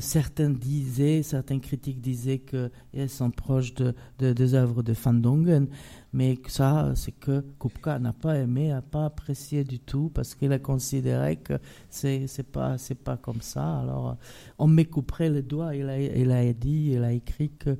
certains 0.00 0.50
disaient, 0.50 1.22
certains 1.22 1.58
critiques 1.58 2.00
disaient 2.00 2.38
qu'elles 2.40 3.08
sont 3.08 3.30
proches 3.30 3.74
de, 3.74 3.94
des 4.18 4.54
œuvres 4.54 4.82
de 4.82 4.92
Van 4.92 5.14
Dongen, 5.14 5.68
mais 6.12 6.38
ça, 6.48 6.92
c'est 6.94 7.12
que 7.12 7.44
Kupka 7.60 7.98
n'a 7.98 8.12
pas 8.12 8.36
aimé, 8.38 8.68
n'a 8.68 8.82
pas 8.82 9.06
apprécié 9.06 9.64
du 9.64 9.78
tout, 9.78 10.10
parce 10.14 10.34
qu'il 10.34 10.52
a 10.52 10.58
considéré 10.58 11.36
que 11.36 11.58
c'est 11.90 12.26
c'est 12.26 12.50
pas 12.50 12.76
pas 13.04 13.16
comme 13.16 13.42
ça. 13.42 13.80
Alors, 13.80 14.16
on 14.58 14.66
me 14.66 14.82
couperait 14.82 15.30
les 15.30 15.42
doigts. 15.42 15.74
Il 15.74 15.88
a, 15.88 16.00
il 16.00 16.30
a 16.30 16.52
dit, 16.52 16.92
il 16.94 17.04
a 17.04 17.12
écrit 17.12 17.50
que, 17.50 17.76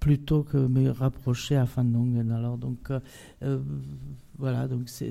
plutôt 0.00 0.42
que 0.42 0.56
me 0.56 0.90
rapprocher 0.90 1.56
à 1.56 1.64
Van 1.64 1.84
Dongen. 1.84 2.32
Alors 2.32 2.58
donc 2.58 2.90
euh, 2.90 3.00
euh, 3.42 3.60
voilà 4.40 4.66
donc 4.66 4.88
c'est 4.88 5.10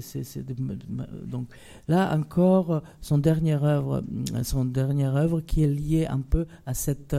là 1.88 2.18
encore 2.18 2.82
son 3.00 3.20
dernière 3.20 3.64
œuvre 3.64 4.04
son 4.44 4.66
dernière 4.66 5.16
œuvre 5.16 5.42
qui 5.42 5.64
est 5.64 5.68
liée 5.68 6.08
un 6.08 6.22
peu 6.22 6.48
à 6.66 6.74
cette 6.74 7.16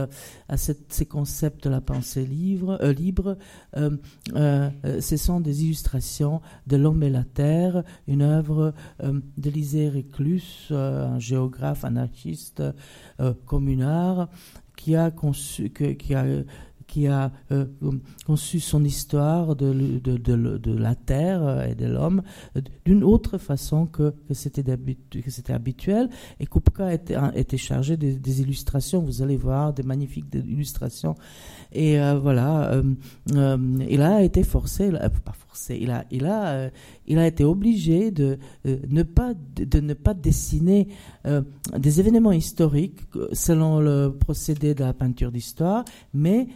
à 0.49 0.57
cette, 0.57 0.91
ces 0.91 1.05
concepts 1.05 1.63
de 1.63 1.69
la 1.69 1.81
pensée 1.81 2.25
libre 2.25 2.77
euh, 2.81 2.93
libre 2.93 3.37
ce 3.73 5.17
sont 5.17 5.39
des 5.39 5.63
illustrations 5.63 6.41
de 6.67 6.75
l'homme 6.77 7.03
et 7.03 7.09
la 7.09 7.23
terre 7.23 7.83
une 8.07 8.21
œuvre 8.21 8.73
d'Élisée 9.37 9.89
Reclus 9.89 10.71
un 10.71 11.19
géographe 11.19 11.85
anarchiste 11.85 12.61
communard 13.45 14.29
qui 14.75 14.95
a 14.95 15.11
conçu 15.11 15.69
qui 15.71 16.13
a 16.13 16.25
qui 16.91 17.07
a 17.07 17.31
euh, 17.53 17.65
conçu 18.27 18.59
son 18.59 18.83
histoire 18.83 19.55
de, 19.55 19.71
de, 19.71 20.17
de, 20.17 20.73
la 20.73 20.93
terre 20.93 21.65
et 21.65 21.73
de 21.73 21.85
l'homme 21.85 22.21
euh, 22.57 22.61
d'une 22.85 23.05
autre 23.05 23.37
façon 23.37 23.85
que, 23.85 24.13
que 24.27 24.33
c'était 24.33 25.53
habituel. 25.53 26.09
Et 26.41 26.45
Kupka 26.45 26.93
était, 26.93 27.15
était 27.33 27.55
chargé 27.55 27.95
des, 27.95 28.41
illustrations. 28.41 28.99
Vous 28.99 29.21
allez 29.21 29.37
voir 29.37 29.73
des 29.73 29.83
magnifiques 29.83 30.25
illustrations. 30.33 31.15
Et 31.71 31.97
euh, 31.97 32.19
voilà, 32.19 32.81
il 33.33 34.01
a 34.01 34.21
été 34.21 34.43
forcé, 34.43 34.91
pas 34.91 35.31
forcé, 35.31 35.50
il 35.69 35.91
a, 35.91 36.05
il 36.11 36.25
a, 37.19 37.27
été 37.27 37.43
obligé 37.43 38.11
de 38.11 38.37
ne 38.65 39.03
pas 39.03 39.33
de, 39.55 39.79
ne 39.79 39.93
pas 39.93 40.13
dessiner 40.13 40.87
des 41.77 41.99
événements 41.99 42.31
historiques 42.31 43.01
selon 43.33 43.79
le 43.79 44.09
procédé 44.09 44.73
de 44.73 44.83
la 44.83 44.93
peinture 44.93 45.31
d'histoire, 45.31 45.85
mais 46.13 46.47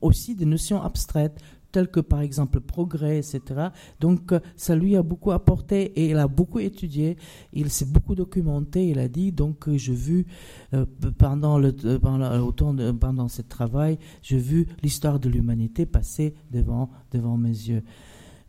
aussi 0.00 0.34
des 0.34 0.44
notions 0.44 0.82
abstraites, 0.82 1.38
telles 1.72 1.88
que 1.88 2.00
par 2.00 2.20
exemple 2.20 2.60
progrès, 2.60 3.18
etc. 3.18 3.68
Donc 4.00 4.32
euh, 4.32 4.40
ça 4.56 4.74
lui 4.74 4.96
a 4.96 5.02
beaucoup 5.02 5.32
apporté 5.32 5.92
et 6.00 6.10
il 6.10 6.16
a 6.16 6.28
beaucoup 6.28 6.58
étudié, 6.58 7.16
il 7.52 7.70
s'est 7.70 7.84
beaucoup 7.84 8.14
documenté, 8.14 8.88
il 8.88 8.98
a 8.98 9.08
dit, 9.08 9.32
donc 9.32 9.68
euh, 9.68 9.76
j'ai 9.76 9.94
vu 9.94 10.26
euh, 10.74 10.86
pendant, 11.18 11.58
le, 11.58 11.72
pendant, 11.98 12.94
pendant 12.94 13.28
ce 13.28 13.42
travail, 13.42 13.98
j'ai 14.22 14.38
vu 14.38 14.66
l'histoire 14.82 15.20
de 15.20 15.28
l'humanité 15.28 15.86
passer 15.86 16.34
devant, 16.50 16.90
devant 17.12 17.36
mes 17.36 17.48
yeux. 17.48 17.82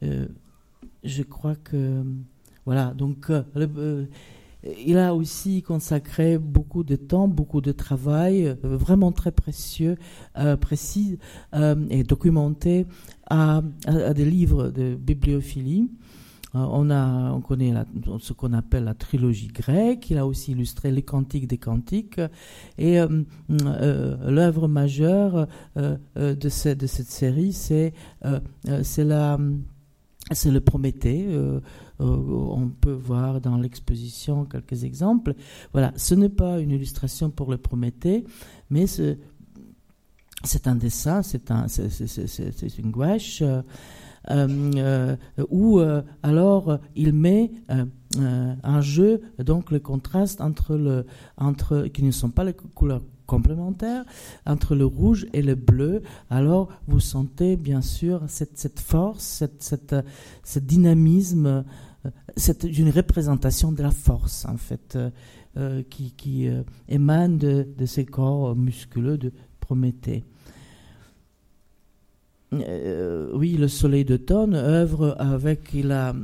je 0.02 1.24
crois 1.24 1.56
que, 1.56 2.04
voilà, 2.66 2.94
donc 2.94 3.32
il 4.64 4.98
a 4.98 5.16
aussi 5.16 5.62
consacré 5.62 6.38
beaucoup 6.38 6.84
de 6.84 6.96
temps, 6.96 7.28
beaucoup 7.28 7.62
de 7.62 7.72
travail, 7.72 8.48
euh, 8.48 8.56
vraiment 8.64 9.12
très 9.12 9.32
précieux, 9.32 9.96
euh, 10.38 10.58
précis 10.58 11.18
euh, 11.54 11.76
et 11.90 12.04
documenté 12.04 12.86
à, 13.30 13.62
des 14.16 14.26
livres 14.26 14.70
de 14.70 14.96
bibliophilie. 14.96 15.90
on, 16.54 16.90
a, 16.90 17.32
on 17.32 17.42
connaît 17.42 17.74
ce 18.20 18.34
qu'on 18.34 18.54
appelle 18.54 18.86
la 18.86 18.96
trilogie 18.96 19.48
grecque. 19.48 20.10
Il 20.10 20.18
a 20.18 20.26
aussi 20.26 20.54
illustré 20.54 20.92
les 20.92 21.04
Cantiques 21.04 21.48
des 21.48 21.60
Cantiques. 21.60 22.20
Et 22.80 22.98
l'œuvre 23.48 24.68
majeure 24.68 25.48
de, 25.76 26.34
de 26.34 26.50
cette 26.50 27.12
série, 27.12 27.54
c'est 27.54 27.94
c'est 30.32 30.52
le 30.52 30.60
Prométhée. 30.60 31.26
Euh, 31.30 31.60
on 32.00 32.70
peut 32.70 32.94
voir 32.94 33.42
dans 33.42 33.58
l'exposition 33.58 34.46
quelques 34.46 34.84
exemples. 34.84 35.34
Voilà, 35.74 35.92
ce 35.96 36.16
n'est 36.16 36.30
pas 36.30 36.60
une 36.60 36.72
illustration 36.72 37.30
pour 37.30 37.52
le 37.52 37.58
Prométhée, 37.58 38.26
mais 38.70 38.86
c'est 38.88 40.68
un 40.68 40.76
dessin, 40.76 41.22
c'est 41.24 41.52
un, 41.52 41.66
une 42.78 42.92
gouache. 42.92 43.42
Euh, 43.42 43.62
euh, 44.32 45.16
où 45.50 45.80
alors 46.22 46.80
il 46.96 47.14
met 47.14 47.52
un 47.70 48.82
jeu, 48.82 49.22
donc 49.40 49.72
le 49.72 49.80
contraste 49.80 50.42
entre, 50.42 51.88
qui 51.94 52.04
ne 52.04 52.12
sont 52.12 52.30
pas 52.30 52.44
les 52.44 52.54
couleurs 52.54 53.02
complémentaires 53.30 54.04
entre 54.46 54.76
le 54.76 54.86
rouge 54.86 55.28
et 55.34 55.42
le 55.42 55.56
bleu. 55.56 56.02
Alors 56.30 56.70
vous 56.88 57.00
sentez 57.00 57.56
bien 57.56 57.82
sûr 57.82 58.24
cette, 58.28 58.80
force, 58.80 59.44
cette, 59.60 59.96
ce 60.44 60.60
dynamisme 60.60 61.64
c'est 62.36 62.64
une 62.64 62.90
représentation 62.90 63.72
de 63.72 63.84
la 63.84 63.92
force, 63.92 64.46
en 64.46 64.58
fait, 64.58 64.96
euh, 64.96 65.10
euh, 65.58 65.84
qui, 65.90 66.48
euh, 66.48 66.64
émane 66.88 67.38
de, 67.38 67.86
ces 67.86 68.06
corps 68.06 68.56
musculeux 68.56 69.18
de 69.18 69.32
Prométhée. 69.60 70.24
Oui, 72.52 73.58
le 73.58 73.68
Soleil 73.68 74.06
d'automne 74.06 74.56
œuvre 74.56 75.16
avec, 75.20 75.74
il 75.74 75.92
a, 75.92 76.16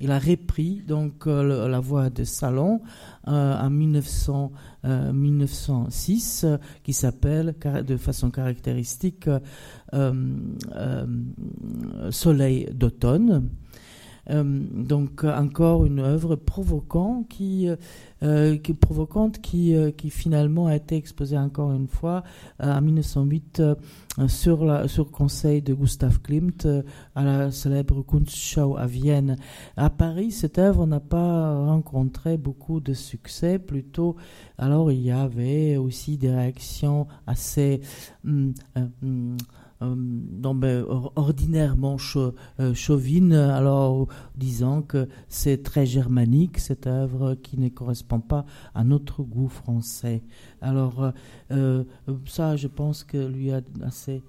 il 0.00 0.10
a 0.10 0.18
repris 0.18 0.82
donc 0.86 1.26
la 1.26 1.80
voix 1.80 2.10
de 2.10 2.24
Salon 2.24 2.80
en 3.26 3.70
1900, 3.70 4.52
1906, 4.84 6.46
qui 6.82 6.92
s'appelle 6.92 7.54
de 7.86 7.96
façon 7.96 8.30
caractéristique 8.30 9.30
Soleil 12.10 12.68
d'automne. 12.74 13.48
Euh, 14.30 14.42
donc 14.44 15.24
encore 15.24 15.84
une 15.84 15.98
œuvre 15.98 16.36
provoquante 16.36 17.28
qui, 17.28 17.68
euh, 18.22 18.56
qui 18.58 18.74
provocante 18.74 19.40
qui, 19.40 19.74
euh, 19.74 19.90
qui 19.90 20.10
finalement 20.10 20.66
a 20.66 20.76
été 20.76 20.96
exposée 20.96 21.38
encore 21.38 21.72
une 21.72 21.88
fois 21.88 22.22
en 22.60 22.80
1908 22.80 23.62
sur, 24.28 24.64
la, 24.64 24.86
sur 24.88 25.10
conseil 25.10 25.62
de 25.62 25.74
Gustav 25.74 26.20
Klimt 26.20 26.68
à 27.14 27.24
la 27.24 27.50
célèbre 27.50 28.02
Kunstschau 28.02 28.76
à 28.76 28.86
Vienne. 28.86 29.36
À 29.76 29.90
Paris, 29.90 30.30
cette 30.30 30.58
œuvre 30.58 30.86
n'a 30.86 31.00
pas 31.00 31.56
rencontré 31.56 32.36
beaucoup 32.36 32.80
de 32.80 32.92
succès, 32.92 33.58
plutôt 33.58 34.16
alors 34.58 34.92
il 34.92 35.00
y 35.00 35.10
avait 35.10 35.76
aussi 35.76 36.18
des 36.18 36.30
réactions 36.30 37.06
assez 37.26 37.80
hum, 38.24 38.52
hum, 38.76 39.36
euh, 39.82 39.94
ben, 39.96 40.84
ordinairement 41.16 41.96
euh, 42.16 42.74
chauvine, 42.74 43.32
alors 43.32 44.08
disant 44.36 44.82
que 44.82 45.08
c'est 45.28 45.62
très 45.62 45.86
germanique 45.86 46.58
cette 46.58 46.86
œuvre 46.86 47.34
qui 47.34 47.58
ne 47.58 47.68
correspond 47.70 48.20
pas 48.20 48.44
à 48.74 48.84
notre 48.84 49.22
goût 49.22 49.48
français. 49.48 50.22
Alors 50.60 51.12
euh, 51.50 51.84
ça, 52.26 52.56
je 52.56 52.68
pense 52.68 53.04
que 53.04 53.16
lui 53.16 53.52
a 53.52 53.62
assez 53.82 54.22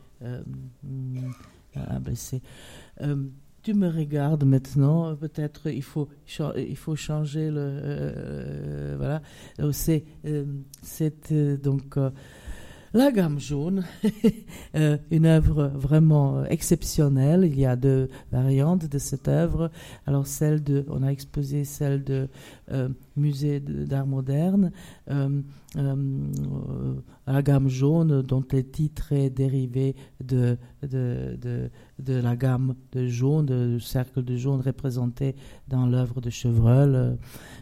abaissé. 1.76 2.42
tu 3.62 3.74
me 3.74 3.90
regardes 3.90 4.46
maintenant, 4.46 5.16
peut-être 5.16 5.70
il 5.70 5.84
faut, 5.84 6.08
il 6.56 6.78
faut 6.78 6.96
changer 6.96 7.52
le. 7.52 8.96
voilà. 8.98 9.22
C'est 9.72 10.06
donc. 11.62 11.98
La 12.94 13.12
gamme 13.12 13.40
jaune, 13.40 13.86
euh, 14.76 14.98
une 15.12 15.26
œuvre 15.26 15.72
vraiment 15.74 16.44
exceptionnelle. 16.46 17.46
Il 17.46 17.60
y 17.60 17.66
a 17.66 17.76
deux 17.76 18.10
variantes 18.32 18.86
de 18.88 18.98
cette 18.98 19.28
œuvre. 19.28 19.72
Alors 20.06 20.28
celle 20.28 20.64
de, 20.64 20.86
on 20.90 21.04
a 21.04 21.08
exposé 21.08 21.64
celle 21.64 22.04
de 22.04 22.28
euh, 22.72 22.90
musée 23.16 23.60
d'art 23.60 24.08
moderne, 24.08 24.72
euh, 25.10 25.42
la 27.28 27.42
gamme 27.42 27.68
jaune, 27.68 28.22
dont 28.22 28.44
le 28.52 28.64
titre 28.64 29.14
est 29.14 29.30
dérivé 29.30 29.96
de, 30.24 30.58
de, 30.84 31.70
de, 32.00 32.14
la 32.14 32.36
gamme 32.36 32.76
de 32.92 33.08
jaune, 33.08 33.46
du 33.46 33.80
cercle 33.80 34.24
de 34.24 34.36
jaune 34.36 34.62
représenté 34.62 35.36
dans 35.68 35.86
l'œuvre 35.86 36.20
de 36.22 36.30
Chevreul 36.30 37.18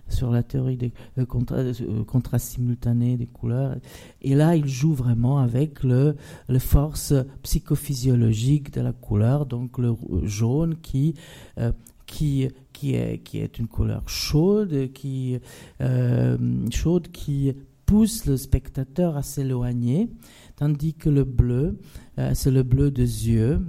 sur 0.07 0.31
la 0.31 0.43
théorie 0.43 0.77
des 0.77 0.93
contrats 1.25 2.39
simultanés 2.39 3.17
des 3.17 3.27
couleurs. 3.27 3.75
Et 4.21 4.35
là, 4.35 4.55
il 4.55 4.67
joue 4.67 4.93
vraiment 4.93 5.37
avec 5.39 5.83
le, 5.83 6.15
les 6.47 6.59
forces 6.59 7.13
psychophysiologiques 7.43 8.73
de 8.73 8.81
la 8.81 8.93
couleur, 8.93 9.45
donc 9.45 9.77
le 9.77 9.95
jaune 10.23 10.75
qui, 10.81 11.15
euh, 11.57 11.71
qui, 12.09 12.49
qui, 12.73 12.95
est, 12.95 13.19
qui 13.19 13.39
est 13.39 13.59
une 13.59 13.67
couleur 13.67 14.07
chaude, 14.09 14.91
qui, 14.93 15.39
euh, 15.81 16.37
chaude 16.71 17.09
qui 17.11 17.53
pousse 17.85 18.25
le 18.25 18.37
spectateur 18.37 19.17
à 19.17 19.23
s'éloigner, 19.23 20.09
tandis 20.55 20.93
que 20.93 21.09
le 21.09 21.23
bleu, 21.23 21.79
euh, 22.17 22.31
c'est 22.33 22.51
le 22.51 22.63
bleu 22.63 22.91
des 22.91 23.29
yeux, 23.29 23.61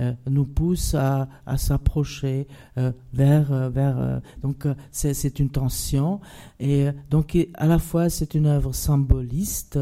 euh, 0.00 0.12
nous 0.28 0.44
pousse 0.44 0.94
à, 0.94 1.28
à 1.46 1.56
s'approcher 1.56 2.46
vers, 3.12 3.70
vers 3.70 4.20
donc 4.42 4.66
c'est 4.90 5.38
une 5.38 5.48
tension 5.48 6.20
et 6.60 6.88
donc 7.10 7.36
à 7.54 7.66
la 7.66 7.78
fois 7.78 8.10
c'est 8.10 8.34
une 8.34 8.46
œuvre 8.46 8.74
symboliste 8.74 9.78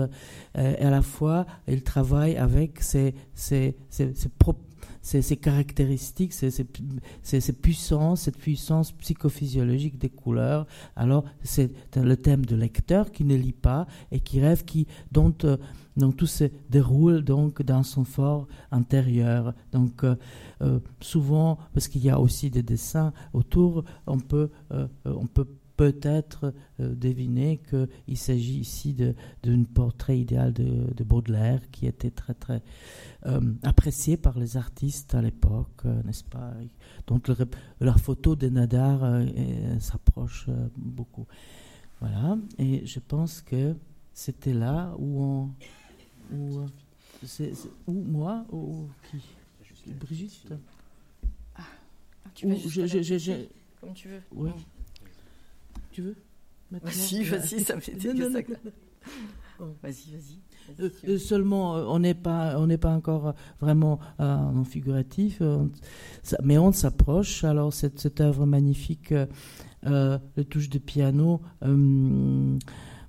et 0.57 0.61
à 0.61 0.91
la 0.91 1.03
fois 1.03 1.47
il 1.67 1.83
travaille 1.83 2.37
avec 2.37 2.81
ses, 2.81 3.15
ses, 3.35 3.77
ses, 3.89 4.15
ses 4.15 4.29
propres 4.29 4.74
ces, 5.05 5.37
caractéristiques, 5.37 6.33
ces, 6.33 6.51
ces, 6.51 7.53
puissances, 7.53 8.23
cette 8.23 8.39
puissance 8.39 8.93
psychophysiologique 8.93 9.99
des 9.99 10.09
couleurs. 10.09 10.67
Alors, 10.97 11.25
c'est 11.43 11.71
le 11.95 12.17
thème 12.17 12.47
de 12.47 12.57
lecteur 12.57 13.13
qui 13.13 13.25
ne 13.25 13.37
lit 13.37 13.53
pas 13.53 13.87
et 14.11 14.21
qui 14.21 14.41
rêve, 14.41 14.65
qui, 14.65 14.87
dont, 15.13 15.35
euh, 15.45 15.59
tout 16.17 16.27
se 16.27 16.45
déroule 16.71 17.23
donc 17.23 17.63
dans 17.63 17.83
son 17.83 18.05
fort 18.05 18.49
intérieur. 18.71 19.53
Donc, 19.73 20.05
euh, 20.05 20.17
euh, 20.63 20.81
souvent, 21.01 21.59
parce 21.75 21.87
qu'il 21.89 22.03
y 22.03 22.11
a 22.11 22.19
aussi 22.19 22.51
des 22.51 22.63
dessins 22.63 23.13
autour, 23.35 23.85
on 24.07 24.19
peut 24.19 24.49
peut-être 25.77 26.55
deviner 26.79 27.61
qu'il 27.69 28.19
s'agit 28.19 28.59
ici 28.59 28.95
d'un 29.43 29.65
portrait 29.65 30.19
idéal 30.19 30.53
de, 30.53 30.93
de, 30.95 31.05
Baudelaire 31.05 31.61
qui 31.71 31.87
était 31.87 32.11
très 32.11 32.35
très 32.35 32.63
euh, 33.27 33.41
apprécié 33.63 34.17
par 34.17 34.39
les 34.39 34.57
artistes 34.57 35.15
à 35.15 35.23
l'époque, 35.23 35.83
euh, 35.87 36.03
n'est-ce 36.05 36.25
pas? 36.25 36.53
Dont 37.07 37.21
la 37.81 37.95
photo 37.95 38.37
de 38.37 38.49
Nadar 38.49 39.03
euh, 39.03 39.79
s'approche 39.81 40.49
beaucoup. 40.77 41.27
Voilà, 42.01 42.37
et 42.59 42.85
je 42.85 42.99
pense 43.01 43.41
que 43.41 43.75
c'était 44.13 44.53
là 44.53 44.95
où 44.99 45.23
on. 45.23 45.51
Où, 46.33 46.67
moi 47.87 48.45
ou 48.51 48.89
qui? 49.11 49.23
Brigitte? 50.01 50.53
Ah, 51.55 51.63
tu 52.35 52.47
veux 52.47 52.57
je, 52.57 53.47
Comme 53.81 53.93
tu 53.93 54.09
veux. 54.09 54.23
Oui. 54.33 54.51
Tu 55.95 56.03
veux 56.03 56.17
Vas-y, 56.73 57.23
vas-y, 57.23 57.63
ça 57.63 57.77
me 57.77 57.81
fait 57.81 57.93
ça. 58.01 58.09
Vas-y, 59.61 60.11
vas-y. 60.11 60.41
Euh, 60.81 60.91
euh, 61.07 61.19
seulement, 61.19 61.77
euh, 61.77 61.85
on 61.87 62.01
n'est 62.01 62.15
pas, 62.15 62.59
on 62.59 62.67
n'est 62.67 62.79
pas 62.79 62.91
encore 62.91 63.35
vraiment 63.61 64.01
en 64.19 64.65
figuratif, 64.65 65.41
mais 66.43 66.59
on 66.59 66.73
s'approche. 66.73 67.45
Alors 67.45 67.73
cette, 67.73 68.01
cette 68.01 68.21
œuvre 68.21 68.45
magnifique, 68.45 69.15
le 69.85 70.43
touche 70.51 70.69
de 70.69 70.79
piano 70.79 71.41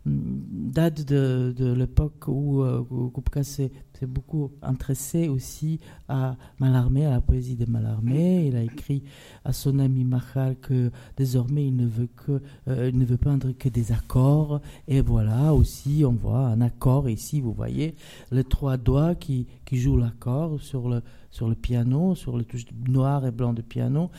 date 0.06 1.02
de, 1.04 1.74
l'époque 1.74 2.28
où, 2.28 2.64
où 2.64 3.10
Kupka 3.10 3.44
s'est 3.44 3.72
beaucoup 4.06 4.52
intéressé 4.62 5.30
aussi 5.30 5.80
à 6.08 6.36
Mallarmé, 6.60 7.06
à 7.06 7.12
la 7.12 7.22
poésie 7.22 7.56
de 7.56 7.70
Mallarmé. 7.70 8.48
Il 8.48 8.56
a 8.56 8.64
écrit 8.64 9.04
à 9.44 9.54
son 9.54 9.80
ami 9.80 10.04
Machal 10.04 10.58
que 10.58 10.92
désormais 11.16 11.68
il 11.68 11.76
ne 11.76 11.88
veut 11.88 12.10
que 12.16 12.42
euh, 12.68 12.92
ne 12.92 13.06
veut 13.06 13.18
peindre 13.18 13.52
que 13.52 13.70
des 13.70 13.92
accords. 13.92 14.62
Et 14.88 15.02
voilà 15.02 15.54
aussi 15.54 16.04
on 16.06 16.14
voit 16.14 16.48
un 16.48 16.62
accord 16.62 17.10
ici. 17.10 17.42
Vous 17.42 17.54
voyez 17.54 17.96
les 18.32 18.44
trois 18.44 18.78
doigts 18.78 19.16
qui, 19.16 19.48
jouent 19.72 19.98
l'accord 19.98 20.62
sur 20.62 20.90
le 20.90 21.02
sur 21.32 21.50
le 21.50 21.56
piano, 21.56 22.16
sur 22.16 22.38
le 22.38 22.46
touche 22.46 22.66
noir 22.88 23.26
et 23.26 23.32
blanc 23.32 23.54
de 23.54 23.62
piano. 23.62 24.10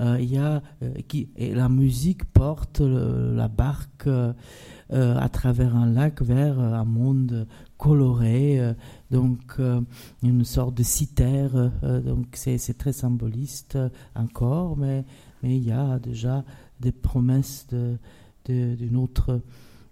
Euh, 0.00 0.18
y 0.20 0.38
a 0.38 0.62
euh, 0.82 0.92
qui 1.08 1.28
et 1.36 1.54
la 1.54 1.68
musique 1.68 2.24
porte 2.24 2.80
la 2.80 3.48
barque 3.48 4.08
à 4.92 5.28
travers 5.28 5.76
un 5.76 5.86
lac 5.86 6.20
vers 6.20 6.58
un 6.58 6.84
monde 6.84 7.46
coloré 7.78 8.74
donc 9.10 9.40
euh, 9.58 9.80
une 10.22 10.44
sorte 10.44 10.74
de 10.76 10.82
cithère, 10.82 11.50
euh, 11.82 12.00
donc 12.00 12.28
c'est 12.34 12.78
très 12.78 12.92
symboliste 12.92 13.76
euh, 13.76 13.88
encore, 14.14 14.76
mais 14.76 15.04
mais 15.42 15.56
il 15.56 15.64
y 15.64 15.72
a 15.72 15.98
déjà 15.98 16.44
des 16.80 16.92
promesses 16.92 17.66
d'une 17.70 17.98
de, 18.46 18.96
autre 18.96 19.40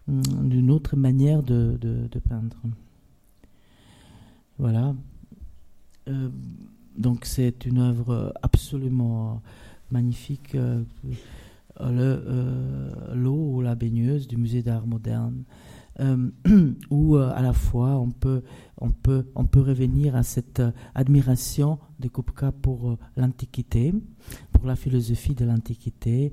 mm, 0.06 0.70
autre 0.70 0.96
manière 0.96 1.42
de, 1.42 1.78
de, 1.80 2.18
peindre. 2.18 2.56
Voilà. 4.58 4.94
donc 6.96 7.24
c'est 7.24 7.64
une 7.64 7.78
œuvre 7.78 8.34
absolument 8.42 9.40
magnifique. 9.90 10.56
L'eau 11.80 13.54
ou 13.54 13.60
la 13.60 13.74
baigneuse 13.74 14.26
du 14.26 14.36
musée 14.36 14.62
d'art 14.62 14.86
moderne 14.86 15.44
euh, 16.00 16.30
où 16.90 17.16
euh, 17.16 17.32
à 17.34 17.42
la 17.42 17.52
fois 17.52 17.96
on 17.96 18.10
peut, 18.10 18.42
on, 18.80 18.90
peut, 18.90 19.26
on 19.34 19.46
peut 19.46 19.60
revenir 19.60 20.14
à 20.14 20.22
cette 20.22 20.60
euh, 20.60 20.70
admiration 20.94 21.80
de 21.98 22.06
Kupka 22.06 22.52
pour 22.52 22.96
l'Antiquité, 23.16 23.92
pour 24.52 24.66
la 24.66 24.76
philosophie 24.76 25.34
de 25.34 25.44
l'Antiquité, 25.44 26.32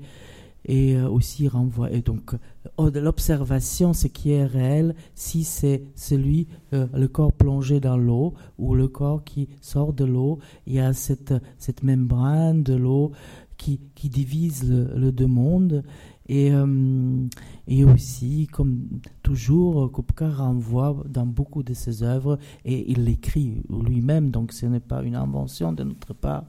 et 0.68 1.00
aussi 1.00 1.46
renvoyer 1.46 2.02
donc 2.02 2.34
l'observation, 2.76 3.92
ce 3.92 4.08
qui 4.08 4.32
est 4.32 4.44
réel, 4.44 4.96
si 5.14 5.44
c'est 5.44 5.84
celui, 5.94 6.48
le 6.72 7.06
corps 7.06 7.32
plongé 7.32 7.78
dans 7.78 7.96
l'eau 7.96 8.34
ou 8.58 8.74
le 8.74 8.88
corps 8.88 9.22
qui 9.22 9.48
sort 9.60 9.92
de 9.92 10.04
l'eau, 10.04 10.40
il 10.66 10.74
y 10.74 10.80
a 10.80 10.92
cette, 10.92 11.34
cette 11.58 11.84
membrane 11.84 12.64
de 12.64 12.74
l'eau 12.74 13.12
qui, 13.56 13.80
divise 14.08 14.68
le, 14.68 14.98
le 14.98 15.12
deux 15.12 15.26
mondes. 15.26 15.82
Et, 16.28 16.52
euh, 16.52 17.26
et 17.68 17.84
aussi, 17.84 18.48
comme 18.50 19.00
toujours, 19.22 19.92
Kupka 19.92 20.28
renvoie 20.28 21.04
dans 21.08 21.26
beaucoup 21.26 21.62
de 21.62 21.72
ses 21.72 22.02
œuvres, 22.02 22.38
et 22.64 22.90
il 22.90 23.04
l'écrit 23.04 23.62
lui-même, 23.70 24.30
donc 24.30 24.52
ce 24.52 24.66
n'est 24.66 24.80
pas 24.80 25.02
une 25.02 25.14
invention 25.14 25.72
de 25.72 25.84
notre 25.84 26.14
part, 26.14 26.44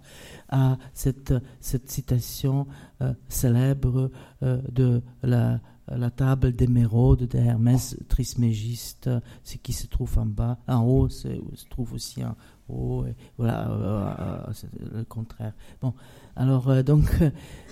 à 0.49 0.77
cette, 0.93 1.33
cette 1.59 1.89
citation 1.91 2.65
euh, 3.01 3.13
célèbre 3.29 4.09
euh, 4.41 4.61
de 4.71 5.03
la, 5.21 5.59
la 5.87 6.09
table 6.09 6.51
d'émeraude 6.51 7.27
de 7.27 7.37
Hermès 7.37 7.95
Trismégiste, 8.09 9.09
ce 9.43 9.57
qui 9.57 9.73
se 9.73 9.87
trouve 9.87 10.17
en 10.19 10.25
bas, 10.25 10.57
en 10.67 10.83
haut, 10.83 11.09
se 11.09 11.27
trouve 11.69 11.93
aussi 11.93 12.23
en 12.23 12.35
haut, 12.69 13.05
et 13.05 13.15
voilà, 13.37 14.49
c'est 14.53 14.69
le 14.79 15.03
contraire. 15.05 15.53
Bon, 15.81 15.93
alors, 16.37 16.69
euh, 16.69 16.83
donc, 16.83 17.05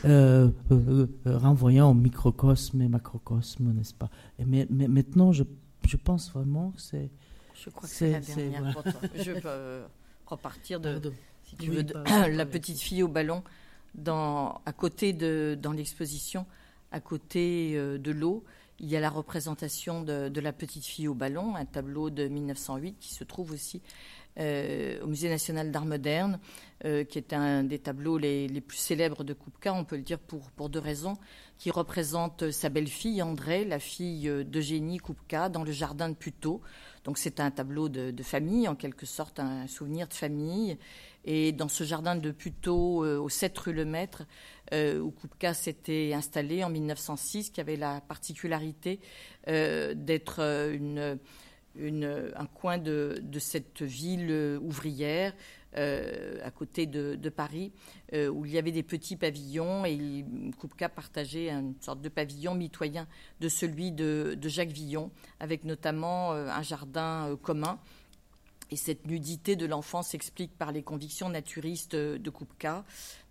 euh, 0.06 0.50
euh, 0.72 1.08
renvoyant 1.26 1.92
au 1.92 1.94
microcosme 1.94 2.82
et 2.82 2.88
macrocosme, 2.88 3.72
n'est-ce 3.74 3.94
pas? 3.94 4.10
Mais, 4.40 4.68
maintenant, 4.70 5.32
je, 5.32 5.44
je, 5.88 5.98
pense 5.98 6.32
vraiment 6.32 6.72
que 6.72 6.82
c'est. 6.82 7.12
Je 7.54 7.70
crois 7.70 7.88
que 7.88 7.94
c'est 7.94 8.12
la 8.12 8.20
dernière 8.20 8.74
pour 8.74 8.84
toi. 8.84 8.94
Je 9.14 9.32
peux 9.34 9.84
repartir 10.26 10.80
de, 10.80 11.00
si 11.44 11.56
tu 11.58 11.70
veux, 11.70 11.84
la 12.32 12.46
petite 12.48 12.80
fille 12.80 13.04
au 13.04 13.08
ballon 13.08 13.44
dans, 13.94 14.62
à 14.66 14.74
côté 14.74 15.14
de, 15.14 15.56
dans 15.62 15.72
l'exposition, 15.72 16.48
à 16.96 17.02
côté 17.02 17.76
de 17.76 18.12
l'eau. 18.12 18.46
Il 18.80 18.88
y 18.88 18.96
a 18.96 19.00
la 19.00 19.10
représentation 19.10 20.02
de, 20.02 20.40
la 20.40 20.54
petite 20.54 20.86
fille 20.86 21.08
au 21.08 21.14
ballon, 21.14 21.56
un 21.56 21.66
tableau 21.66 22.10
de 22.10 22.28
1908 22.28 22.98
qui 23.00 23.14
se 23.14 23.24
trouve 23.24 23.52
aussi 23.52 23.82
euh, 24.38 25.02
au 25.02 25.08
Musée 25.08 25.30
national 25.30 25.72
d'art 25.72 25.86
moderne, 25.86 26.40
euh, 26.84 27.06
qui 27.06 27.18
est 27.18 27.32
un 27.32 27.64
des 27.64 27.80
tableaux 27.80 28.18
les, 28.18 28.50
plus 28.60 28.78
célèbres 28.78 29.24
de 29.24 29.34
Kupka, 29.34 29.74
on 29.74 29.86
peut 29.86 29.96
le 29.96 30.02
dire 30.02 30.20
pour, 30.20 30.70
deux 30.70 30.80
raisons, 30.80 31.16
qui 31.58 31.72
représente 31.72 32.52
sa 32.52 32.68
belle-fille, 32.68 33.22
André, 33.22 33.64
la 33.64 33.80
fille 33.80 34.30
d'Eugénie 34.46 34.98
Kupka, 34.98 35.48
dans 35.48 35.64
le 35.64 35.72
jardin 35.72 36.10
de 36.10 36.16
Puteaux. 36.16 36.62
Donc 37.06 37.18
c'est 37.18 37.40
un 37.40 37.52
tableau 37.52 37.88
de, 37.88 38.24
famille, 38.24 38.68
en 38.68 38.76
quelque 38.76 39.06
sorte, 39.06 39.40
un 39.40 39.68
souvenir 39.68 40.10
de 40.10 40.14
famille. 40.14 40.78
Et 41.26 41.52
dans 41.52 41.68
ce 41.68 41.84
jardin 41.84 42.16
de 42.16 42.32
Puteaux, 42.32 43.04
euh, 43.04 43.18
au 43.18 43.30
7 43.30 43.58
rue 43.58 43.74
Le 43.74 43.86
Maître, 43.86 44.24
où 44.72 45.12
Kupka 45.12 45.54
s'était 45.54 46.12
installé 46.14 46.64
en 46.64 46.70
1906, 46.70 47.52
qui 47.52 47.62
avait 47.62 47.76
la 47.76 48.02
particularité 48.02 49.00
d'être 49.46 50.40
une 50.74 51.20
un 51.78 52.46
coin 52.46 52.78
de, 52.78 53.22
cette 53.38 53.84
ville 53.84 54.60
ouvrière 54.62 55.34
à 55.76 56.52
côté 56.52 56.88
de, 56.88 57.30
Paris, 57.30 57.72
où 58.14 58.46
il 58.46 58.52
y 58.52 58.58
avait 58.58 58.72
des 58.72 58.82
petits 58.82 59.18
pavillons 59.18 59.86
et 59.86 60.26
Kupka 60.60 60.90
partageait 60.90 61.52
une 61.52 61.76
sorte 61.80 62.02
de 62.02 62.10
pavillon 62.10 62.56
mitoyen 62.56 63.08
de 63.40 63.50
celui 63.50 63.92
de, 63.92 64.36
Jacques 64.44 64.70
Villon, 64.70 65.12
avec 65.40 65.64
notamment 65.64 66.32
un 66.32 66.64
jardin 66.64 67.38
commun 67.44 67.80
et 68.72 68.76
cette 68.76 69.06
nudité 69.06 69.56
de 69.56 69.66
l'enfant 69.66 70.02
s'explique 70.02 70.58
par 70.58 70.72
les 70.72 70.84
convictions 70.84 71.30
naturistes 71.30 71.96
de 71.96 72.30
Kupka, 72.30 72.84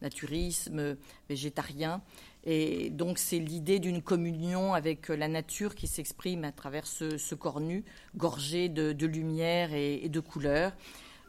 naturisme 0.03 0.97
végétarien. 1.29 2.03
Et 2.45 2.91
donc 2.91 3.19
c'est 3.19 3.39
l'idée 3.39 3.79
d'une 3.79 4.03
communion 4.03 4.75
avec 4.75 5.09
la 5.09 5.29
nature 5.29 5.75
qui 5.75 5.87
s'exprime 5.87 6.45
à 6.45 6.53
travers 6.53 6.87
ce, 6.87 7.35
corps 7.35 7.61
nu, 7.61 7.85
gorgé 8.17 8.69
de, 8.69 9.07
lumière 9.07 9.73
et, 9.73 10.09
de 10.09 10.21
couleurs. 10.21 10.73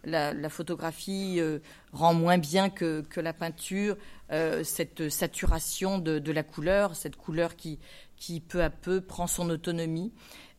La, 0.04 0.50
photographie 0.50 1.38
euh, 1.40 1.60
rend 1.92 2.14
moins 2.14 2.38
bien 2.38 2.70
que, 2.70 3.04
la 3.16 3.34
peinture 3.34 3.98
euh, 4.32 4.64
cette 4.64 5.10
saturation 5.10 5.98
de, 5.98 6.32
la 6.32 6.44
couleur, 6.44 6.96
cette 6.96 7.16
couleur 7.16 7.56
qui, 7.56 7.80
qui 8.18 8.40
peu 8.40 8.64
à 8.64 8.70
peu 8.70 9.02
prend 9.02 9.26
son 9.26 9.50
autonomie. 9.50 10.12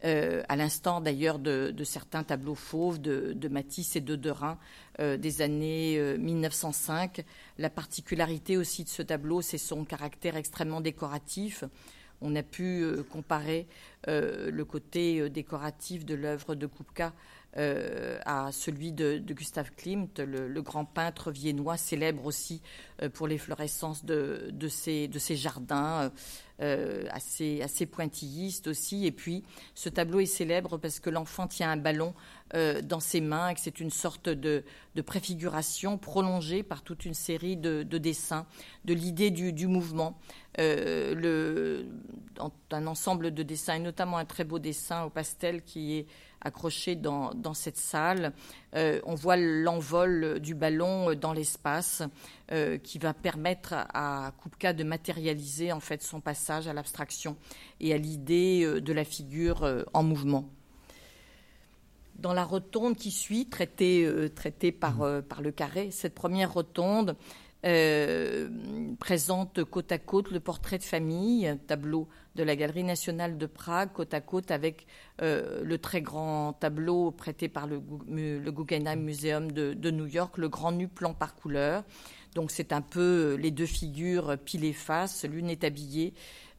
Euh, 0.05 0.42
à 0.51 0.57
l'instant 0.57 1.01
d'ailleurs 1.01 1.38
de, 1.38 1.74
certains 1.84 2.22
tableaux 2.22 2.55
fauves 2.55 3.01
de, 3.01 3.49
Matisse 3.49 3.97
et 3.97 4.03
de 4.03 4.14
Derain 4.14 4.59
euh, 5.01 5.16
des 5.16 5.40
années 5.40 6.16
1905. 6.18 7.18
Euh, 7.18 7.22
La 7.59 7.70
particularité 7.70 8.57
aussi 8.57 8.84
de 8.84 8.90
ce 8.90 9.03
tableau, 9.03 9.40
c'est 9.40 9.59
son 9.59 9.84
caractère 9.84 10.36
extrêmement 10.36 10.80
décoratif. 10.82 11.64
On 12.20 12.34
a 12.34 12.42
pu 12.42 12.82
comparer 13.11 13.66
le 14.07 14.62
côté 14.62 15.28
décoratif 15.28 16.07
de 16.07 16.14
l'œuvre 16.14 16.55
de 16.55 16.66
Kupka 16.66 17.12
à 17.55 18.49
celui 18.53 18.92
de, 18.92 19.18
Gustave 19.18 19.70
Klimt, 19.76 20.18
le, 20.20 20.62
grand 20.62 20.86
peintre 20.86 21.30
viennois, 21.30 21.76
célèbre 21.76 22.24
aussi 22.24 22.62
pour 23.12 23.28
l'efflorescence 23.28 24.07
de, 24.07 24.51
ses 24.68 25.36
jardins. 25.36 26.11
Euh, 26.62 27.04
assez, 27.11 27.84
pointilliste 27.84 28.68
aussi. 28.68 29.04
Et 29.04 29.12
puis, 29.12 29.44
ce 29.74 29.90
tableau 29.90 30.20
est 30.20 30.26
célèbre 30.26 30.78
parce 30.78 31.00
que 31.00 31.11
l'enfant 31.11 31.46
tient 31.46 31.70
un 31.70 31.76
ballon 31.76 32.14
euh, 32.54 32.80
dans 32.80 33.00
ses 33.00 33.20
mains 33.20 33.50
et 33.50 33.54
que 33.54 33.61
c'est 33.61 33.78
une 33.78 33.90
sorte 33.90 34.30
de, 34.30 34.64
préfiguration 35.04 35.98
prolongée 35.98 36.62
par 36.62 36.80
toute 36.82 37.04
une 37.04 37.12
série 37.12 37.59
de, 37.59 37.82
dessins, 37.82 38.46
de 38.86 38.94
l'idée 38.94 39.30
du, 39.30 39.66
mouvement. 39.66 40.18
Euh, 40.59 41.84
un 42.70 42.86
ensemble 42.86 43.34
de 43.34 43.42
dessins, 43.42 43.74
et 43.74 43.80
notamment 43.80 44.16
un 44.16 44.24
très 44.24 44.44
beau 44.44 44.59
dessin 44.59 45.04
au 45.04 45.11
pastel 45.11 45.62
qui 45.62 45.98
est 45.98 46.07
accroché 46.41 46.97
dans, 46.97 47.55
cette 47.55 47.76
salle. 47.76 48.32
Euh, 48.74 49.01
on 49.05 49.14
voit 49.14 49.37
l'envol 49.37 50.41
du 50.41 50.55
ballon 50.55 51.14
dans 51.14 51.32
l'espace 51.32 52.03
euh, 52.53 52.78
qui 52.78 52.99
va 52.99 53.14
permettre 53.14 53.74
à 53.74 54.32
Kupka 54.43 54.72
de 54.72 54.84
matérialiser 54.84 55.72
en 55.72 55.80
fait 55.80 56.03
son 56.03 56.20
passage 56.20 56.68
à 56.68 56.72
l'abstraction 56.72 57.37
et 57.80 57.93
à 57.93 57.99
l'idée 57.99 58.62
euh, 58.64 58.80
de 58.80 58.93
la 58.93 59.05
figure 59.05 59.84
en 59.93 60.03
mouvement. 60.03 60.49
Dans 62.16 62.32
la 62.32 62.45
rotonde 62.45 62.97
qui 62.97 63.11
suit, 63.11 63.47
traitée, 63.47 64.11
traitée 64.34 64.72
par, 64.72 65.22
par 65.28 65.43
le 65.43 65.51
carré, 65.51 65.91
cette 65.91 66.14
première 66.14 66.55
rotonde 66.55 67.14
présente 68.98 69.64
côte 69.64 69.90
à 69.90 69.98
côte 69.98 70.30
le 70.30 70.40
portrait 70.40 70.78
de 70.78 70.84
famille, 70.84 71.46
un 71.46 71.57
tableau 71.57 72.09
de 72.36 72.44
la 72.44 72.54
Galerie 72.54 72.84
nationale 72.84 73.38
de 73.38 73.46
Prague, 73.46 73.92
côte 73.92 74.14
à 74.14 74.20
côte 74.20 74.50
avec 74.50 74.86
euh, 75.22 75.62
le 75.64 75.78
très 75.78 76.02
grand 76.02 76.52
tableau 76.52 77.11
prêté 77.11 77.48
par 77.48 77.66
le, 77.66 77.80
Guggenheim 78.50 79.00
Museum 79.00 79.50
de, 79.50 79.90
New 79.90 80.07
York, 80.07 80.38
le 80.38 80.48
grand 80.48 80.72
nu 80.72 80.86
plan 80.86 81.14
par 81.14 81.34
couleur. 81.34 81.82
Donc 82.34 82.50
c'est 82.50 82.72
un 82.72 82.82
peu 82.82 83.00
euh, 83.00 83.36
les 83.36 83.50
deux 83.50 83.66
figures 83.66 84.36
pile 84.44 84.64
et 84.64 84.74
face, 84.74 85.24
l'une 85.24 85.48
est 85.48 85.64
habillée. 85.64 86.12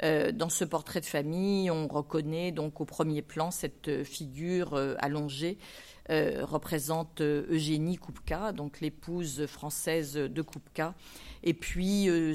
Euh, 0.04 0.32
dans 0.32 0.50
ce 0.50 0.66
portrait 0.66 1.02
de 1.02 1.06
famille, 1.06 1.72
on 1.72 1.88
reconnaît 1.88 2.52
donc 2.52 2.82
au 2.82 2.86
premier 2.86 3.22
plan 3.22 3.52
cette 3.52 4.04
figure 4.04 4.76
allongée 5.00 5.58
représente 6.10 7.22
Eugénie 7.22 7.98
Kupka, 7.98 8.52
donc 8.52 8.80
l'épouse 8.82 9.46
française 9.46 10.14
de 10.14 10.42
Kupka, 10.42 10.96
et 11.44 11.54
puis 11.54 12.10
euh, 12.10 12.34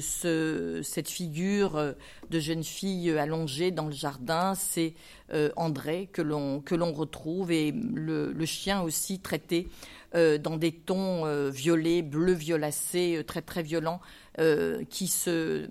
cette 0.81 1.09
figure 1.09 1.75
euh, 1.75 1.93
de 2.29 2.39
jeune 2.39 2.63
fille 2.63 3.11
allongée 3.11 3.71
dans 3.71 3.85
le 3.85 3.91
jardin, 3.91 4.55
c'est 4.55 4.93
euh, 5.33 5.51
André 5.55 6.09
que 6.11 6.21
l'on 6.21 6.93
retrouve 6.93 7.51
et 7.51 7.71
le, 7.71 8.45
chien 8.45 8.81
aussi 8.81 9.19
traité 9.19 9.67
dans 10.13 10.57
des 10.57 10.71
tons 10.71 11.49
violets, 11.49 12.03
bleu 12.03 12.33
violacé, 12.33 13.23
très 13.25 13.41
très 13.41 13.63
violents, 13.63 13.99
qui 14.37 15.11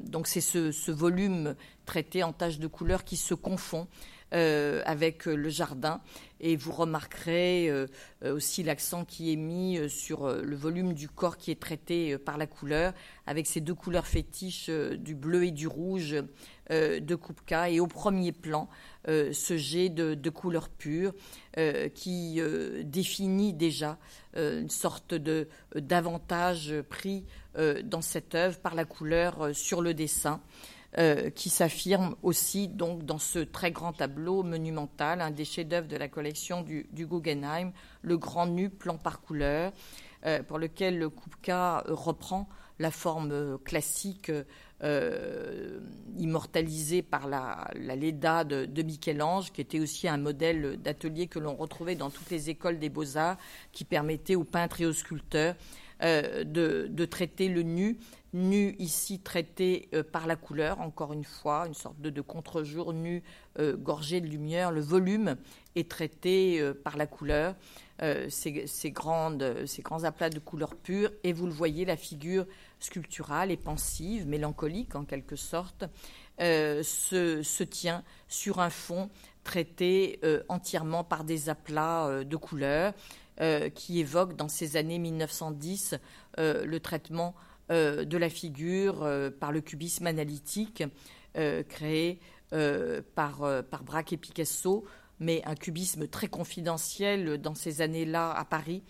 donc 0.01 0.27
c'est 0.27 0.41
ce, 0.41 0.73
ce, 0.73 0.91
volume 0.91 1.55
traité 1.87 2.25
en 2.25 2.33
taches 2.33 2.59
de 2.59 2.67
couleur 2.67 3.05
qui 3.05 3.17
se 3.17 3.35
confond 3.35 3.87
avec 4.33 5.27
le 5.27 5.49
jardin 5.49 6.01
et 6.43 6.57
vous 6.57 6.73
remarquerez 6.73 7.71
euh, 7.71 7.87
euh, 8.25 8.35
aussi 8.35 8.63
l'accent 8.65 9.05
qui 9.05 9.33
est 9.33 9.37
mis 9.37 9.79
euh, 9.79 9.89
sur 9.89 10.29
le 10.29 10.57
volume 10.57 10.93
du 10.93 11.09
corps 11.09 11.39
qui 11.39 11.53
est 11.53 11.61
traité 11.61 12.19
par 12.19 12.37
la 12.37 12.47
couleur, 12.47 12.93
avec 13.27 13.47
ces 13.47 13.61
deux 13.61 13.75
couleurs 13.75 14.07
fétiches 14.07 14.69
du 14.69 15.15
bleu 15.15 15.45
et 15.45 15.51
du 15.53 15.69
rouge 15.69 16.17
de 16.71 17.15
Kupka. 17.15 17.71
Et 17.71 17.79
au 17.81 17.87
premier 17.87 18.33
plan, 18.33 18.69
ce 19.07 19.57
jet 19.57 19.89
de, 19.89 20.31
couleur 20.31 20.69
pure 20.69 21.13
qui 21.95 22.41
définit 22.85 23.53
déjà 23.53 23.99
une 24.35 24.71
sorte 24.71 25.15
de 25.15 25.49
d'avantage 25.75 26.75
pris 26.89 27.25
dans 27.85 28.03
cette 28.03 28.35
œuvre 28.35 28.59
par 28.59 28.75
la 28.75 28.85
couleur 28.85 29.51
sur 29.55 29.83
le 29.83 29.95
dessin. 29.95 30.41
Euh, 30.99 31.31
qui 31.31 31.49
s'affirme 31.49 32.17
aussi 32.23 32.69
donc 32.69 33.07
dans 33.07 33.17
ce 33.17 33.39
très 33.39 33.73
grand 33.73 33.95
tableau 33.95 34.43
monumental, 34.43 35.23
un 35.23 35.31
des 35.31 35.47
chefs-d'œuvre 35.47 35.89
de 35.89 35.97
la 35.97 36.07
collection 36.07 36.61
du, 36.61 36.87
Guggenheim, 36.93 37.73
le 38.03 38.19
grand 38.19 38.47
nu 38.47 38.69
plan 38.69 38.99
par 38.99 39.23
couleur, 39.23 39.73
euh, 40.27 40.43
pour 40.43 40.59
lequel 40.59 40.99
le 40.99 41.09
Kupka 41.09 41.83
reprend 41.87 42.47
la 42.79 42.91
forme 42.91 43.59
classique 43.65 44.31
euh, 44.83 45.81
immortalisée 46.19 47.01
par 47.01 47.27
la, 47.27 47.71
Leda 47.75 48.45
de, 48.45 48.67
de 48.67 48.83
Michel-Ange, 48.83 49.51
qui 49.51 49.63
était 49.63 49.81
aussi 49.81 50.09
un 50.09 50.19
modèle 50.19 50.77
d'atelier 50.77 51.27
que 51.27 51.39
l'on 51.39 51.57
retrouvait 51.57 51.95
dans 51.95 52.11
toutes 52.11 52.29
les 52.29 52.51
écoles 52.51 52.79
des 52.79 52.91
beaux-arts, 52.91 53.39
qui 53.73 53.87
permettait 53.87 54.35
aux 54.35 54.45
peintres 54.45 54.83
et 54.83 54.87
aux 54.87 54.93
sculpteurs 54.93 55.55
de, 56.03 56.89
de, 56.91 57.05
traiter 57.05 57.49
le 57.49 57.63
nu 57.63 57.97
nu 58.33 58.75
ici 58.79 59.21
traité 59.21 59.89
euh, 59.95 60.03
par 60.03 60.27
la 60.27 60.37
couleur, 60.37 60.81
encore 60.81 61.13
une 61.13 61.25
fois, 61.25 61.67
une 61.67 61.75
sorte 61.75 62.01
de, 62.01 62.21
contre-jour 62.21 62.93
nu 62.93 63.23
euh, 63.59 63.77
gorgé 63.77 64.21
de 64.21 64.27
lumière. 64.27 64.71
Le 64.71 64.81
volume 64.81 65.37
est 65.77 65.91
traité 65.91 66.61
euh, 66.61 66.73
par 66.73 66.97
la 66.97 67.07
couleur, 67.07 67.55
ces, 68.29 68.91
grands 68.91 69.39
aplats 70.03 70.31
de 70.31 70.41
couleur 70.41 70.75
pure, 70.75 71.11
et 71.23 71.33
vous 71.33 71.47
le 71.47 71.53
voyez, 71.53 71.85
la 71.85 71.97
figure 71.97 72.47
sculpturale 72.81 73.53
et 73.53 73.57
pensive, 73.57 74.27
mélancolique 74.27 74.97
en 74.97 75.05
quelque 75.05 75.37
sorte, 75.37 75.85
se, 76.41 77.43
se, 77.45 77.63
tient 77.63 78.03
sur 78.27 78.59
un 78.59 78.71
fond 78.71 79.09
traité 79.45 80.21
entièrement 80.49 81.05
par 81.05 81.23
des 81.23 81.49
aplats 81.49 82.25
de 82.25 82.37
couleur 82.37 82.93
qui 83.77 84.01
évoquent 84.01 84.35
dans 84.35 84.49
ces 84.49 84.77
années 84.77 84.99
1910 84.99 85.95
le 86.39 86.79
traitement 86.79 87.37
de 87.73 88.17
la 88.19 88.29
figure 88.29 89.03
euh, 89.03 89.31
par 89.31 89.53
le 89.53 89.61
cubisme 89.61 90.07
analytique 90.07 90.85
euh, 91.37 91.63
créé 91.63 92.21
par, 93.15 93.65
par 93.71 93.83
Braque 93.83 94.13
et 94.13 94.19
Picasso, 94.19 94.85
mais 95.21 95.41
un 95.47 95.55
cubisme 95.55 96.07
très 96.07 96.29
confidentiel 96.29 97.39
dans 97.39 97.55
ces 97.55 97.81
années-là 97.81 98.31
à 98.31 98.45
Paris. 98.45 98.83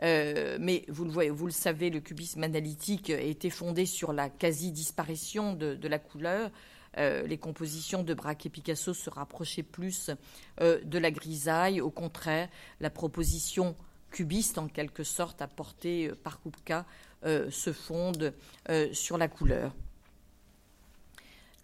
mais 0.00 0.86
vous 0.88 1.04
le, 1.04 1.10
voyez, 1.10 1.28
vous 1.28 1.44
le 1.44 1.52
savez, 1.52 1.90
le 1.90 2.00
cubisme 2.00 2.42
analytique 2.44 3.10
a 3.10 3.20
été 3.20 3.50
fondé 3.50 3.84
sur 3.84 4.14
la 4.14 4.30
quasi-disparition 4.30 5.52
de, 5.52 5.86
la 5.86 5.98
couleur. 5.98 6.50
les 6.96 7.36
compositions 7.36 8.02
de 8.02 8.14
Braque 8.14 8.46
et 8.46 8.48
Picasso 8.48 8.94
se 8.94 9.10
rapprochaient 9.10 9.62
plus 9.62 10.10
de 10.58 10.98
la 10.98 11.10
grisaille. 11.10 11.82
Au 11.82 11.90
contraire, 11.90 12.48
la 12.80 12.88
proposition 12.88 13.76
cubiste, 14.10 14.58
en 14.58 14.68
quelque 14.68 15.04
sorte, 15.04 15.40
apportée 15.42 16.10
par 16.22 16.40
Kupka, 16.42 16.84
euh, 17.26 17.50
se 17.50 17.70
fondent 17.70 18.32
euh, 18.70 18.88
sur 18.94 19.18
la 19.18 19.28
couleur. 19.28 19.74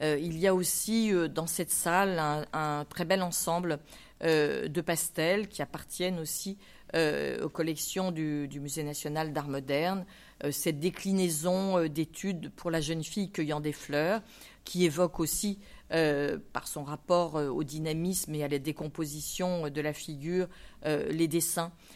Euh, 0.03 0.19
il 0.21 0.37
y 0.37 0.47
a 0.47 0.55
aussi 0.55 1.11
dans 1.31 1.47
cette 1.47 1.71
salle 1.71 2.19
un, 2.53 2.85
très 2.85 3.07
bel 3.07 3.23
ensemble 3.23 3.79
de 4.23 4.81
pastels 4.81 5.49
qui 5.49 5.61
appartiennent 5.63 6.19
aussi 6.19 6.57
aux 6.95 7.49
collections 7.51 8.13
du, 8.13 8.49
Musée 8.61 8.83
national 8.83 9.35
d'art 9.35 9.49
moderne, 9.49 10.07
cette 10.51 10.81
déclinaison 10.81 11.87
d'études 11.87 12.51
pour 12.51 12.71
la 12.71 12.81
jeune 12.81 13.05
fille 13.05 13.31
cueillant 13.31 13.61
des 13.61 13.73
fleurs, 13.73 14.23
qui 14.65 14.87
évoque 14.87 15.21
aussi, 15.21 15.59
par 15.91 16.67
son 16.67 16.85
rapport 16.85 17.35
au 17.35 17.63
dynamisme 17.63 18.35
et 18.35 18.43
à 18.43 18.49
la 18.49 18.59
décomposition 18.59 19.69
de 19.69 19.81
la 19.83 19.93
figure, 19.93 20.49
les 20.85 21.29
dessins 21.29 21.71
euh, 21.71 21.96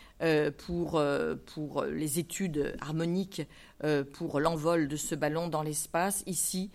pour, 0.67 0.97
euh, 0.97 1.35
pour 1.55 1.85
les 1.85 2.19
études 2.19 2.75
harmoniques 2.81 3.43
euh, 3.85 4.05
pour 4.05 4.39
l'envol 4.39 4.87
de 4.87 4.97
ce 4.97 5.15
ballon 5.15 5.49
dans 5.49 5.63
l'espace. 5.63 6.23
Ici, 6.27 6.71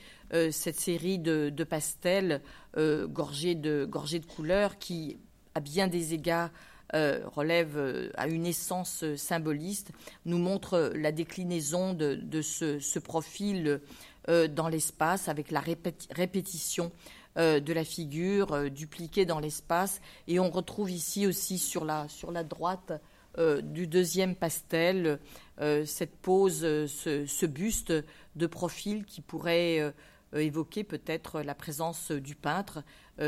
cette 0.52 0.80
série 0.80 1.20
de, 1.20 1.64
pastels 1.64 2.41
gorgés, 2.76 3.56
de, 3.56 3.86
gorgés 3.86 4.20
de 4.20 4.26
couleurs 4.26 4.80
qui, 4.80 5.20
à 5.54 5.60
bien 5.60 5.88
des 5.88 6.14
égards, 6.14 6.50
relève 6.93 8.12
à 8.16 8.28
une 8.28 8.46
essence 8.46 9.06
symboliste, 9.16 9.91
nous 10.26 10.39
montre 10.39 10.91
la 10.96 11.12
déclinaison 11.14 11.93
de, 11.93 12.16
de 12.16 12.41
ce, 12.41 13.00
profil 13.00 13.80
dans 14.28 14.68
l'espace 14.68 15.30
avec 15.30 15.52
la 15.52 15.64
répétition 16.10 16.91
de 17.38 17.74
la 17.74 17.84
figure 17.86 18.70
dupliquée 18.70 19.26
dans 19.26 19.39
l'espace. 19.39 20.02
Et 20.28 20.39
on 20.39 20.50
retrouve 20.50 20.91
ici 20.91 21.28
aussi 21.28 21.60
sur 21.60 21.86
la, 21.86 22.10
sur 22.10 22.32
la 22.32 22.43
droite 22.43 22.91
euh, 23.38 23.62
du 23.62 23.88
deuxième 23.88 24.36
pastel, 24.36 25.20
euh, 25.60 25.86
cette 25.86 26.16
pose, 26.16 26.64
euh, 26.64 26.88
ce, 26.88 27.46
buste 27.46 27.94
de 28.36 28.48
profil 28.48 29.06
qui 29.06 29.22
pourrait 29.22 29.94
évoquer 30.34 30.84
peut-être 30.84 31.42
la 31.42 31.56
présence 31.56 32.12
du 32.12 32.36
peintre 32.36 32.84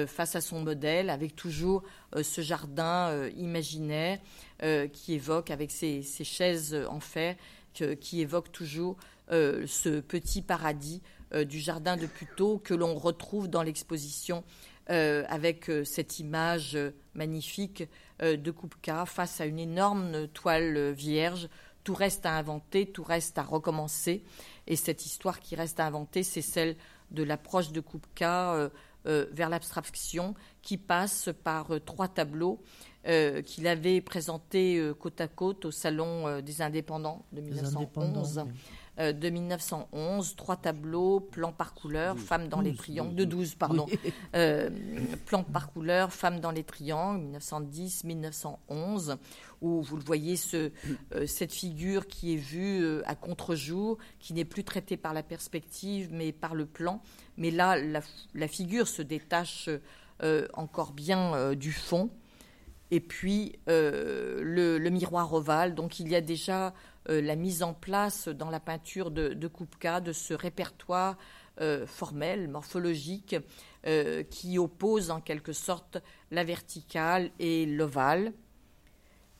face 0.08 0.36
à 0.36 0.41
son 0.41 0.60
modèle, 0.60 1.10
avec 1.10 1.34
toujours 1.38 1.84
ce 2.22 2.41
jardin 2.41 3.30
imaginaire 3.38 4.20
qui 4.91 5.14
évoque, 5.14 5.49
avec 5.49 5.72
ses, 5.72 6.01
chaises 6.01 6.78
en 6.89 6.99
fer, 6.99 7.38
qui 8.01 8.20
évoque 8.20 8.51
toujours 8.51 8.97
ce 9.30 10.01
petit 10.01 10.41
paradis 10.41 11.01
du 11.45 11.60
jardin 11.60 11.95
de 11.95 12.08
Puteaux 12.08 12.58
que 12.58 12.74
l'on 12.74 12.95
retrouve 12.95 13.47
dans 13.47 13.64
l'exposition 13.64 14.43
avec 14.89 15.69
cette 15.83 16.19
image 16.19 16.77
magnifique 17.17 17.83
euh, 18.21 18.38
de 18.38 18.51
Kupka 18.51 19.05
face 19.05 19.41
à 19.41 19.45
une 19.45 19.59
énorme 19.59 20.27
toile 20.29 20.91
vierge. 20.91 21.49
Tout 21.83 21.93
reste 21.93 22.25
à 22.25 22.33
inventer, 22.33 22.85
tout 22.85 23.03
reste 23.03 23.38
à 23.38 23.43
recommencer. 23.43 24.23
Et 24.65 24.75
cette 24.75 25.05
histoire 25.05 25.39
qui 25.39 25.55
reste 25.55 25.79
à 25.79 25.85
inventer, 25.85 26.23
c'est 26.23 26.41
celle 26.41 26.75
de 27.11 27.23
l'approche 27.23 27.71
de 27.71 27.81
Kupka 27.81 28.53
euh, 28.53 28.69
euh, 29.05 29.25
vers 29.31 29.49
l'abstraction, 29.49 30.35
qui 30.61 30.77
passe 30.77 31.29
par 31.43 31.67
trois 31.85 32.07
tableaux 32.07 32.61
qu'il 33.45 33.67
avait 33.67 34.01
présentés 34.01 34.91
côte 34.99 35.21
à 35.21 35.29
côte 35.29 35.63
au 35.63 35.71
Salon 35.71 36.41
des 36.41 36.61
Indépendants 36.61 37.25
de 37.31 37.39
1911. 37.39 38.43
Euh, 38.99 39.13
de 39.13 39.29
1911, 39.29 40.35
trois 40.35 40.55
tableaux, 40.55 41.19
plan 41.19 41.51
par 41.57 41.75
couleur, 41.75 42.17
femmes 42.17 42.47
dans 42.47 42.61
les 42.61 42.73
triangles, 42.73 43.13
de 43.13 43.25
12, 43.25 43.53
pardon, 43.53 43.85
euh, 44.35 44.71
plan 45.27 45.43
par 45.43 45.71
couleur, 45.71 46.11
femmes 46.11 46.39
dans 46.39 46.49
les 46.49 46.63
triangles, 46.63 47.37
1910-1911, 47.37 49.17
où 49.61 49.83
vous 49.83 49.97
le 49.97 50.03
voyez, 50.03 50.35
ce, 50.35 50.71
euh, 51.13 51.27
cette 51.27 51.53
figure 51.53 52.07
qui 52.07 52.33
est 52.33 52.37
vue 52.37 53.03
à 53.05 53.13
contre-jour, 53.13 53.99
qui 54.19 54.33
n'est 54.33 54.45
plus 54.45 54.63
traitée 54.63 54.97
par 54.97 55.13
la 55.13 55.21
perspective, 55.21 56.09
mais 56.11 56.31
par 56.31 56.55
le 56.55 56.65
plan. 56.65 57.03
Mais 57.37 57.51
là, 57.51 57.77
la, 57.77 58.47
figure 58.47 58.87
se 58.87 59.03
détache 59.03 59.69
encore 60.53 60.93
bien 60.93 61.53
du 61.53 61.71
fond. 61.71 62.09
Et 62.89 62.99
puis 62.99 63.59
le, 63.67 64.77
le, 64.79 64.89
miroir 64.89 65.33
ovale, 65.33 65.75
donc 65.75 65.99
il 65.99 66.07
y 66.07 66.15
a 66.15 66.21
déjà 66.21 66.67
euh, 66.67 66.71
la 67.08 67.36
mise 67.36 67.64
en 67.64 67.74
place 67.74 68.28
dans 68.28 68.49
la 68.49 68.60
peinture 68.60 69.12
de, 69.12 69.30
de 69.30 69.47
Kupka 69.47 70.01
de 70.01 70.12
ce 70.12 70.34
répertoire 70.34 71.18
euh, 71.60 71.88
formel, 71.88 72.47
morphologique, 72.47 73.36
euh, 73.88 74.22
qui 74.22 74.60
oppose 74.60 75.10
en 75.10 75.22
quelque 75.22 75.53
sorte 75.53 75.97
la 76.30 76.43
verticale 76.43 77.32
et 77.39 77.66
l'ovale, 77.66 78.32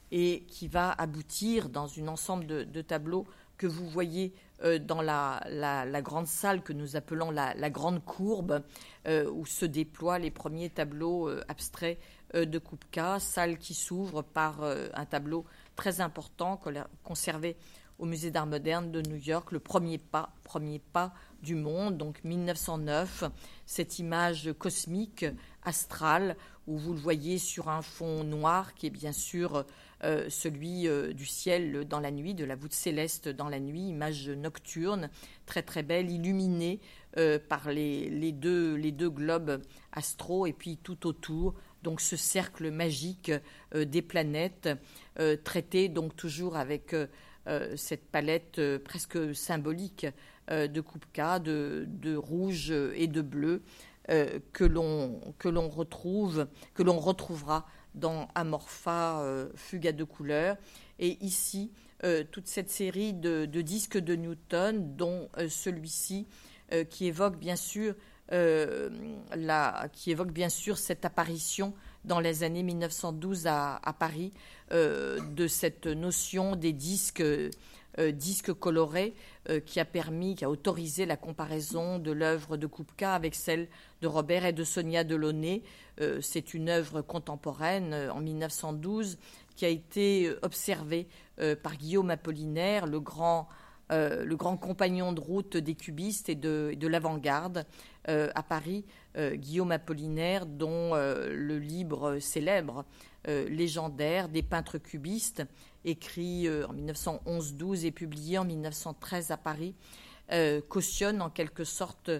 et 0.10 0.44
qui 0.48 0.68
va 0.68 0.92
aboutir 0.92 1.70
dans 1.70 1.88
un 2.00 2.08
ensemble 2.08 2.48
de, 2.48 2.82
tableaux 2.82 3.28
que 3.58 3.68
vous 3.68 3.88
voyez 3.88 4.34
dans 4.82 5.02
la, 5.04 6.02
grande 6.02 6.26
salle 6.26 6.64
que 6.64 6.74
nous 6.74 6.96
appelons 6.96 7.30
la, 7.30 7.70
grande 7.70 8.04
courbe, 8.04 8.64
où 9.08 9.46
se 9.46 9.66
déploient 9.66 10.18
les 10.18 10.32
premiers 10.32 10.70
tableaux 10.70 11.30
abstraits 11.50 12.00
de 12.34 12.58
Kupka, 12.58 13.20
salle 13.20 13.58
qui 13.58 13.74
s'ouvre 13.74 14.22
par 14.22 14.64
un 14.64 15.06
tableau 15.06 15.46
très 15.78 16.02
important 16.02 16.60
conservé 17.04 17.56
au 18.00 18.06
Musée 18.06 18.30
d'art 18.30 18.46
moderne 18.46 18.92
de 18.92 19.02
New 19.02 19.16
York, 19.16 19.52
le 19.52 19.60
premier 19.60 19.98
pas, 19.98 20.34
du 21.42 21.56
monde, 21.56 21.98
donc 21.98 22.24
1909, 22.24 23.26
cette 23.66 24.00
image 24.00 24.52
cosmique, 24.58 25.26
astrale, 25.64 26.36
où 26.68 26.78
vous 26.78 26.94
le 26.94 27.00
voyez 27.00 27.38
sur 27.38 27.70
un 27.70 27.82
fond 27.82 28.24
noir 28.24 28.74
qui 28.76 28.88
est 28.88 28.92
bien 28.92 29.12
sûr 29.12 29.66
euh, 30.04 30.30
celui 30.30 30.88
euh, 30.88 31.14
du 31.14 31.26
ciel 31.26 31.86
dans 31.86 32.00
la 32.00 32.12
nuit, 32.12 32.34
de 32.34 32.44
la 32.44 32.56
voûte 32.56 32.74
céleste 32.74 33.30
dans 33.30 33.50
la 33.50 33.60
nuit, 33.60 33.88
image 33.88 34.30
nocturne, 34.30 35.10
très 35.46 35.62
très 35.62 35.84
belle, 35.84 36.12
illuminée 36.12 36.80
euh, 37.18 37.40
par 37.40 37.72
les, 37.72 38.10
les, 38.10 38.32
deux, 38.32 38.76
les 38.76 38.92
deux 38.92 39.10
globes 39.10 39.62
astraux 39.92 40.46
et 40.46 40.54
puis 40.54 40.78
tout 40.78 41.08
autour, 41.08 41.56
donc 41.84 42.02
ce 42.02 42.16
cercle 42.16 42.72
magique 42.72 43.32
des 43.74 44.02
planètes 44.02 44.70
euh, 45.20 45.36
traité 45.36 45.90
donc 45.90 46.16
toujours 46.16 46.58
avec 46.58 46.94
euh, 46.94 47.08
euh, 47.48 47.76
cette 47.76 48.06
palette 48.12 48.62
presque 48.84 49.34
symbolique 49.34 50.06
de 50.50 50.80
Kupka, 50.80 51.40
de, 51.40 52.16
rouge 52.16 52.72
et 52.72 53.08
de 53.08 53.22
bleu 53.22 53.64
que 54.08 54.64
l'on 54.64 55.20
que 55.40 55.50
l'on 55.50 55.68
retrouve 55.68 56.48
que 56.74 56.84
l'on 56.84 57.00
retrouvera 57.00 57.66
dans 57.96 58.30
Amorpha 58.34 59.26
Fuga 59.56 59.92
de 59.92 60.06
couleurs 60.06 60.56
et 61.00 61.18
ici 61.20 61.74
toute 62.32 62.48
cette 62.48 62.70
série 62.70 63.12
de, 63.14 63.46
disques 63.46 63.98
de 63.98 64.16
Newton 64.16 64.96
dont 64.96 65.28
celui-ci 65.50 66.28
qui 66.90 67.08
évoque 67.08 67.38
bien 67.38 67.58
sûr 67.58 67.94
la, 68.30 69.90
qui 69.94 70.12
évoque 70.12 70.32
bien 70.32 70.50
sûr 70.50 70.78
cette 70.78 71.06
apparition 71.06 71.74
dans 72.08 72.20
les 72.20 72.44
années 72.44 72.64
1912 72.64 73.48
à, 73.48 73.96
Paris 74.00 74.32
euh, 74.72 75.20
de 75.36 75.48
cette 75.48 75.86
notion 75.88 76.56
des 76.56 76.74
disques, 76.74 77.22
euh, 77.22 77.52
disques 78.12 78.54
colorés 78.54 79.14
euh, 79.50 79.60
qui 79.60 79.80
a 79.80 79.86
permis, 79.86 80.36
qui 80.36 80.46
a 80.46 80.50
autorisé 80.50 81.06
la 81.06 81.18
comparaison 81.18 82.00
de 82.00 82.12
l'œuvre 82.12 82.58
de 82.58 82.66
Kupka 82.66 83.14
avec 83.14 83.36
celle 83.36 83.68
de 84.02 84.08
Robert 84.08 84.46
et 84.46 84.54
de 84.54 84.64
Sonia 84.64 85.04
Delaunay. 85.04 85.62
C'est 86.22 86.54
une 86.54 86.70
œuvre 86.70 87.02
contemporaine 87.02 88.12
en 88.14 88.22
1912 88.22 89.18
qui 89.56 89.66
a 89.66 89.68
été 89.68 90.32
observée 90.44 91.08
par 91.64 91.76
Guillaume 91.76 92.12
Apollinaire, 92.12 92.86
le 92.86 93.00
grand 93.00 93.50
le 93.90 94.36
grand 94.36 94.58
compagnon 94.58 95.14
de 95.14 95.22
route 95.22 95.58
des 95.58 95.76
cubistes 95.76 96.30
et 96.30 96.36
de, 96.36 96.74
de 96.78 96.88
l'avant-garde 96.88 97.66
à 98.06 98.44
Paris, 98.44 98.86
euh, 99.18 99.36
Guillaume 99.36 99.72
Apollinaire, 99.72 100.46
dont 100.46 100.94
euh, 100.94 101.34
le 101.34 101.58
livre 101.58 102.20
célèbre, 102.20 102.86
euh, 103.28 103.50
légendaire, 103.50 104.30
des 104.30 104.44
peintres 104.44 104.78
cubistes, 104.78 105.44
écrit 105.86 106.48
en 106.50 106.74
1911-12 106.74 107.86
et 107.86 107.92
publié 107.92 108.38
en 108.38 108.46
1913 108.46 109.32
à 109.32 109.38
Paris, 109.38 109.74
cautionne 110.68 111.22
en 111.22 111.30
quelque 111.30 111.64
sorte 111.64 112.12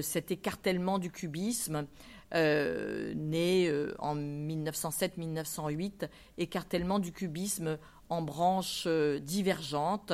cet 0.00 0.32
écartèlement 0.32 0.98
du 0.98 1.12
cubisme. 1.12 1.86
né 2.34 3.70
en 4.00 4.16
1907-1908, 4.16 6.08
écartèlement 6.38 6.98
du 6.98 7.12
cubisme 7.12 7.78
en 8.08 8.22
branches 8.22 8.88
divergentes, 8.88 10.12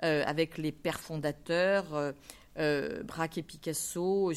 avec 0.00 0.58
les 0.58 0.72
pères 0.72 1.00
fondateurs, 1.00 2.14
Braque 2.56 3.38
et 3.38 3.42
Picasso, 3.42 4.32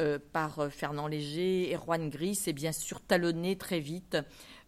euh, 0.00 0.18
par 0.32 0.58
euh, 0.58 0.70
Fernand 0.70 1.06
Léger, 1.06 1.72
Erwan 1.72 2.10
Gris, 2.10 2.40
et 2.48 2.52
bien 2.52 2.72
sûr 2.72 3.00
talonné 3.00 3.56
très 3.56 3.78
vite 3.78 4.16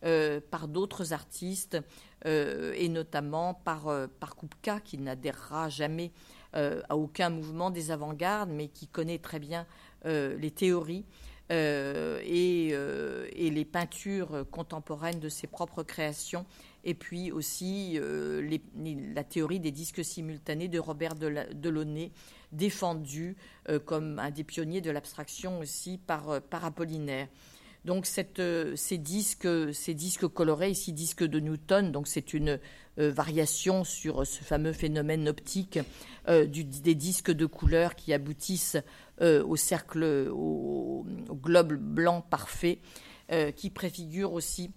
euh, 0.05 0.41
par 0.53 0.69
d'autres 0.69 1.13
artistes, 1.13 1.79
et 2.25 2.89
notamment 2.89 3.55
par, 3.55 3.89
par 4.19 4.35
Kupka, 4.35 4.81
qui 4.81 4.99
n'adhérera 4.99 5.69
jamais 5.69 6.11
à 6.55 6.97
aucun 6.97 7.31
mouvement 7.31 7.71
des 7.71 7.93
avant-gardes, 7.93 8.51
mais 8.51 8.67
qui 8.67 8.89
connaît 8.89 9.21
très 9.21 9.39
bien 9.39 9.65
les 10.05 10.51
théories. 10.51 11.05
et, 11.51 12.69
et, 12.71 13.51
les 13.51 13.65
peintures 13.65 14.45
contemporaines 14.51 15.21
de 15.21 15.29
ses 15.29 15.47
propres 15.47 15.85
créations, 15.85 16.47
et 16.87 16.95
puis 16.95 17.33
aussi 17.33 17.99
la 18.01 19.25
théorie 19.25 19.61
des 19.61 19.73
disques 19.73 20.05
simultanés 20.05 20.69
de 20.69 20.79
Robert 20.79 21.17
Delaunay, 21.17 22.13
défendu 22.53 23.37
euh, 23.69 23.81
comme 23.81 24.21
un 24.21 24.31
des 24.31 24.45
pionniers 24.45 24.81
de 24.81 24.93
l'abstraction 24.93 25.59
aussi 25.59 25.99
par, 25.99 26.31
euh, 26.31 26.41
Apollinaire. 26.53 27.27
Donc 27.85 28.07
ces, 28.07 28.99
disques, 28.99 29.49
ces 29.73 29.95
disques 29.95 30.27
colorés, 30.27 30.71
ici 30.71 30.93
disques 30.93 31.23
de 31.23 31.39
Newton, 31.39 31.93
donc 31.93 32.09
c'est 32.09 32.35
une 32.35 32.59
variation 32.97 33.85
sur 33.85 34.27
ce 34.27 34.43
fameux 34.43 34.73
phénomène 34.73 35.29
optique 35.29 35.79
des 36.27 36.95
disques 36.97 37.31
de 37.31 37.47
couleur 37.47 37.95
qui 37.95 38.13
aboutissent 38.13 38.77
au 39.21 39.55
cercle, 39.55 40.03
au, 40.33 41.07
globe 41.31 41.75
blanc 41.75 42.23
parfait, 42.23 42.81
qui 43.55 43.71
préfigure 43.71 44.33
aussi 44.33 44.73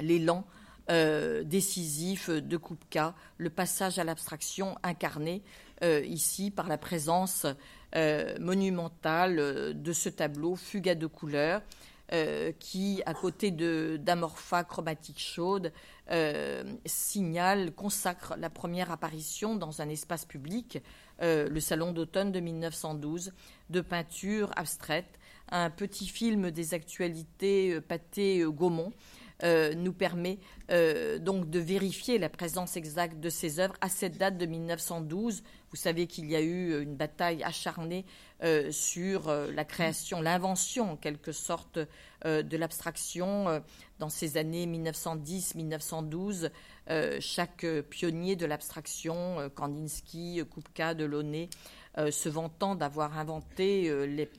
l'élan 0.00 0.46
euh, 0.90 1.44
décisif 1.44 2.30
de 2.30 2.56
Kupka, 2.56 3.14
le 3.38 3.48
passage 3.48 4.00
à 4.00 4.04
l'abstraction 4.04 4.76
incarné 4.82 5.42
euh, 5.84 6.04
ici 6.04 6.50
par 6.50 6.66
la 6.66 6.78
présence 6.78 7.46
euh, 7.94 8.36
monumentale 8.40 9.80
de 9.80 9.92
ce 9.92 10.08
tableau 10.08 10.56
Fuga 10.56 10.94
de 10.94 11.06
couleurs 11.06 11.62
qui, 12.58 13.02
à 13.06 13.14
côté 13.14 13.52
d'Amorpha 13.52 14.64
chromatique 14.64 15.20
chaude, 15.20 15.70
signale, 16.84 17.70
consacre 17.70 18.34
la 18.36 18.50
première 18.50 18.90
apparition 18.90 19.54
dans 19.54 19.80
un 19.80 19.88
espace 19.88 20.24
public, 20.24 20.82
le 21.20 21.60
Salon 21.60 21.92
d'automne 21.92 22.32
de 22.32 22.40
1912, 22.40 23.32
de 23.70 23.80
peinture 23.80 24.50
abstraite, 24.56 25.20
un 25.52 25.70
petit 25.70 26.08
film 26.08 26.50
des 26.50 26.74
actualités 26.74 27.80
pâté 27.80 28.44
Gaumont, 28.44 28.92
euh, 29.42 29.74
nous 29.74 29.92
permet 29.92 30.38
euh, 30.70 31.18
donc 31.18 31.48
de 31.48 31.58
vérifier 31.58 32.18
la 32.18 32.28
présence 32.28 32.76
exacte 32.76 33.20
de 33.20 33.30
ces 33.30 33.58
œuvres 33.58 33.74
à 33.80 33.88
cette 33.88 34.18
date 34.18 34.36
de 34.36 34.44
1912. 34.44 35.42
Vous 35.70 35.76
savez 35.76 36.06
qu'il 36.06 36.30
y 36.30 36.36
a 36.36 36.42
eu 36.42 36.82
une 36.82 36.94
bataille 36.94 37.42
acharnée 37.42 38.04
euh, 38.42 38.70
sur 38.70 39.32
la 39.32 39.64
création, 39.64 40.20
l'invention 40.20 40.92
en 40.92 40.96
quelque 40.96 41.32
sorte 41.32 41.78
de 42.24 42.56
l'abstraction 42.56 43.62
dans 43.98 44.10
ces 44.10 44.36
années 44.36 44.66
1910-1912. 44.66 46.50
chaque 47.20 47.64
pionnier 47.88 48.36
de 48.36 48.44
l'abstraction, 48.44 49.50
Kandinsky, 49.54 50.42
Kupka, 50.52 50.92
Delaunay, 50.94 51.48
se 51.96 52.28
vantant 52.28 52.74
d'avoir 52.74 53.16
inventé 53.16 53.90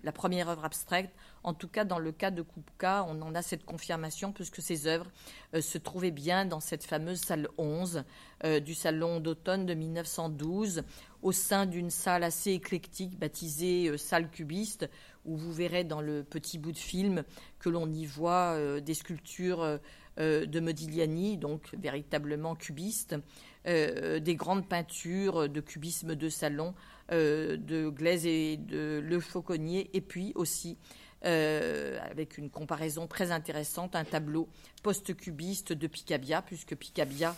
la 0.04 0.12
première 0.12 0.50
œuvre 0.50 0.66
abstraite 0.66 1.10
en 1.44 1.54
tout 1.54 1.68
cas, 1.68 1.86
dans 1.86 2.00
le 2.00 2.12
cas 2.12 2.30
de 2.30 2.44
Kupka, 2.44 3.06
on 3.08 3.22
en 3.22 3.34
a 3.34 3.42
cette 3.42 3.66
confirmation 3.66 4.32
puisque 4.32 4.62
ses 4.62 4.86
œuvres 4.88 5.10
euh, 5.56 5.62
se 5.62 5.78
trouvaient 5.78 6.12
bien 6.12 6.46
dans 6.46 6.60
cette 6.60 6.84
fameuse 6.84 7.20
salle 7.20 7.48
11 7.58 8.04
euh, 8.44 8.60
du 8.60 8.76
salon 8.76 9.20
d'automne 9.20 9.66
de 9.66 9.74
1912, 9.74 10.84
au 11.24 11.32
sein 11.32 11.66
d'une 11.66 11.90
salle 11.90 12.24
assez 12.24 12.52
éclectique 12.52 13.18
baptisée 13.18 13.90
euh, 13.90 13.98
salle 13.98 14.30
cubiste, 14.30 14.88
où 15.26 15.36
vous 15.36 15.52
verrez 15.52 15.84
dans 15.84 16.02
le 16.02 16.24
petit 16.24 16.60
bout 16.60 16.72
de 16.72 16.78
film 16.78 17.24
que 17.60 17.70
l'on 17.70 17.92
y 17.92 18.06
voit 18.06 18.58
des 18.82 18.96
sculptures 18.96 19.80
de 20.18 20.60
Modigliani, 20.60 21.38
donc 21.38 21.76
véritablement 21.78 22.56
cubistes, 22.56 23.16
des 23.64 24.36
grandes 24.36 24.68
peintures 24.68 25.48
de 25.48 25.62
cubisme 25.62 26.16
de 26.16 26.28
salon 26.28 26.74
de 27.12 27.90
Glaise 27.90 28.26
et 28.26 28.58
de 28.58 29.00
Le 29.00 29.20
Fauconnier, 29.20 29.92
et 29.94 30.02
puis 30.02 30.32
aussi 30.34 30.76
euh, 31.24 32.00
avec 32.10 32.40
une 32.40 32.50
comparaison 32.50 33.06
très 33.06 33.32
intéressante, 33.32 33.96
un 33.96 34.06
tableau 34.06 34.50
post-cubiste 34.82 35.72
de 35.72 35.86
Picabia, 35.86 36.42
puisque 36.42 36.76
Picabia, 36.76 37.36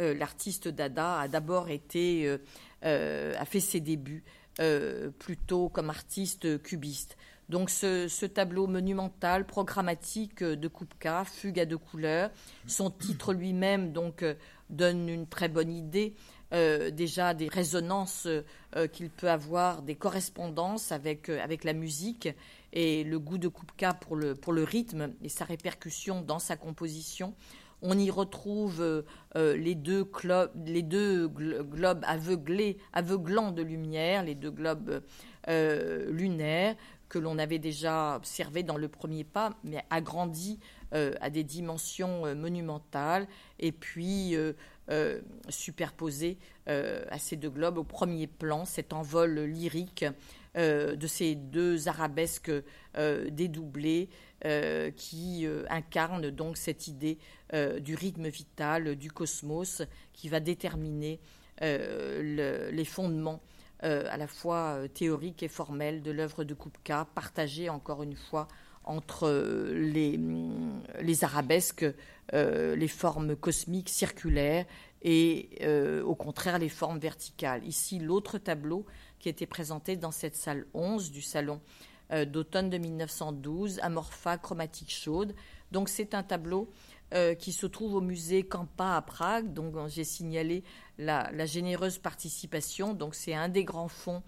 euh, 0.00 0.14
l'artiste 0.14 0.68
Dada, 0.68 1.18
a 1.18 1.26
d'abord 1.26 1.68
été, 1.68 2.38
euh, 2.84 3.34
a 3.36 3.44
fait 3.44 3.60
ses 3.60 3.80
débuts 3.80 4.22
plutôt 5.18 5.68
comme 5.68 5.90
artiste 5.90 6.62
cubiste. 6.62 7.16
Donc 7.48 7.70
ce, 7.70 8.24
tableau 8.24 8.68
monumental, 8.68 9.46
programmatique 9.46 10.44
de 10.44 10.68
Kupka, 10.68 11.24
fugue 11.24 11.58
à 11.58 11.66
deux 11.66 11.76
couleurs, 11.76 12.30
son 12.68 12.88
titre 12.88 13.32
lui-même 13.32 13.92
donc 13.92 14.24
donne 14.70 15.08
une 15.08 15.26
très 15.26 15.48
bonne 15.48 15.72
idée 15.72 16.14
déjà 16.52 17.34
des 17.34 17.48
résonances 17.48 18.28
qu'il 18.92 19.10
peut 19.10 19.28
avoir, 19.28 19.82
des 19.82 19.96
correspondances 19.96 20.92
avec, 20.92 21.28
avec 21.28 21.64
la 21.64 21.72
musique 21.72 22.28
et 22.74 23.04
le 23.04 23.18
goût 23.18 23.38
de 23.38 23.48
Kupka 23.48 23.94
pour 23.94 24.16
le, 24.16 24.64
rythme 24.64 25.14
et 25.22 25.30
sa 25.30 25.46
répercussion 25.46 26.20
dans 26.20 26.40
sa 26.40 26.56
composition. 26.56 27.34
On 27.80 27.98
y 27.98 28.10
retrouve 28.10 28.80
euh, 28.80 29.02
euh, 29.36 29.56
les 29.56 29.74
deux, 29.74 30.04
globes 30.04 32.04
aveuglants 32.04 33.52
de 33.52 33.62
lumière, 33.62 34.24
les 34.24 34.34
deux 34.34 34.50
globes 34.50 35.02
euh, 35.48 36.10
lunaires 36.10 36.74
que 37.08 37.18
l'on 37.18 37.38
avait 37.38 37.60
déjà 37.60 38.16
observés 38.16 38.64
dans 38.64 38.76
le 38.76 38.88
premier 38.88 39.22
pas, 39.22 39.54
mais 39.62 39.84
agrandis 39.90 40.58
à 40.92 41.28
des 41.28 41.42
dimensions 41.42 42.34
monumentales, 42.36 43.26
et 43.58 43.72
puis 43.72 44.36
superposés 45.48 46.38
à 46.66 47.18
ces 47.18 47.36
deux 47.36 47.50
globes 47.50 47.78
au 47.78 47.84
premier 47.84 48.26
plan, 48.26 48.64
cet 48.64 48.92
envol 48.92 49.40
lyrique 49.40 50.04
euh, 50.56 50.94
de 50.94 51.08
ces 51.08 51.34
deux 51.34 51.88
arabesques 51.88 52.52
euh, 52.96 53.28
dédoublées 53.28 54.08
euh, 54.44 54.92
qui 54.92 55.48
incarnent 55.68 56.30
donc 56.30 56.56
cette 56.56 56.86
idée 56.86 57.18
du 57.80 57.94
rythme 57.94 58.28
vital, 58.28 58.96
du 58.96 59.10
cosmos, 59.10 59.82
qui 60.12 60.28
va 60.28 60.40
déterminer 60.40 61.20
les 61.60 62.84
fondements 62.84 63.40
à 63.80 64.16
la 64.16 64.26
fois 64.26 64.80
théoriques 64.92 65.44
et 65.44 65.48
formels 65.48 66.02
de 66.02 66.10
l'œuvre 66.10 66.42
de 66.42 66.52
Kupka, 66.52 67.06
partagée 67.14 67.68
encore 67.68 68.02
une 68.02 68.16
fois 68.16 68.48
entre 68.82 69.30
les, 69.72 70.18
les 71.00 71.24
arabesques, 71.24 71.86
les 72.32 72.88
formes 72.88 73.36
cosmiques 73.36 73.88
circulaires 73.88 74.66
et 75.02 75.48
au 76.04 76.16
contraire 76.16 76.58
les 76.58 76.68
formes 76.68 76.98
verticales. 76.98 77.64
Ici, 77.64 78.00
l'autre 78.00 78.38
tableau 78.38 78.84
qui 79.24 79.30
était 79.30 79.46
présenté 79.46 79.96
dans 79.96 80.10
cette 80.10 80.36
salle 80.36 80.66
11 80.74 81.10
du 81.10 81.22
salon 81.22 81.62
euh, 82.12 82.26
d'automne 82.26 82.68
de 82.68 82.76
1912, 82.76 83.80
Amorpha 83.80 84.36
chromatique 84.36 84.92
chaude. 84.92 85.34
Donc 85.72 85.88
c'est 85.88 86.12
un 86.12 86.22
tableau 86.22 86.70
euh, 87.14 87.34
qui 87.34 87.52
se 87.52 87.64
trouve 87.64 87.94
au 87.94 88.02
musée 88.02 88.42
Campa 88.42 88.96
à 88.96 89.00
Prague. 89.00 89.54
Donc 89.54 89.74
j'ai 89.88 90.04
signalé 90.04 90.62
la, 90.98 91.46
généreuse 91.46 91.96
participation. 91.96 92.92
Donc 92.92 93.14
c'est 93.14 93.32
un 93.32 93.48
des 93.48 93.64
grands 93.64 93.88
fonds 93.88 94.22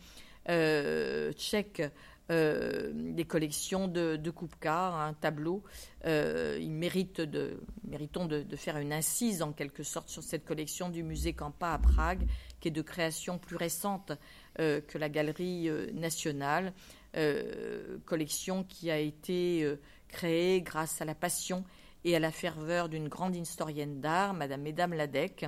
euh, 2.30 2.90
des 2.94 3.24
collections 3.24 3.88
de, 3.88 4.16
de 4.16 4.30
Kupka, 4.30 4.88
un 4.88 5.14
tableau. 5.14 5.62
il 6.04 6.72
mérite 6.72 7.20
de, 7.20 7.60
méritons 7.84 8.26
de, 8.26 8.56
faire 8.56 8.78
une 8.78 8.92
incise 8.92 9.42
en 9.42 9.52
quelque 9.52 9.82
sorte 9.82 10.08
sur 10.08 10.22
cette 10.22 10.44
collection 10.44 10.88
du 10.88 11.02
musée 11.02 11.32
Campa 11.32 11.72
à 11.72 11.78
Prague, 11.78 12.26
qui 12.60 12.68
est 12.68 12.72
de 12.72 12.82
création 12.82 13.38
plus 13.38 13.56
récente 13.56 14.12
euh, 14.58 14.80
que 14.80 14.98
la 14.98 15.08
Galerie 15.08 15.68
euh, 15.68 15.90
nationale, 15.92 16.72
euh, 17.16 17.98
collection 18.06 18.64
qui 18.64 18.90
a 18.90 18.98
été 18.98 19.66
créée 20.08 20.62
grâce 20.62 21.00
à 21.00 21.04
la 21.04 21.14
passion 21.14 21.64
et 22.04 22.16
à 22.16 22.18
la 22.18 22.30
ferveur 22.30 22.88
d'une 22.88 23.08
grande 23.08 23.36
historienne 23.36 24.00
d'art, 24.00 24.34
Madame 24.34 24.62
Mesdames 24.62 24.94
Ladec, 24.94 25.46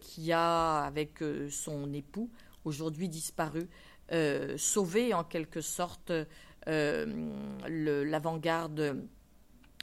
qui 0.00 0.32
a, 0.32 0.82
avec 0.82 1.24
son 1.50 1.92
époux, 1.92 2.30
aujourd'hui 2.64 3.08
disparu, 3.08 3.68
sauvé 4.56 5.14
en 5.14 5.24
quelque 5.24 5.60
sorte 5.60 6.12
l'avant-garde 6.66 9.02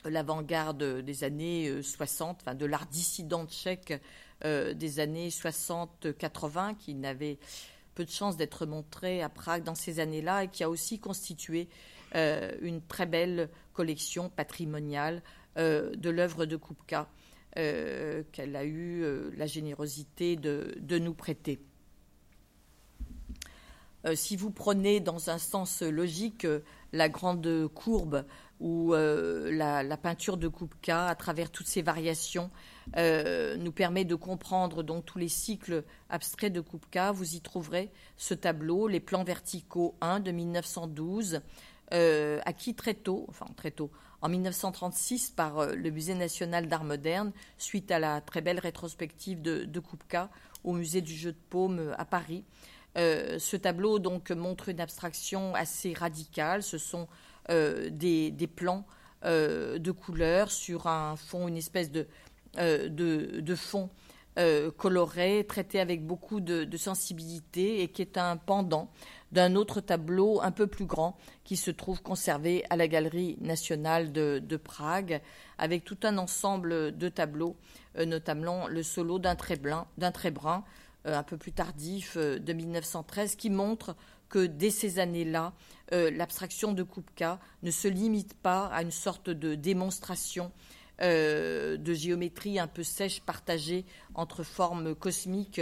l'avant-garde 0.06 1.02
des 1.02 1.24
années 1.24 1.82
60, 1.82 2.40
enfin 2.42 2.56
de 2.56 2.66
l'art 2.66 2.86
dissident 2.86 3.46
tchèque 3.46 4.02
des 4.44 5.00
années 5.00 5.30
60-80, 5.30 6.78
qui 6.78 6.94
n'avait 6.94 7.40
peu 7.98 8.06
de 8.06 8.12
chance 8.12 8.38
d'être 8.38 8.68
montré 8.68 9.24
à 9.24 9.30
Prague 9.30 9.64
dans 9.64 9.74
ces 9.74 10.00
années-là 10.00 10.44
et 10.44 10.48
qui 10.50 10.64
a 10.64 10.70
aussi 10.70 11.00
constitué 11.00 11.68
euh, 12.16 12.52
une 12.62 12.80
très 12.80 13.08
belle 13.08 13.50
collection 13.74 14.30
patrimoniale 14.30 15.24
euh, 15.58 15.96
de 15.96 16.12
l'œuvre 16.12 16.46
de 16.46 16.58
Kupka 16.58 17.10
euh, 17.58 18.22
qu'elle 18.32 18.56
a 18.56 18.66
eu 18.66 19.04
la 19.36 19.48
générosité 19.48 20.36
de, 20.36 21.00
nous 21.00 21.16
prêter. 21.16 21.60
Si 24.16 24.36
vous 24.36 24.52
prenez 24.52 25.00
dans 25.00 25.30
un 25.30 25.38
sens 25.38 25.82
logique 25.82 26.48
la 26.94 27.10
grande 27.10 27.68
courbe 27.74 28.26
ou 28.60 28.94
la, 28.94 29.84
la, 29.84 29.98
peinture 29.98 30.38
de 30.38 30.48
Kupka 30.48 31.08
à 31.08 31.16
travers 31.16 31.52
toutes 31.52 31.68
ses 31.68 31.82
variations 31.82 32.50
euh, 32.96 33.58
nous 33.58 33.72
permet 33.72 34.06
de 34.06 34.16
comprendre 34.16 34.84
tous 35.02 35.18
les 35.18 35.28
cycles 35.28 35.84
abstraits 36.10 36.54
de 36.54 36.62
Kupka. 36.62 37.12
Vous 37.12 37.36
y 37.36 37.42
trouverez 37.42 37.92
ce 38.16 38.34
tableau, 38.34 38.88
les 38.88 39.00
plans 39.00 39.24
verticaux 39.24 39.96
1 40.02 40.22
de 40.22 40.32
1912, 40.32 41.42
euh, 41.94 42.40
acquis 42.46 42.76
très 42.76 42.94
tôt, 42.94 43.26
enfin 43.30 43.48
très 43.56 43.72
tôt, 43.72 43.92
en 44.22 44.30
1936 44.30 45.32
par 45.32 45.60
euh, 45.60 45.76
le 45.76 45.90
Musée 45.90 46.16
national 46.16 46.68
d'art 46.68 46.84
moderne, 46.84 47.32
suite 47.58 47.92
à 47.92 48.00
la 48.00 48.22
très 48.22 48.42
belle 48.42 48.60
rétrospective 48.60 49.42
de, 49.42 49.66
de 49.66 49.80
Kupka 49.80 50.30
au 50.64 50.74
Musée 50.74 51.02
du 51.02 51.14
jeu 51.14 51.34
de 51.34 51.38
paume 51.50 51.94
à 51.98 52.06
Paris. 52.06 52.46
Ce 52.98 53.56
tableau 53.56 54.00
donc 54.00 54.32
montre 54.32 54.70
une 54.70 54.82
abstraction 54.82 55.54
assez 55.54 55.94
radicale. 55.94 56.64
Ce 56.64 56.78
sont 56.78 57.08
des, 57.48 58.50
plans 58.56 58.86
de 59.24 59.92
couleurs 59.92 60.52
sur 60.52 60.88
un 60.88 61.16
fond, 61.16 61.48
une 61.48 61.58
espèce 61.58 61.92
de, 61.92 62.08
fond 63.56 63.90
coloré, 64.78 65.46
traité 65.48 65.80
avec 65.80 66.06
beaucoup 66.06 66.42
de, 66.42 66.78
sensibilité 66.78 67.84
et 67.84 67.90
qui 67.90 68.02
est 68.02 68.18
un 68.18 68.36
pendant 68.38 68.90
d'un 69.32 69.56
autre 69.56 69.82
tableau 69.82 70.42
un 70.42 70.52
peu 70.52 70.68
plus 70.68 70.86
grand 70.86 71.18
qui 71.44 71.58
se 71.58 71.72
trouve 71.72 72.02
conservé 72.02 72.64
à 72.70 72.76
la 72.76 72.88
Galerie 72.88 73.38
nationale 73.42 74.12
de, 74.12 74.58
Prague, 74.58 75.22
avec 75.58 75.84
tout 75.84 75.98
un 76.04 76.18
ensemble 76.18 76.98
de 76.98 77.10
tableaux, 77.10 77.56
euh, 77.98 78.06
notamment 78.06 78.68
le 78.68 78.84
solo 78.84 79.20
d'un 79.20 79.36
très, 79.36 79.58
très 80.14 80.32
brun, 80.32 80.64
euh, 80.64 80.64
un 81.16 81.24
peu 81.24 81.38
plus 81.38 81.52
tardif, 81.52 82.16
euh, 82.18 82.40
de 82.40 82.54
1913, 82.54 83.36
qui 83.36 83.50
montre 83.50 83.96
que 84.30 84.46
dès 84.46 84.72
ces 84.72 85.00
années-là, 85.00 85.54
l'abstraction 85.90 86.74
de 86.74 86.84
Kupka 86.84 87.40
ne 87.64 87.72
se 87.72 87.88
limite 87.88 88.34
pas 88.34 88.66
à 88.68 88.82
une 88.82 88.92
sorte 88.92 89.30
de 89.30 89.56
démonstration 89.56 90.52
de 91.00 91.94
géométrie 91.94 92.60
un 92.60 92.68
peu 92.68 92.84
sèche 92.84 93.22
partagée 93.22 93.86
entre 94.16 94.44
formes 94.44 94.96
cosmiques 94.96 95.62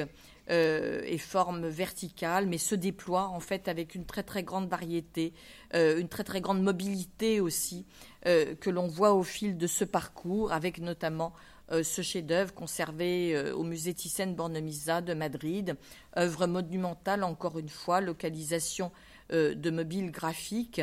euh, 0.51 1.01
et 1.05 1.17
forme 1.17 1.67
verticale, 1.67 2.45
mais 2.45 2.59
se 2.59 2.75
déploie 2.75 3.29
en 3.29 3.39
fait 3.39 3.67
avec 3.67 3.95
une 3.95 4.05
très 4.05 4.43
grande 4.43 4.67
variété, 4.67 5.33
euh, 5.73 5.99
une 5.99 6.07
très 6.07 6.23
très 6.23 6.39
grande 6.39 6.61
mobilité 6.61 7.39
aussi 7.39 7.87
euh, 8.27 8.53
que 8.53 8.69
l'on 8.69 8.85
voit 8.85 9.13
au 9.13 9.23
fil 9.23 9.57
de 9.57 9.65
ce 9.65 9.83
parcours, 9.83 10.51
avec 10.51 10.77
notamment 10.77 11.33
ce 11.71 12.01
chef-d'œuvre 12.01 12.53
conservé 12.53 13.51
au 13.51 13.63
musée 13.63 13.93
Thyssen-Bornemisza 13.93 15.01
de 15.01 15.13
Madrid, 15.13 15.75
œuvre 16.17 16.47
monumentale 16.47 17.23
encore 17.23 17.57
une 17.57 17.69
fois, 17.69 18.01
localisation 18.01 18.91
de 19.31 19.69
mobiles 19.71 20.11
graphiques, 20.11 20.81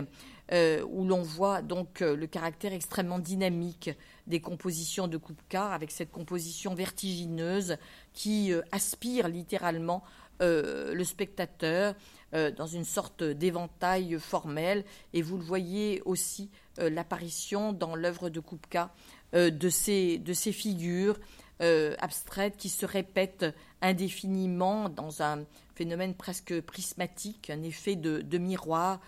où 0.50 1.04
l'on 1.04 1.22
voit 1.22 1.62
donc 1.62 2.00
le 2.00 2.26
caractère 2.26 2.72
extrêmement 2.72 3.20
dynamique 3.20 3.90
des 4.26 4.40
compositions 4.40 5.08
de 5.08 5.18
Kupka, 5.18 5.68
avec 5.68 5.90
cette 5.90 6.10
composition 6.10 6.74
vertigineuse 6.74 7.76
qui 8.12 8.52
euh, 8.52 8.62
aspire 8.70 9.28
littéralement 9.28 10.02
euh, 10.40 10.94
le 10.94 11.04
spectateur 11.04 11.94
euh, 12.34 12.50
dans 12.50 12.66
une 12.66 12.84
sorte 12.84 13.22
d'éventail 13.22 14.18
formel. 14.18 14.84
Et 15.12 15.22
vous 15.22 15.36
le 15.36 15.44
voyez 15.44 16.02
aussi 16.04 16.50
l'apparition 16.78 17.74
dans 17.74 17.94
l'œuvre 17.94 18.30
de 18.30 18.40
Kupka 18.40 18.94
de, 19.32 19.68
ces, 19.68 20.18
de 20.18 20.32
ces 20.32 20.52
figures 20.52 21.18
abstraites 21.60 22.56
qui 22.56 22.68
se 22.68 22.84
répètent 22.84 23.46
indéfiniment 23.80 24.88
dans 24.88 25.22
un 25.22 25.44
phénomène 25.74 26.14
presque 26.14 26.60
prismatique, 26.60 27.50
un 27.50 27.62
effet 27.62 27.94
de, 27.96 28.20
de 28.20 28.38
miroir 28.38 29.00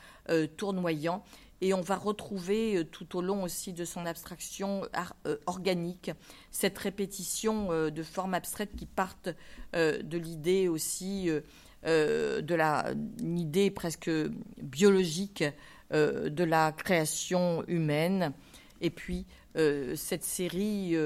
tournoyant. 0.56 1.22
Et 1.64 1.72
on 1.72 1.80
va 1.80 1.96
retrouver 1.96 2.76
euh, 2.76 2.84
tout 2.84 3.16
au 3.16 3.22
long 3.22 3.42
aussi 3.42 3.72
de 3.72 3.86
son 3.86 4.04
abstraction 4.04 4.82
euh, 5.26 5.36
organique 5.46 6.10
cette 6.50 6.76
répétition 6.76 7.72
euh, 7.72 7.88
de 7.90 8.02
formes 8.02 8.34
abstraites 8.34 8.76
qui 8.76 8.84
partent 8.84 9.30
de 9.72 10.18
l'idée 10.18 10.68
aussi 10.68 11.28
de 11.84 12.54
la 12.54 12.92
une 13.20 13.38
idée 13.38 13.72
presque 13.72 14.10
biologique 14.62 15.42
de 15.90 16.44
la 16.44 16.70
création 16.70 17.64
humaine. 17.66 18.32
Et 18.80 18.90
puis 18.90 19.26
cette 19.54 20.24
série 20.24 20.96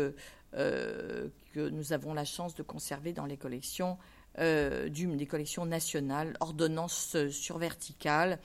que 0.53 1.31
nous 1.57 1.93
avons 1.93 2.15
la 2.15 2.25
chance 2.25 2.55
de 2.55 2.63
conserver 2.63 3.13
dans 3.13 3.27
les 3.27 3.37
collections 3.37 3.99
des 4.39 5.27
collections 5.29 5.67
nationales, 5.67 6.37
ordonnances 6.41 7.17
sur 7.29 7.59
verticale, 7.59 8.39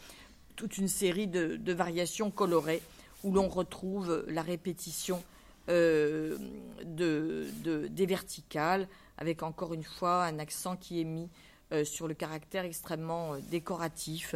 toute 0.56 0.78
une 0.78 0.88
série 0.88 1.28
de, 1.28 1.74
variations 1.74 2.32
colorées 2.32 2.82
où 3.24 3.32
l'on 3.32 3.48
retrouve 3.48 4.26
la 4.28 4.42
répétition 4.42 5.24
euh, 5.70 6.38
de, 6.84 7.48
des 7.88 8.06
verticales, 8.06 8.88
avec 9.18 9.44
encore 9.44 9.74
une 9.74 9.84
fois 9.84 10.26
un 10.26 10.40
accent 10.40 10.76
qui 10.76 11.00
est 11.00 11.06
mis 11.06 11.30
euh, 11.72 11.86
sur 11.86 12.08
le 12.08 12.14
caractère 12.14 12.66
extrêmement 12.66 13.34
euh, 13.34 13.38
décoratif 13.50 14.36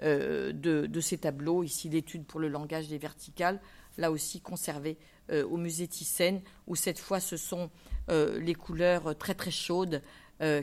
de, 0.00 1.00
ces 1.02 1.18
tableaux. 1.18 1.62
Ici, 1.62 1.90
l'étude 1.90 2.24
pour 2.24 2.40
le 2.40 2.48
langage 2.48 2.88
des 2.88 2.96
verticales, 2.96 3.60
là 3.98 4.10
aussi 4.10 4.40
conservée 4.40 4.96
au 5.30 5.56
musée 5.56 5.86
Thyssen, 5.86 6.40
où 6.66 6.74
cette 6.74 6.98
fois 6.98 7.20
ce 7.20 7.36
sont 7.36 7.70
les 8.08 8.54
couleurs 8.54 9.16
très 9.16 9.34
très 9.34 9.50
chaudes 9.50 10.02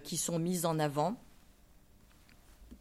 qui 0.04 0.18
sont 0.18 0.40
mises 0.40 0.66
en 0.66 0.78
avant. 0.80 1.16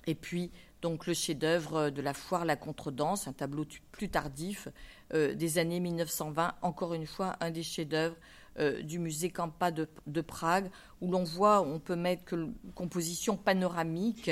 Et 0.07 0.15
puis 0.15 0.51
donc 0.83 1.07
le 1.07 1.15
chef-d'œuvre 1.15 1.91
de 1.91 2.03
la 2.03 2.15
foire 2.15 2.45
La 2.45 2.57
Contredanse, 2.57 3.27
un 3.27 3.33
tableau 3.33 3.65
plus 3.93 4.09
tardif 4.09 4.69
euh, 5.15 5.35
des 5.35 5.59
années 5.59 5.81
1920, 5.81 6.55
encore 6.63 6.95
une 6.95 7.07
fois 7.07 7.37
un 7.41 7.51
des 7.51 7.63
chefs-d'œuvre 7.63 8.15
euh, 8.59 8.83
du 8.83 8.99
musée 8.99 9.31
Campa 9.31 9.71
de, 9.71 10.21
Prague, 10.21 10.71
où 11.01 11.11
l'on 11.11 11.25
voit, 11.25 11.61
on 11.63 11.81
peut 11.81 11.97
mettre 11.97 12.25
que 12.25 12.49
composition 12.75 13.37
panoramique. 13.37 14.31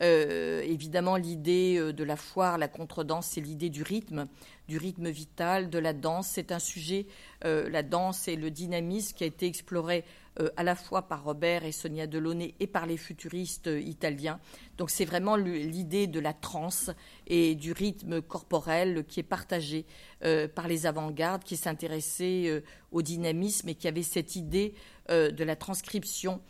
Euh, 0.00 0.62
évidemment, 0.62 1.16
l'idée 1.16 1.92
de 1.92 2.04
la 2.04 2.16
foire, 2.16 2.58
la 2.58 2.68
contredanse, 2.68 3.26
c'est 3.26 3.40
l'idée 3.40 3.68
du 3.68 3.82
rythme, 3.82 4.26
du 4.68 4.78
rythme 4.78 5.08
vital, 5.08 5.70
de 5.70 5.78
la 5.78 5.92
danse. 5.92 6.28
C'est 6.28 6.52
un 6.52 6.58
sujet, 6.58 7.06
la 7.42 7.82
danse 7.82 8.28
et 8.28 8.36
le 8.36 8.50
dynamisme 8.50 9.16
qui 9.16 9.24
a 9.24 9.26
été 9.26 9.46
exploré 9.46 10.04
euh, 10.40 10.50
à 10.56 10.62
la 10.62 10.76
fois 10.76 11.02
par 11.02 11.24
Robert 11.24 11.64
et 11.64 11.72
Sonia 11.72 12.06
Delaunay 12.06 12.54
et 12.60 12.68
par 12.68 12.86
les 12.86 12.96
futuristes 12.96 13.66
euh, 13.66 13.80
italiens. 13.80 14.38
Donc 14.76 14.90
c'est 14.90 15.04
vraiment 15.04 15.34
l'idée 15.34 16.06
de 16.06 16.20
la 16.20 16.32
transe 16.32 16.90
et 17.26 17.56
du 17.56 17.72
rythme 17.72 18.22
corporel 18.22 19.04
qui 19.06 19.18
est 19.18 19.24
partagé 19.24 19.84
euh, 20.24 20.46
par 20.46 20.68
les 20.68 20.86
avant-gardes 20.86 21.42
qui 21.42 21.56
s'intéressaient 21.56 22.62
au 22.92 23.02
dynamisme 23.02 23.68
et 23.68 23.74
qui 23.74 23.88
avaient 23.88 24.02
cette 24.02 24.36
idée 24.36 24.74
de 25.08 25.44
la 25.44 25.56
transcription 25.56 26.40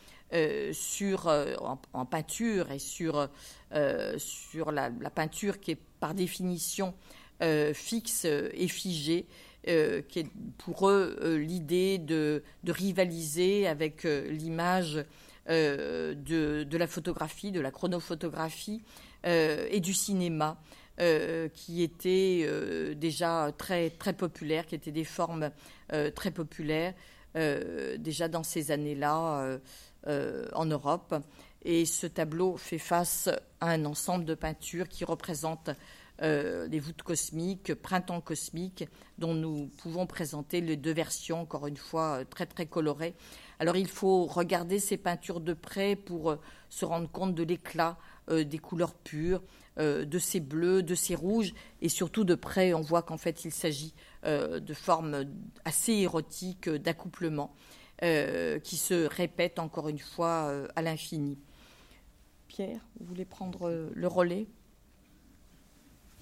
sur, 0.73 1.27
en, 1.93 2.07
peinture 2.07 2.71
et 2.71 2.79
sur, 2.79 3.29
sur 4.19 4.73
la, 4.73 4.91
peinture 5.15 5.61
qui 5.61 5.73
est 5.73 5.79
par 6.01 6.15
définition 6.15 6.95
fixe 7.75 8.25
et 8.25 8.69
figée 8.69 9.27
euh, 9.69 10.03
qui 10.03 10.21
est 10.21 10.31
pour 10.57 10.89
eux 10.89 11.19
euh, 11.21 11.37
l'idée 11.37 11.99
de, 11.99 12.43
rivaliser 12.67 13.67
avec 13.67 14.05
euh, 14.05 14.31
l'image 14.31 15.05
de, 15.47 16.77
la 16.77 16.87
photographie, 16.87 17.51
de 17.53 17.61
la 17.61 17.71
chronophotographie 17.71 18.83
et 19.25 19.81
du 19.81 19.95
cinéma. 19.95 20.59
qui 21.55 21.83
étaient 21.83 22.47
déjà 22.95 23.51
très, 23.57 23.89
très 23.89 24.13
populaires, 24.13 24.67
qui 24.67 24.75
étaient 24.75 24.93
des 24.93 25.05
formes 25.05 25.51
très 26.15 26.31
populaires 26.31 26.93
déjà 27.35 28.29
dans 28.29 28.43
ces 28.43 28.73
années-là 28.73 29.59
en 30.07 30.67
Europe. 30.67 31.15
Et 31.63 31.87
ce 31.87 32.07
tableau 32.07 32.59
fait 32.59 32.77
face 32.77 33.31
à 33.63 33.71
un 33.71 33.87
ensemble 33.87 34.27
de 34.27 34.35
peintures 34.35 34.89
qui 34.89 35.07
représentent 35.07 35.71
euh, 36.21 36.67
les 36.67 36.81
voûtes 36.81 37.03
cosmiques, 37.03 37.75
Printemps 37.75 38.21
cosmique, 38.21 38.89
dont 39.19 39.35
nous 39.35 39.69
pouvons 39.79 40.07
présenter 40.07 40.61
les 40.61 40.77
deux 40.77 40.93
versions, 40.93 41.43
encore 41.43 41.69
une 41.69 41.77
fois, 41.77 42.21
euh, 42.21 42.25
très 42.25 42.47
très 42.47 42.67
colorées. 42.67 43.15
Alors 43.61 43.77
il 43.77 43.87
faut 43.87 44.25
regarder 44.25 44.81
ces 44.81 44.97
peintures 44.97 45.41
de 45.41 45.55
près 45.55 45.95
pour 45.95 46.31
euh, 46.31 46.37
se 46.71 46.85
rendre 46.85 47.09
compte 47.11 47.35
de 47.35 47.43
l'éclat 47.43 47.99
des 48.31 48.59
couleurs 48.59 48.93
pures, 48.93 49.43
de 49.79 50.19
ces 50.19 50.39
bleus, 50.39 50.83
de 50.83 50.95
ces 50.95 51.15
rouges, 51.15 51.55
et 51.81 51.89
surtout 51.89 52.25
de 52.25 52.35
près, 52.35 52.75
on 52.75 52.83
voit 52.83 53.01
qu'en 53.01 53.17
fait 53.17 53.47
il 53.47 53.53
s'agit 53.53 53.95
de 54.23 54.75
formes 54.75 55.25
assez 55.65 55.95
érotiques 55.95 56.69
d'accouplement 56.69 57.55
qui 58.03 58.77
se 58.77 59.07
répètent 59.07 59.59
encore 59.59 59.89
une 59.89 59.99
fois 59.99 60.53
à 60.77 60.83
l'infini. 60.83 61.39
Pierre, 62.49 62.87
vous 63.01 63.07
voulez 63.07 63.25
prendre 63.25 63.89
le 63.95 64.07
relais? 64.07 64.47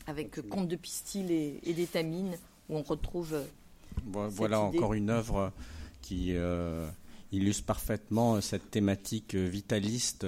Avec 0.07 0.49
Comte 0.49 0.69
de 0.69 0.77
Pistil 0.77 1.31
et, 1.31 1.61
et 1.65 1.75
d'étamine, 1.75 2.37
où 2.69 2.77
on 2.77 2.83
retrouve. 2.83 3.35
Euh, 3.35 3.45
voilà 4.05 4.61
encore 4.61 4.95
une 4.95 5.11
œuvre 5.11 5.53
qui 6.03 6.33
euh, 6.35 6.89
illustre 7.33 7.65
parfaitement 7.65 8.41
cette 8.41 8.71
thématique 8.71 9.35
vitaliste 9.35 10.27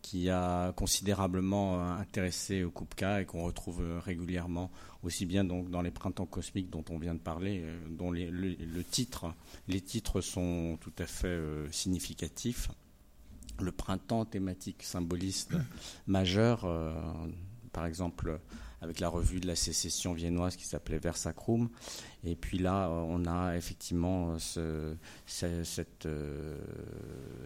qui 0.00 0.30
a 0.30 0.72
considérablement 0.72 1.92
intéressé 1.96 2.62
au 2.62 2.70
Kupka 2.70 3.20
et 3.20 3.24
qu'on 3.26 3.44
retrouve 3.44 3.82
régulièrement 3.98 4.70
aussi 5.02 5.26
bien 5.26 5.44
donc 5.44 5.70
dans 5.70 5.82
les 5.82 5.90
printemps 5.90 6.26
cosmiques 6.26 6.70
dont 6.70 6.84
on 6.90 6.98
vient 6.98 7.14
de 7.14 7.20
parler, 7.20 7.60
euh, 7.62 7.78
dont 7.90 8.12
les, 8.12 8.30
le, 8.30 8.84
titre, 8.84 9.34
les 9.66 9.80
titres 9.80 10.20
sont 10.20 10.78
tout 10.80 10.92
à 10.98 11.06
fait 11.06 11.38
significatifs. 11.70 12.68
Le 13.60 13.72
printemps 13.72 14.24
thématique 14.24 14.84
symboliste 14.84 15.54
majeur, 16.06 16.64
par 17.72 17.86
exemple 17.86 18.38
avec 18.80 19.00
la 19.00 19.08
revue 19.08 19.40
de 19.40 19.46
la 19.46 19.56
sécession 19.56 20.12
viennoise 20.12 20.56
qui 20.56 20.64
s'appelait 20.64 20.98
Versacrum. 20.98 21.68
Et 22.24 22.34
puis 22.34 22.58
là, 22.58 22.90
on 22.90 23.26
a 23.26 23.56
effectivement 23.56 24.36
cette, 25.26 26.08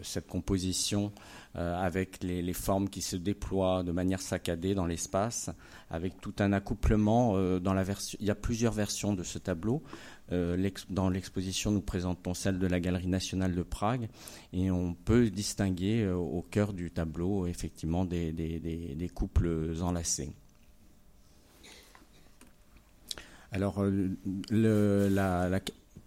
cette, 0.03 0.27
composition 0.27 1.13
avec 1.55 2.23
les, 2.23 2.53
formes 2.55 2.89
qui 2.89 3.03
se 3.03 3.17
déploient 3.17 3.83
de 3.83 3.93
manière 3.93 4.23
saccadée 4.23 4.75
dans 4.75 4.87
l'espace, 4.87 5.51
avec 5.91 6.21
tout 6.21 6.35
un 6.39 6.53
accouplement. 6.53 7.39
Il 7.39 8.27
y 8.27 8.31
a 8.31 8.35
plusieurs 8.35 8.73
versions 8.73 9.13
de 9.13 9.23
ce 9.23 9.39
tableau. 9.39 9.83
Euh, 10.33 10.71
dans 10.89 11.11
l'exposition, 11.11 11.71
nous 11.71 11.81
présentons 11.81 12.33
celle 12.33 12.59
de 12.59 12.67
la 12.67 12.81
Galerie 12.81 13.09
nationale 13.09 13.55
de 13.55 13.63
Prague 13.63 14.09
et 14.53 14.71
on 14.71 14.95
peut 14.95 15.31
distinguer 15.31 16.03
euh, 16.03 16.15
au 16.15 16.43
cœur 16.43 16.73
du 16.73 16.91
tableau 16.91 17.47
effectivement 17.47 18.05
des, 18.05 19.11
couples 19.15 19.75
enlacés. 19.83 20.33
Alors, 23.53 23.77
euh, 23.81 25.11
la, 25.11 25.61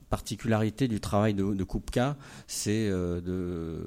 particularité 0.10 0.88
du 0.88 1.00
travail 1.00 1.34
de, 1.34 1.54
de 1.54 1.64
Kupka, 1.64 2.16
c'est 2.48 2.90
de, 2.90 3.82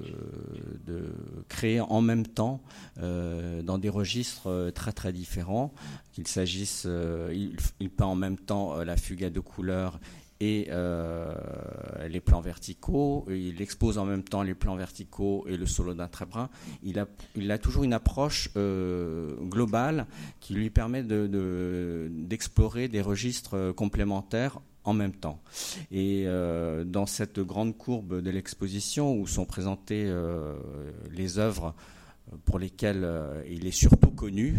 créer 1.49 1.81
en 1.81 2.01
même 2.01 2.27
temps, 2.27 2.61
dans 2.97 3.79
des 3.79 3.89
registres 3.89 4.71
très 4.75 4.93
très 4.93 5.13
différents, 5.13 5.73
qu'il 6.13 6.27
s'agisse, 6.27 6.87
il, 7.33 7.57
il, 7.81 7.89
peint 7.89 8.07
en 8.07 8.17
même 8.17 8.37
temps 8.37 8.77
la 8.83 8.97
fuga 8.97 9.31
de 9.31 9.41
couleurs 9.41 10.01
et 10.41 10.69
euh, 10.71 11.35
les 12.09 12.21
plans 12.21 12.41
verticaux. 12.41 13.27
Il 13.29 13.61
expose 13.61 13.99
en 13.99 14.05
même 14.05 14.23
temps 14.23 14.43
les 14.43 14.55
plans 14.55 14.77
verticaux 14.77 15.45
et 15.49 15.57
le 15.57 15.67
solo 15.67 15.95
brun. 15.95 16.49
Il 16.83 16.99
a, 16.99 17.07
il 17.35 17.51
a 17.51 17.59
toujours 17.59 17.85
une 17.85 17.93
approche 17.93 18.51
euh, 18.57 19.35
globale 19.43 20.07
qui 20.41 20.55
lui 20.55 20.71
permet 20.71 21.03
d'explorer 21.03 22.89
de, 22.89 22.93
des 22.93 23.01
registres 23.01 23.73
complémentaires 23.73 24.61
en 24.85 24.95
même 24.95 25.13
temps. 25.13 25.41
Et 25.91 26.25
euh, 26.27 26.85
dans 26.85 27.07
cette 27.07 27.41
grande 27.41 27.77
courbe 27.77 28.23
de 28.23 28.31
l'exposition 28.31 29.15
où 29.17 29.27
sont 29.27 29.45
présentées 29.45 30.13
les 31.11 31.39
œuvres 31.39 31.75
pour 32.45 32.59
lesquelles 32.59 33.07
il 33.51 33.67
est 33.67 33.73
surtout 33.73 34.11
connu, 34.11 34.55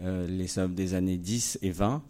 les 0.00 0.58
œuvres 0.58 0.74
des 0.74 0.94
années 0.94 1.16
10 1.16 1.58
et 1.62 1.70
20, 1.72 2.02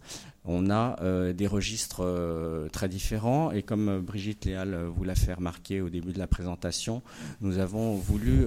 on 0.43 0.69
a 0.71 0.97
euh, 1.01 1.33
des 1.33 1.47
registres 1.47 2.03
euh, 2.03 2.67
très 2.69 2.89
différents. 2.89 3.51
Et 3.51 3.61
comme 3.61 3.89
euh, 3.89 3.99
Brigitte 3.99 4.45
Léal 4.45 4.75
vous 4.85 5.03
l'a 5.03 5.15
fait 5.15 5.33
remarquer 5.33 5.81
au 5.81 5.89
début 5.89 6.13
de 6.13 6.19
la 6.19 6.27
présentation, 6.27 7.01
nous 7.41 7.59
avons 7.59 7.95
voulu 7.95 8.45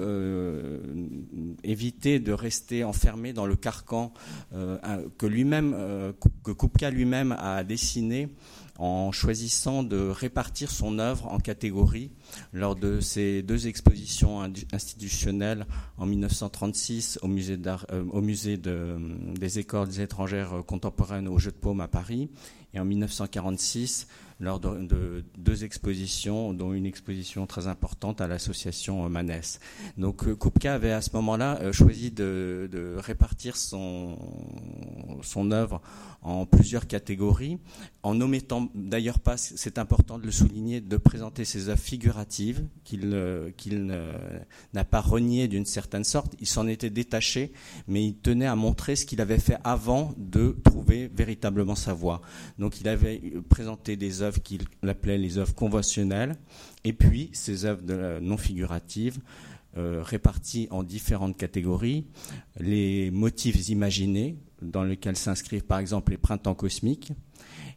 éviter 1.62 2.18
de 2.18 2.32
rester 2.32 2.84
enfermé 2.84 3.32
dans 3.32 3.46
le 3.46 3.56
carcan 3.56 4.12
que 4.52 5.26
lui-même, 5.26 5.74
que 6.42 6.52
Kupka 6.52 6.90
lui-même 6.90 7.32
a 7.38 7.64
dessiné 7.64 8.28
en 8.78 9.12
choisissant 9.12 9.82
de 9.82 10.08
répartir 10.08 10.70
son 10.70 10.98
œuvre 10.98 11.26
en 11.26 11.38
catégories 11.38 12.10
lors 12.52 12.74
de 12.74 13.00
ses 13.00 13.42
deux 13.42 13.66
expositions 13.66 14.42
institutionnelles 14.72 15.66
en 15.96 16.06
1936 16.06 17.18
au 17.22 17.28
musée, 17.28 17.58
euh, 17.92 18.04
au 18.10 18.20
musée 18.20 18.56
des 18.56 19.58
écoles 19.58 20.00
étrangères 20.00 20.62
contemporaines 20.66 21.28
au 21.28 21.38
Jeu 21.38 21.52
de 21.52 21.56
Paume 21.56 21.80
à 21.80 21.88
Paris 21.88 22.28
et 22.74 22.80
en 22.80 22.84
1946 22.84 24.08
lors 24.40 24.58
de, 24.58 25.24
deux 25.38 25.64
expositions, 25.64 26.52
dont 26.52 26.72
une 26.72 26.86
exposition 26.86 27.46
très 27.46 27.66
importante 27.66 28.20
à 28.20 28.26
l'association 28.26 29.08
Manès. 29.08 29.60
Donc 29.96 30.26
euh, 30.26 30.34
Kupka 30.34 30.74
avait 30.74 30.92
à 30.92 31.00
ce 31.00 31.10
moment-là 31.14 31.58
euh, 31.60 31.72
choisi 31.72 32.10
de, 32.10 32.96
répartir 32.98 33.56
son, 33.56 34.18
son 35.22 35.50
œuvre 35.52 35.80
en 36.22 36.46
plusieurs 36.46 36.86
catégories, 36.86 37.58
en 38.02 38.18
omettant 38.20 38.70
d'ailleurs 38.74 39.18
pas, 39.18 39.36
c'est 39.36 39.78
important 39.78 40.18
de 40.18 40.24
le 40.24 40.32
souligner, 40.32 40.80
de 40.80 40.96
présenter 40.96 41.44
ses 41.44 41.68
œuvres 41.68 41.80
figuratives, 41.80 42.64
qu'il 42.82 43.10
n'a 44.72 44.84
pas 44.84 45.00
renié 45.00 45.48
d'une 45.48 45.66
certaine 45.66 46.04
sorte. 46.04 46.34
Il 46.40 46.46
s'en 46.46 46.66
était 46.66 46.88
détaché, 46.88 47.52
mais 47.88 48.06
il 48.06 48.14
tenait 48.14 48.46
à 48.46 48.56
montrer 48.56 48.96
ce 48.96 49.04
qu'il 49.04 49.20
avait 49.20 49.38
fait 49.38 49.58
avant 49.64 50.14
de 50.16 50.56
trouver 50.64 51.10
véritablement 51.14 51.74
sa 51.74 51.92
voie. 51.92 52.22
Il 52.80 52.88
avait 52.88 53.20
présenté 53.48 53.96
des 53.96 54.22
œuvres 54.22 54.40
qu'il 54.42 54.62
appelait 54.86 55.18
les 55.18 55.38
œuvres 55.38 55.54
conventionnelles, 55.54 56.36
et 56.84 56.92
puis 56.92 57.30
ses 57.32 57.64
œuvres 57.64 58.20
non 58.20 58.36
figuratives, 58.36 59.18
euh, 59.76 60.02
réparties 60.02 60.68
en 60.70 60.84
différentes 60.84 61.36
catégories, 61.36 62.06
les 62.60 63.10
motifs 63.10 63.68
imaginés, 63.68 64.36
dans 64.62 64.84
lesquels 64.84 65.16
s'inscrivent 65.16 65.64
par 65.64 65.80
exemple 65.80 66.12
les 66.12 66.16
printemps 66.16 66.54
cosmiques. 66.54 67.12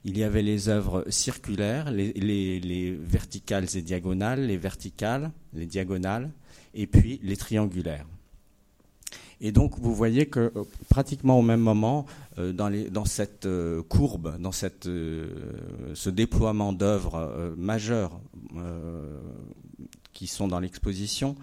Il 0.03 0.15
y 0.15 0.23
avait 0.23 0.43
les 0.43 0.69
œuvres 0.69 1.05
circulaires, 1.09 1.89
les, 1.91 2.99
verticales 3.01 3.65
et 3.75 3.81
diagonales, 3.81 4.45
les 4.45 4.57
verticales, 4.57 5.31
les 5.53 5.65
diagonales, 5.65 6.31
et 6.75 6.85
puis 6.85 7.19
les 7.23 7.35
triangulaires. 7.35 8.05
Et 9.39 9.51
donc, 9.51 9.77
vous 9.77 9.93
voyez 9.93 10.25
que 10.25 10.51
euh, 10.55 10.63
pratiquement 10.89 11.37
au 11.37 11.41
même 11.41 11.59
moment, 11.59 12.05
euh, 12.39 12.51
dans, 12.53 13.05
cette 13.05 13.45
euh, 13.45 13.83
courbe, 13.83 14.37
dans 14.39 14.51
ce 14.51 16.09
déploiement 16.09 16.73
d'œuvres 16.73 17.53
majeures 17.57 18.19
qui 20.13 20.27
sont 20.27 20.47
dans 20.47 20.59
l'exposition, 20.59 21.35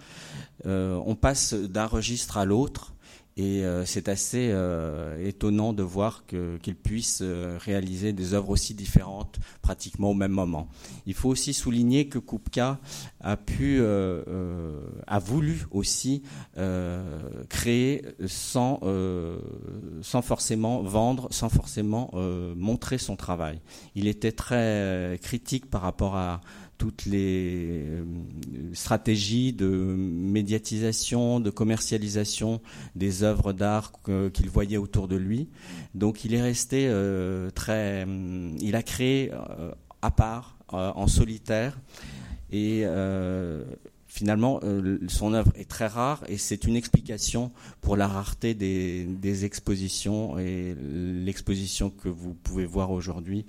on 0.64 1.14
passe 1.14 1.54
d'un 1.54 1.86
registre 1.86 2.38
à 2.38 2.44
l'autre 2.44 2.94
et 3.36 3.64
euh, 3.64 3.84
c'est 3.84 4.08
assez 4.08 4.50
euh, 4.52 5.26
étonnant 5.26 5.72
de 5.72 5.82
voir 5.82 6.24
qu'il 6.26 6.76
puisse 6.76 7.18
euh, 7.20 7.58
réaliser 7.60 8.12
des 8.12 8.32
œuvres 8.32 8.50
aussi 8.50 8.74
différentes 8.74 9.38
pratiquement 9.60 10.10
au 10.10 10.14
même 10.14 10.30
moment. 10.30 10.68
Il 11.06 11.14
faut 11.14 11.30
aussi 11.30 11.52
souligner 11.52 12.08
que 12.08 12.18
Kupka 12.18 12.78
a 13.20 13.36
pu, 13.36 13.82
a 13.82 15.18
voulu 15.18 15.66
aussi 15.70 16.22
créer 17.48 18.04
sans, 18.26 18.80
sans 20.02 20.22
forcément 20.22 20.82
vendre, 20.82 21.28
sans 21.30 21.48
forcément 21.48 22.10
montrer 22.56 22.98
son 22.98 23.16
travail. 23.16 23.60
Il 23.94 24.06
était 24.06 24.32
très 24.32 25.18
critique 25.22 25.70
par 25.70 25.80
rapport 25.80 26.16
à 26.16 26.42
toutes 26.78 27.06
les 27.06 27.82
euh, 27.84 28.04
stratégies 28.72 29.52
de 29.52 29.66
médiatisation, 29.66 31.40
de 31.40 31.50
commercialisation 31.50 32.60
des 32.94 33.22
œuvres 33.22 33.52
d'art 33.52 33.92
qu'il 34.32 34.50
voyait 34.50 34.76
autour 34.76 35.08
de 35.08 35.16
lui. 35.16 35.48
Donc 35.94 36.24
il 36.24 36.34
est 36.34 36.42
resté 36.42 36.86
euh, 36.88 37.50
très... 37.50 38.06
Il 38.60 38.76
a 38.76 38.82
créé 38.82 39.30
euh, 39.32 39.72
à 40.02 40.10
part, 40.10 40.58
en 40.68 41.06
solitaire, 41.06 41.78
et 42.50 42.84
finalement, 44.08 44.60
son 45.08 45.34
œuvre 45.34 45.52
est 45.54 45.68
très 45.68 45.86
rare 45.86 46.24
et 46.28 46.36
c'est 46.36 46.64
une 46.64 46.74
explication 46.74 47.52
pour 47.80 47.96
la 47.96 48.08
rareté 48.08 48.54
des, 48.54 49.04
des 49.04 49.44
expositions 49.44 50.38
et 50.38 50.74
l'exposition 50.80 51.90
que 51.90 52.08
vous 52.08 52.34
pouvez 52.34 52.66
voir 52.66 52.90
aujourd'hui 52.90 53.46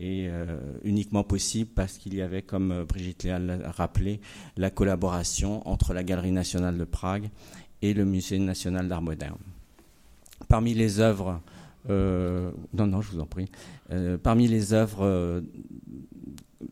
est 0.00 0.28
euh, 0.28 0.58
uniquement 0.84 1.24
possible 1.24 1.70
parce 1.74 1.98
qu'il 1.98 2.14
y 2.14 2.22
avait, 2.22 2.42
comme 2.42 2.72
euh, 2.72 2.84
Brigitte 2.84 3.24
Léal 3.24 3.46
l'a 3.46 3.70
rappelé, 3.70 4.20
la 4.56 4.70
collaboration 4.70 5.66
entre 5.68 5.92
la 5.92 6.04
Galerie 6.04 6.32
nationale 6.32 6.78
de 6.78 6.84
Prague 6.84 7.30
et 7.82 7.94
le 7.94 8.04
Musée 8.04 8.38
national 8.38 8.88
d'art 8.88 9.02
moderne. 9.02 9.38
Parmi 10.48 10.74
les 10.74 11.00
œuvres, 11.00 11.40
euh, 11.90 12.50
non, 12.74 12.86
non, 12.86 13.00
je 13.00 13.10
vous 13.12 13.20
en 13.20 13.26
prie, 13.26 13.50
parmi 14.22 14.46
les 14.46 14.72
œuvres 14.72 15.42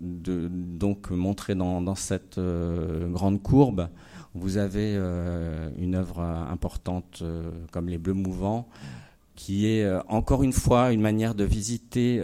donc 0.00 1.10
montrées 1.10 1.54
dans, 1.54 1.94
cette 1.94 2.38
grande 2.38 3.42
courbe, 3.42 3.88
vous 4.34 4.56
avez 4.56 4.94
une 5.78 5.94
œuvre 5.94 6.20
importante 6.20 7.22
comme 7.72 7.88
Les 7.88 7.98
Bleus 7.98 8.14
Mouvants, 8.14 8.68
qui 9.36 9.66
est 9.66 9.88
encore 10.08 10.42
une 10.42 10.52
fois 10.52 10.92
une 10.92 11.00
manière 11.00 11.34
de 11.34 11.44
visiter 11.44 12.20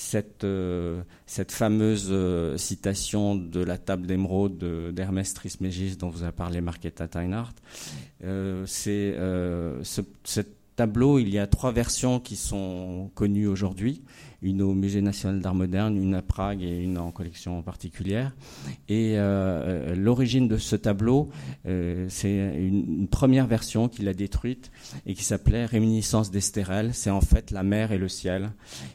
cette, 0.00 0.44
euh, 0.44 1.02
cette 1.26 1.52
fameuse 1.52 2.08
euh, 2.10 2.56
citation 2.56 3.34
de 3.34 3.62
la 3.62 3.76
table 3.76 4.06
d'émeraude 4.06 4.92
d'Hermès 4.92 5.34
Trismégis 5.34 5.98
dont 5.98 6.08
vous 6.08 6.24
a 6.24 6.32
parlé 6.32 6.60
Marquetta 6.60 7.06
Teinhardt. 7.06 7.54
Euh, 8.24 8.64
c'est 8.66 9.14
ce, 9.82 10.40
tableau, 10.76 11.18
il 11.18 11.28
y 11.28 11.38
a 11.38 11.46
trois 11.46 11.72
versions 11.72 12.20
qui 12.20 12.36
sont 12.36 13.10
connues 13.14 13.46
aujourd'hui 13.46 14.02
une 14.42 14.62
au 14.62 14.74
Musée 14.74 15.02
national 15.02 15.40
d'art 15.40 15.54
moderne, 15.54 15.96
une 15.96 16.14
à 16.14 16.22
Prague 16.22 16.62
et 16.62 16.78
une 16.78 16.98
en 16.98 17.10
collection 17.10 17.62
particulière. 17.62 18.32
Et 18.88 19.14
euh, 19.16 19.94
l'origine 19.94 20.48
de 20.48 20.56
ce 20.56 20.76
tableau, 20.76 21.28
euh, 21.66 22.06
c'est 22.08 22.54
une, 22.56 23.08
première 23.08 23.46
version 23.46 23.88
qu'il 23.88 24.08
a 24.08 24.14
détruite 24.14 24.70
et 25.04 25.14
qui 25.14 25.24
s'appelait 25.24 25.66
Réminiscence 25.66 26.30
d'Estérel. 26.30 26.94
C'est 26.94 27.10
en 27.10 27.20
fait 27.20 27.50
la 27.50 27.62
mer 27.62 27.92
et 27.92 27.98
le 27.98 28.08
ciel. 28.08 28.52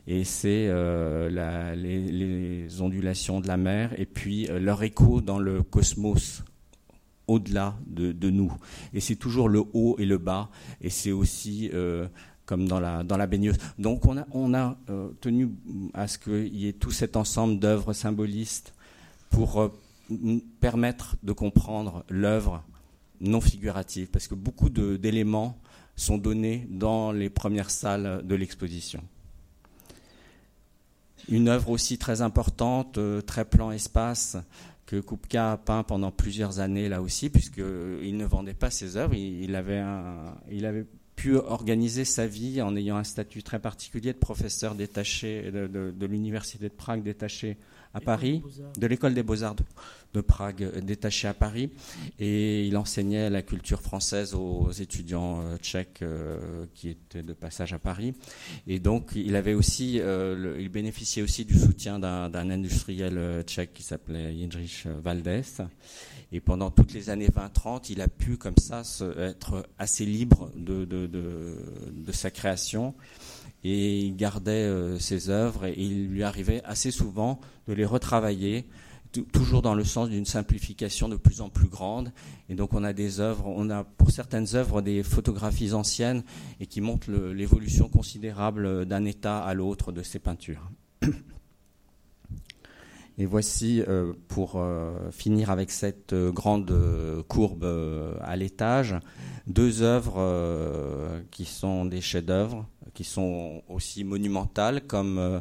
Et 0.08 0.24
c'est 0.24 0.68
euh, 0.68 1.30
les, 1.76 2.00
les, 2.00 2.82
ondulations 2.82 3.40
de 3.40 3.48
la 3.48 3.58
mer 3.58 3.94
et 4.00 4.06
puis 4.06 4.48
leur 4.48 4.84
écho 4.84 5.22
dans 5.22 5.40
le 5.40 5.62
cosmos 5.62 6.44
au-delà 7.28 7.76
de, 7.88 8.12
de, 8.12 8.30
nous. 8.30 8.54
Et 8.94 9.00
c'est 9.00 9.16
toujours 9.16 9.50
le 9.50 9.64
haut 9.74 9.96
et 10.00 10.06
le 10.06 10.18
bas. 10.18 10.50
Et 10.82 10.90
c'est 10.90 11.12
aussi 11.12 11.72
comme 12.46 12.68
dans 12.68 12.80
la, 12.80 13.04
dans 13.04 13.18
la 13.18 13.28
baigneuse. 13.28 13.58
Donc 13.80 14.06
on 14.06 14.18
a, 14.54 14.62
a 14.62 14.78
tenu 15.22 15.50
à 15.94 16.08
ce 16.08 16.18
qu'il 16.18 16.56
y 16.56 16.68
ait 16.68 16.74
tout 16.74 16.92
cet 16.92 17.16
ensemble 17.16 17.60
d'œuvres 17.60 17.94
symbolistes 17.94 18.74
pour 19.30 19.72
permettre 20.60 21.16
de 21.24 21.32
comprendre 21.34 22.04
l'œuvre 22.10 22.64
non 23.22 23.42
figurative, 23.42 24.08
parce 24.10 24.28
que 24.28 24.36
beaucoup 24.36 24.70
d'éléments 24.70 25.58
sont 25.96 26.18
donnés 26.18 26.68
dans 26.70 27.12
les 27.12 27.30
premières 27.30 27.70
salles 27.70 28.22
de 28.26 28.36
l'exposition. 28.36 29.02
Une 31.30 31.48
œuvre 31.48 31.70
aussi 31.70 31.98
très 31.98 32.22
importante, 32.22 32.98
euh, 32.98 33.22
très 33.22 33.46
plan 33.46 33.72
espace, 33.72 34.38
que 34.86 35.00
Kupka 35.00 35.54
a 35.54 35.58
peint 35.58 35.82
pendant 35.82 36.12
plusieurs 36.12 36.60
années 36.60 36.90
là 36.90 37.02
aussi, 37.02 37.30
puisqu'il 37.32 38.18
ne 38.18 38.26
vendait 38.26 38.54
pas 38.54 38.70
ses 38.70 38.98
œuvres, 38.98 39.16
il 39.16 39.56
avait 39.56 40.86
pu 41.16 41.36
organiser 41.36 42.06
sa 42.06 42.28
vie 42.28 42.62
en 42.62 42.76
ayant 42.76 42.98
un 42.98 43.04
statut 43.04 43.44
très 43.44 43.60
particulier 43.60 44.14
de 44.14 44.18
professeur 44.18 44.76
détaché 44.76 45.52
de 45.52 46.06
l'Université 46.06 46.70
de 46.70 46.74
Prague 46.74 47.04
détaché 47.04 47.58
à 47.96 48.02
Paris, 48.02 48.44
de 48.78 48.88
l'école 48.88 49.14
des 49.14 49.24
beaux-arts 49.24 49.56
de, 50.14 50.22
Prague, 50.22 50.64
euh, 50.64 50.82
détaché 50.82 51.28
à 51.28 51.34
Paris, 51.34 51.70
et 52.20 52.68
il 52.68 52.76
enseignait 52.78 53.30
la 53.30 53.42
culture 53.42 53.82
française 53.82 54.34
aux 54.34 54.70
étudiants 54.72 55.42
euh, 55.42 55.58
tchèques 55.58 56.02
euh, 56.02 56.66
qui 56.74 56.90
étaient 56.90 57.24
de 57.24 57.34
passage 57.34 57.72
à 57.72 57.80
Paris. 57.80 58.14
Et 58.68 58.80
donc, 58.80 59.12
il 59.16 59.36
avait 59.36 59.54
aussi, 59.54 59.96
il 59.96 60.70
bénéficiait 60.70 61.24
aussi 61.24 61.46
du 61.46 61.58
soutien 61.58 62.00
d'un 62.00 62.50
industriel 62.50 63.44
tchèque 63.46 63.74
qui 63.74 63.84
s'appelait 63.84 64.38
Jindřich 64.38 64.88
Valdès. 65.04 65.62
Et 66.32 66.40
pendant 66.40 66.72
toutes 66.72 66.94
les 66.94 67.10
années 67.10 67.30
20-30, 67.30 67.88
il 67.90 68.02
a 68.02 68.08
pu 68.08 68.38
comme 68.38 68.58
ça 68.58 68.82
être 69.18 69.68
assez 69.78 70.06
libre 70.06 70.52
de, 70.56 72.12
sa 72.12 72.32
création 72.32 72.94
et 73.64 74.00
il 74.00 74.16
gardait 74.16 74.52
euh, 74.52 75.00
ses 75.00 75.30
œuvres 75.30 75.66
et 75.66 75.76
il 75.78 76.08
lui 76.08 76.24
arrivait 76.24 76.62
assez 76.66 76.92
souvent 76.92 77.40
de 77.68 77.74
les 77.74 77.86
retravailler, 77.86 78.66
toujours 79.24 79.62
dans 79.62 79.74
le 79.74 79.84
sens 79.84 80.10
d'une 80.10 80.26
simplification 80.26 81.10
de 81.10 81.16
plus 81.16 81.42
en 81.42 81.50
plus 81.50 81.68
grande. 81.68 82.12
Et 82.50 82.56
donc 82.56 82.74
on 82.74 82.84
a 82.84 82.94
des 82.94 83.20
œuvres, 83.20 83.48
on 83.48 83.70
a 83.70 83.84
pour 83.84 84.12
certaines 84.12 84.56
œuvres 84.56 84.82
des 84.82 85.04
photographies 85.04 85.74
anciennes 85.74 86.24
et 86.60 86.68
qui 86.68 86.82
montrent 86.82 87.12
l'évolution 87.12 87.90
considérable 87.90 88.86
d'un 88.86 89.06
état 89.06 89.44
à 89.44 89.54
l'autre 89.54 89.92
de 89.92 90.04
ces 90.04 90.20
peintures. 90.20 90.70
Et 93.18 93.26
voici, 93.26 93.82
euh, 93.88 94.14
pour 94.28 94.56
euh, 94.58 95.10
finir 95.12 95.50
avec 95.50 95.72
cette 95.72 96.14
grande 96.14 96.74
courbe 97.28 97.66
à 98.22 98.36
l'étage, 98.36 98.96
deux 99.48 99.82
œuvres 99.82 101.22
qui 101.32 101.46
sont 101.46 101.86
des 101.86 102.02
chefs-d'œuvre 102.02 102.66
qui 102.96 103.04
sont 103.04 103.62
aussi 103.70 104.04
monumentales, 104.04 104.82
comme 104.88 105.20
euh, 105.20 105.40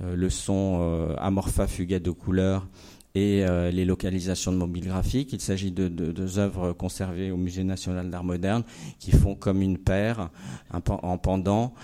euh, 0.00 0.16
le 0.16 0.30
son 0.30 0.78
euh, 0.80 1.14
Amorpha 1.18 1.66
Fuguet 1.66 2.00
de 2.00 2.10
couleurs 2.10 2.66
et 3.14 3.44
les 3.72 3.84
localisations 3.84 4.52
de 4.52 4.56
mobile 4.56 4.86
graphique. 4.86 5.34
Il 5.34 5.40
s'agit 5.42 5.70
de, 5.70 5.86
deux 5.88 6.38
œuvres 6.38 6.72
conservées 6.72 7.30
au 7.30 7.36
Musée 7.36 7.62
national 7.62 8.08
d'art 8.08 8.24
moderne 8.24 8.64
qui 8.98 9.10
font 9.10 9.34
comme 9.34 9.60
une 9.60 9.76
paire 9.76 10.30
en 10.70 11.18
pendant, 11.18 11.74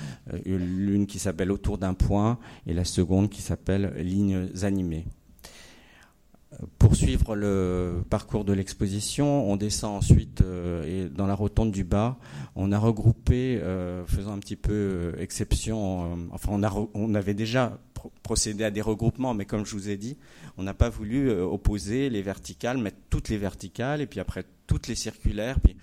l'une 0.47 1.07
qui 1.07 1.18
s'appelle 1.18 1.53
Autour 1.53 1.76
d'un 1.76 1.93
point 1.93 2.39
et 2.66 2.72
la 2.72 2.86
seconde 2.86 3.28
qui 3.28 3.43
s'appelle 3.43 3.93
Lignes 3.99 4.49
animées 4.62 5.05
poursuivre 6.78 7.36
le 7.36 8.02
parcours 8.11 8.44
de 8.44 8.52
l'exposition, 8.52 9.48
on 9.50 9.56
descend 9.56 9.96
ensuite 9.96 10.40
euh, 10.40 11.06
et 11.06 11.09
dans 11.09 11.26
la 11.26 11.34
rotonde 11.34 11.70
du 11.70 11.84
bas, 11.84 12.18
on 12.56 12.72
a 12.72 12.78
regroupé, 12.78 13.61
euh, 13.62 14.04
faisant 14.06 14.32
un 14.32 14.38
petit 14.38 14.56
peu 14.56 14.72
euh, 14.72 15.12
exception, 15.20 16.18
enfin 16.32 16.48
on, 16.52 16.62
a, 16.62 16.72
on 16.94 17.14
avait 17.14 17.34
déjà 17.34 17.78
procédé 18.22 18.64
à 18.64 18.70
des 18.70 18.80
regroupements, 18.80 19.34
mais 19.34 19.44
comme 19.44 19.64
je 19.64 19.72
vous 19.72 19.88
ai 19.88 19.96
dit, 19.96 20.18
on 20.56 20.62
n'a 20.62 20.74
pas 20.74 20.88
voulu 20.88 21.30
opposer 21.30 22.11
les 22.11 22.22
verticales, 22.22 22.78
mettre 22.78 22.98
toutes 23.11 23.28
les 23.28 23.38
verticales 23.38 24.00
et 24.00 24.06
puis 24.06 24.20
après 24.20 24.44
toutes 24.66 24.86
les 24.86 24.94
circulaires, 24.94 25.61
puis 25.61 25.76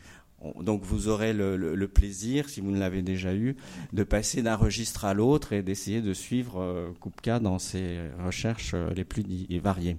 donc 0.61 0.83
vous 0.83 1.07
aurez 1.07 1.33
le, 1.33 1.87
plaisir, 1.87 2.49
si 2.49 2.61
vous 2.61 2.71
ne 2.71 2.79
l'avez 2.79 3.01
déjà 3.01 3.33
eu, 3.33 3.55
de 3.93 4.03
passer 4.03 4.41
d'un 4.41 4.55
registre 4.55 5.05
à 5.05 5.13
l'autre 5.13 5.53
et 5.53 5.61
d'essayer 5.61 6.01
de 6.01 6.13
suivre 6.13 6.61
euh, 6.61 6.89
Kupka 7.01 7.39
dans 7.39 7.59
ses 7.59 7.99
recherches 8.23 8.73
euh, 8.73 8.93
les 8.93 9.03
plus 9.03 9.23
variées. 9.61 9.97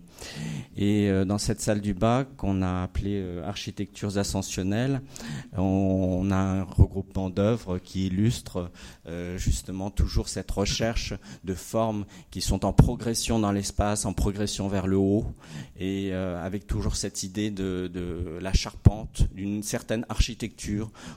Et 0.76 1.08
euh, 1.08 1.24
dans 1.24 1.38
cette 1.38 1.60
salle 1.60 1.80
du 1.80 1.94
bas, 1.94 2.24
qu'on 2.36 2.62
a 2.62 2.82
appelée 2.82 3.24
architectures 3.44 4.18
ascensionnelles, 4.18 5.00
on, 5.56 6.30
a 6.30 6.36
un 6.36 6.62
regroupement 6.64 7.30
d'œuvres 7.30 7.78
qui 7.78 8.06
illustre 8.06 8.70
justement 9.36 9.90
toujours 9.90 10.28
cette 10.28 10.50
recherche 10.50 11.14
de 11.44 11.54
formes 11.54 12.04
qui 12.30 12.40
sont 12.40 12.64
en 12.64 12.72
progression 12.72 13.38
dans 13.38 13.52
l'espace, 13.52 14.04
en 14.04 14.12
progression 14.12 14.68
vers 14.68 14.86
le 14.86 14.96
haut, 14.96 15.26
et 15.78 16.12
avec 16.12 16.66
toujours 16.66 16.96
cette 16.96 17.22
idée 17.22 17.50
de 17.50 18.38
la 18.40 18.52
charpente, 18.52 19.28
d'une 19.34 19.62
certaine 19.62 20.04
architecture 20.08 20.35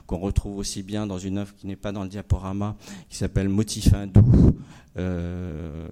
qu'on 0.06 0.18
retrouve 0.18 0.58
aussi 0.58 0.82
bien 0.82 1.06
dans 1.06 1.18
une 1.18 1.38
œuvre 1.38 1.54
qui 1.56 1.66
n'est 1.66 1.76
pas 1.76 1.92
dans 1.92 2.02
le 2.02 2.08
diaporama, 2.08 2.76
qui 3.08 3.16
s'appelle 3.16 3.48
Motif 3.48 3.92
hindou, 3.92 4.56
euh, 4.96 5.88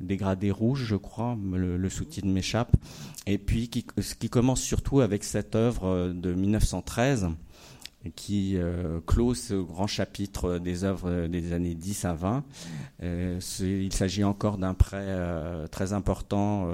dégradé 0.00 0.50
rouge, 0.50 0.84
je 0.86 0.96
crois, 0.96 1.36
le, 1.52 1.88
sous-titre 1.88 2.28
m'échappe, 2.28 2.76
et 3.26 3.38
puis 3.38 3.68
qui, 3.68 3.84
qui 4.18 4.28
commence 4.28 4.60
surtout 4.60 5.00
avec 5.00 5.24
cette 5.24 5.54
œuvre 5.54 6.12
de 6.14 6.32
1913 6.34 7.30
qui 8.10 8.56
euh, 8.56 9.00
clôt 9.06 9.34
ce 9.34 9.54
grand 9.54 9.86
chapitre 9.86 10.58
des 10.58 10.84
œuvres 10.84 11.26
des 11.26 11.52
années 11.52 11.74
10 11.74 12.04
à 12.04 12.14
20. 12.14 12.44
Euh, 13.02 13.40
il 13.60 13.92
s'agit 13.92 14.24
encore 14.24 14.58
d'un 14.58 14.74
prêt 14.74 14.98
euh, 15.00 15.66
très 15.68 15.92
important 15.92 16.68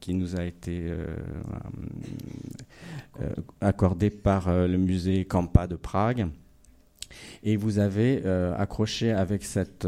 qui 0.00 0.14
nous 0.14 0.38
a 0.38 0.44
été 0.44 0.92
accordé 3.60 4.10
par 4.10 4.50
le 4.52 4.76
musée 4.76 5.24
Campa 5.24 5.66
de 5.66 5.76
Prague. 5.76 6.28
Et 7.42 7.56
vous 7.56 7.78
avez 7.78 8.24
accroché 8.56 9.12
avec 9.12 9.44
cette 9.44 9.86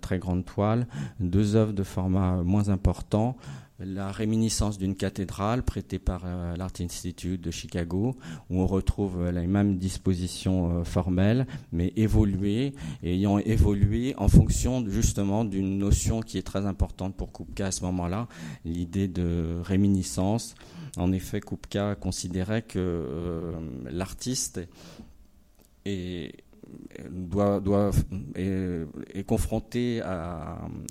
très 0.00 0.18
grande 0.18 0.44
toile 0.44 0.86
deux 1.20 1.56
œuvres 1.56 1.72
de 1.72 1.82
format 1.82 2.42
moins 2.42 2.68
important 2.68 3.36
la 3.80 4.12
réminiscence 4.12 4.78
d'une 4.78 4.94
cathédrale 4.94 5.62
prêtée 5.62 5.98
par 5.98 6.22
euh, 6.24 6.56
l'Art 6.56 6.72
Institute 6.80 7.40
de 7.40 7.50
Chicago, 7.50 8.16
où 8.50 8.60
on 8.60 8.66
retrouve 8.66 9.20
euh, 9.20 9.32
les 9.32 9.46
mêmes 9.46 9.78
dispositions 9.78 10.80
euh, 10.80 10.84
formelles, 10.84 11.46
mais 11.72 11.92
évoluées, 11.96 12.74
ayant 13.02 13.38
évolué 13.38 14.14
en 14.16 14.28
fonction 14.28 14.84
justement 14.88 15.44
d'une 15.44 15.78
notion 15.78 16.20
qui 16.20 16.38
est 16.38 16.42
très 16.42 16.66
importante 16.66 17.16
pour 17.16 17.32
Kupka 17.32 17.66
à 17.66 17.70
ce 17.72 17.82
moment-là, 17.84 18.28
l'idée 18.64 19.08
de 19.08 19.60
réminiscence. 19.62 20.54
En 20.96 21.10
effet, 21.12 21.40
Kupka 21.40 21.96
considérait 21.96 22.62
que 22.62 23.52
l'artiste 23.90 24.60
est 25.84 26.43
doit, 27.10 27.60
doit, 27.60 27.90
est, 28.34 29.26
confronté 29.26 30.02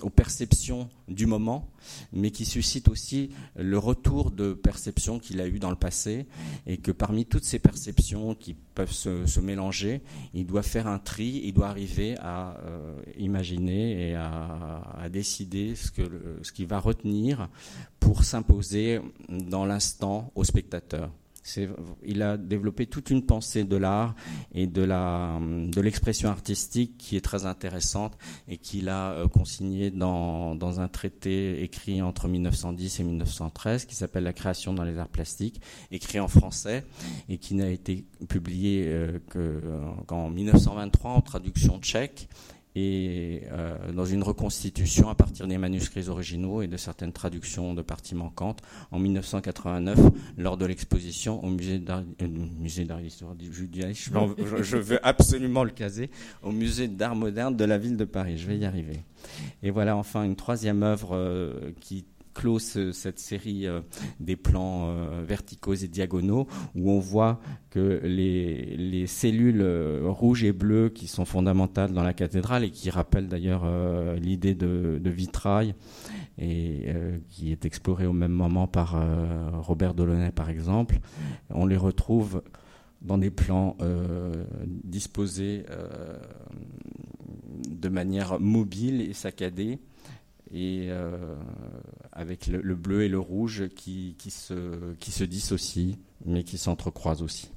aux 0.01 0.09
perceptions 0.09 0.89
du 1.07 1.25
moment, 1.25 1.69
mais 2.11 2.31
qui 2.31 2.45
suscite 2.45 2.87
aussi 2.87 3.29
le 3.55 3.77
retour 3.77 4.31
de 4.31 4.53
perceptions 4.53 5.19
qu'il 5.19 5.41
a 5.41 5.47
eues 5.47 5.59
dans 5.59 5.69
le 5.69 5.75
passé, 5.75 6.25
et 6.65 6.77
que 6.77 6.91
parmi 6.91 7.25
toutes 7.25 7.45
ces 7.45 7.59
perceptions 7.59 8.35
qui 8.35 8.55
peuvent 8.75 8.91
se, 8.91 9.39
mélanger, 9.39 10.01
il 10.33 10.45
doit 10.45 10.63
faire 10.63 10.87
un 10.87 10.99
tri, 10.99 11.41
il 11.43 11.53
doit 11.53 11.67
arriver 11.67 12.15
à 12.19 12.57
euh, 12.65 12.95
imaginer 13.17 14.09
et 14.09 14.15
à, 14.15 15.09
décider 15.11 15.75
ce 15.75 16.51
qu'il 16.51 16.67
va 16.67 16.79
retenir 16.79 17.49
pour 17.99 18.23
s'imposer 18.23 18.99
dans 19.29 19.65
l'instant 19.65 20.31
au 20.35 20.43
spectateur 20.43 21.11
il 22.05 22.21
a 22.21 22.37
développé 22.37 22.85
toute 22.85 23.09
une 23.09 23.25
pensée 23.25 23.63
de 23.63 23.75
l'art 23.75 24.15
et 24.53 24.67
de 24.67 24.81
la 24.81 25.39
de 25.41 25.81
l'expression 25.81 26.29
artistique 26.29 26.97
qui 26.97 27.17
est 27.17 27.21
très 27.21 27.45
intéressante 27.45 28.17
et 28.47 28.57
qu'il 28.57 28.89
a 28.89 29.11
euh, 29.11 29.27
consigné 29.27 29.91
dans, 29.91 30.55
dans 30.55 30.79
un 30.79 30.87
traité 30.87 31.61
écrit 31.63 32.01
entre 32.01 32.27
1910 32.27 32.99
et 32.99 33.03
1913 33.03 33.85
qui 33.85 33.95
s'appelle 33.95 34.23
La 34.23 34.33
création 34.33 34.73
dans 34.73 34.83
les 34.83 34.97
arts 34.97 35.09
plastiques, 35.09 35.61
écrit 35.91 36.19
en 36.19 36.27
français 36.27 36.85
et 37.29 37.37
qui 37.37 37.55
n'a 37.55 37.69
été 37.69 38.05
publié 38.29 38.85
euh, 38.87 39.19
qu'en 40.07 40.29
1923 40.29 41.11
en 41.11 41.21
traduction 41.21 41.79
tchèque 41.79 42.29
et 42.75 43.43
euh, 43.51 43.91
dans 43.91 44.05
une 44.05 44.23
reconstitution 44.23 45.09
à 45.09 45.15
partir 45.15 45.47
des 45.47 45.57
manuscrits 45.57 46.09
originaux 46.09 46.61
et 46.61 46.67
de 46.67 46.77
certaines 46.77 47.13
traductions 47.13 47.73
de 47.73 47.81
parties 47.81 48.15
manquantes 48.15 48.61
en 48.91 48.99
1989 48.99 49.99
lors 50.37 50.57
de 50.57 50.65
l'exposition 50.65 51.43
au 51.43 51.49
musée 51.49 51.79
d'art 51.79 52.03
euh, 52.21 52.27
d'art 52.85 52.99
je, 54.37 54.63
je 54.63 54.77
veux 54.77 55.05
absolument 55.05 55.63
le 55.63 55.71
caser 55.71 56.09
au 56.41 56.51
musée 56.51 56.87
d'art 56.87 57.15
moderne 57.15 57.55
de 57.55 57.65
la 57.65 57.77
ville 57.77 57.97
de 57.97 58.05
Paris. 58.05 58.37
Je 58.37 58.47
vais 58.47 58.57
y 58.57 58.65
arriver. 58.65 59.03
Et 59.61 59.71
voilà 59.71 59.95
enfin 59.95 60.23
une 60.23 60.35
troisième 60.35 60.83
œuvre 60.83 61.15
euh, 61.15 61.71
qui 61.79 62.05
clôt 62.33 62.59
cette 62.59 63.19
série 63.19 63.67
des 64.19 64.35
plans 64.35 64.93
verticaux 65.23 65.75
et 65.75 65.87
diagonaux 65.87 66.47
où 66.75 66.91
on 66.91 66.99
voit 66.99 67.39
que 67.69 68.01
les, 68.03 69.05
cellules 69.07 69.63
rouges 70.03 70.43
et 70.43 70.51
bleues 70.51 70.89
qui 70.89 71.07
sont 71.07 71.25
fondamentales 71.25 71.93
dans 71.93 72.03
la 72.03 72.13
cathédrale 72.13 72.63
et 72.63 72.71
qui 72.71 72.89
rappellent 72.89 73.27
d'ailleurs 73.27 73.65
l'idée 74.15 74.55
de, 74.55 74.99
vitrail 75.05 75.75
et 76.37 76.87
qui 77.29 77.51
est 77.51 77.65
explorée 77.65 78.07
au 78.07 78.13
même 78.13 78.31
moment 78.31 78.67
par 78.67 78.95
Robert 79.61 79.93
Delaunay 79.93 80.31
par 80.31 80.49
exemple, 80.49 80.99
on 81.49 81.65
les 81.65 81.77
retrouve 81.77 82.41
dans 83.03 83.17
des 83.17 83.31
plans 83.31 83.75
euh, 83.81 84.45
disposés 84.65 85.65
euh, 85.69 86.17
de 87.69 87.89
manière 87.89 88.39
mobile 88.39 89.01
et 89.01 89.13
saccadée, 89.13 89.79
et 90.53 90.87
euh, 90.89 91.35
avec 92.11 92.47
le, 92.47 92.75
bleu 92.75 93.03
et 93.03 93.09
le 93.09 93.19
rouge 93.19 93.69
qui, 93.75 94.15
qui, 94.19 94.29
se, 94.29 94.93
qui 94.99 95.11
se 95.11 95.23
dissocient, 95.23 95.95
mais 96.25 96.43
qui 96.43 96.59
s'entrecroisent 96.59 97.23
aussi. 97.23 97.49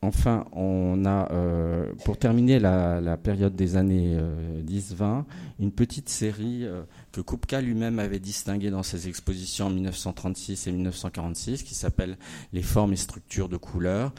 Enfin, 0.00 0.44
on 0.52 1.04
a, 1.06 1.30
euh, 1.32 1.92
pour 2.04 2.18
terminer 2.18 2.60
la, 2.60 3.16
période 3.16 3.56
des 3.56 3.76
années 3.76 4.16
10-20, 4.64 5.02
euh, 5.02 5.22
une 5.58 5.72
petite 5.72 6.08
série 6.08 6.66
que 7.10 7.20
Kupka 7.20 7.60
lui-même 7.60 7.98
avait 7.98 8.20
distinguée 8.20 8.70
dans 8.70 8.84
ses 8.84 9.08
expositions 9.08 9.66
en 9.66 9.70
1936 9.70 10.66
et 10.66 10.72
1946, 10.72 11.62
qui 11.64 11.74
s'appelle 11.74 12.16
Les 12.52 12.62
formes 12.62 12.92
et 12.92 12.96
structures 12.96 13.48
de 13.48 13.56
couleurs. 13.56 14.12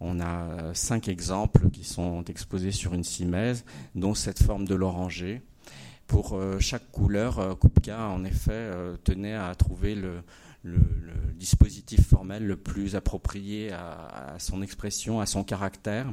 On 0.00 0.20
a 0.20 0.72
cinq 0.74 1.08
exemples 1.08 1.68
qui 1.70 1.84
sont 1.84 2.24
exposés 2.24 2.72
sur 2.72 2.94
une 2.94 3.04
simèse, 3.04 3.64
dont 3.94 4.14
cette 4.14 4.42
forme 4.42 4.66
de 4.66 4.74
l'oranger. 4.74 5.42
Pour 6.06 6.40
chaque 6.60 6.90
couleur, 6.92 7.58
Kupka, 7.58 8.08
en 8.08 8.24
effet, 8.24 8.70
tenait 9.04 9.34
à 9.34 9.54
trouver 9.54 9.94
le, 9.94 10.22
dispositif 11.34 12.08
formel 12.08 12.46
le 12.46 12.56
plus 12.56 12.96
approprié 12.96 13.72
à, 13.72 14.36
son 14.38 14.62
expression, 14.62 15.20
à 15.20 15.26
son 15.26 15.44
caractère. 15.44 16.12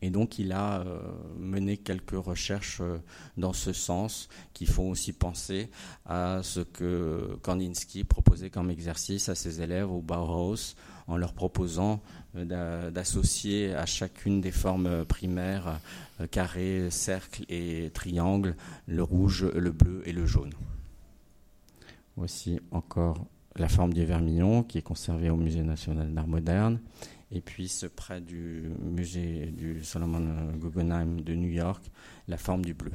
Et 0.00 0.10
donc 0.10 0.38
il 0.38 0.52
a 0.52 0.80
euh, 0.80 1.00
mené 1.38 1.76
quelques 1.76 2.12
recherches 2.12 2.80
euh, 2.80 2.98
dans 3.36 3.52
ce 3.52 3.72
sens 3.72 4.28
qui 4.54 4.64
font 4.64 4.90
aussi 4.90 5.12
penser 5.12 5.70
à 6.06 6.40
ce 6.42 6.60
que 6.60 7.36
Kandinsky 7.42 8.04
proposait 8.04 8.50
comme 8.50 8.70
exercice 8.70 9.28
à 9.28 9.34
ses 9.34 9.60
élèves 9.60 9.90
au 9.90 10.00
Bauhaus 10.00 10.76
en 11.08 11.16
leur 11.16 11.32
proposant 11.32 12.00
euh, 12.36 12.90
d'associer 12.90 13.74
à 13.74 13.86
chacune 13.86 14.40
des 14.40 14.52
formes 14.52 15.04
primaires, 15.04 15.80
carré, 16.26 16.88
cercle 16.90 17.44
et 17.48 17.90
triangle, 17.94 18.56
le 18.86 19.02
rouge, 19.02 19.44
le 19.54 19.70
bleu 19.70 20.02
et 20.06 20.12
le 20.12 20.26
jaune. 20.26 20.52
Voici 22.16 22.58
encore 22.70 23.26
la 23.56 23.68
forme 23.68 23.92
du 23.92 24.04
vermillon 24.04 24.62
qui 24.62 24.78
est 24.78 24.82
conservée 24.82 25.30
au 25.30 25.36
Musée 25.36 25.62
national 25.62 26.12
d'art 26.12 26.26
moderne. 26.26 26.80
Et 27.30 27.40
puis, 27.40 27.68
ce 27.68 27.86
près 27.86 28.20
du 28.20 28.70
musée 28.80 29.46
du 29.46 29.84
Solomon 29.84 30.52
Guggenheim 30.58 31.20
de 31.20 31.34
New 31.34 31.50
York, 31.50 31.84
la 32.26 32.38
forme 32.38 32.64
du 32.64 32.74
bleu. 32.74 32.92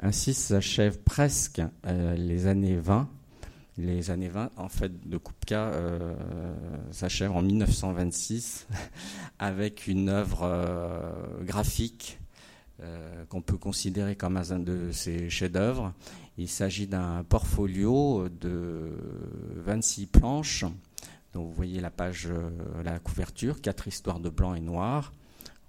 Ainsi 0.00 0.34
s'achèvent 0.34 1.00
presque 1.00 1.62
euh, 1.86 2.16
les 2.16 2.46
années 2.46 2.76
20. 2.76 3.08
Les 3.78 4.10
années 4.10 4.28
20, 4.28 4.50
en 4.56 4.68
fait, 4.68 5.08
de 5.08 5.16
Kupka 5.16 5.68
euh, 5.68 6.14
s'achèvent 6.90 7.32
en 7.32 7.42
1926 7.42 8.66
avec 9.38 9.86
une 9.86 10.08
œuvre 10.08 10.42
euh, 10.42 11.42
graphique 11.42 12.18
qu'on 13.28 13.42
peut 13.42 13.58
considérer 13.58 14.16
comme 14.16 14.36
un 14.36 14.58
de 14.58 14.90
ses 14.90 15.30
chefs-d'œuvre 15.30 15.92
il 16.38 16.48
s'agit 16.48 16.86
d'un 16.86 17.24
portfolio 17.24 18.28
de 18.28 18.90
26 19.56 20.06
planches. 20.06 20.64
Donc 21.34 21.46
vous 21.48 21.52
voyez 21.52 21.80
la 21.80 21.90
page, 21.90 22.28
euh, 22.30 22.50
la 22.84 22.98
couverture, 22.98 23.60
quatre 23.60 23.88
histoires 23.88 24.20
de 24.20 24.28
blanc 24.28 24.54
et 24.54 24.60
noir, 24.60 25.12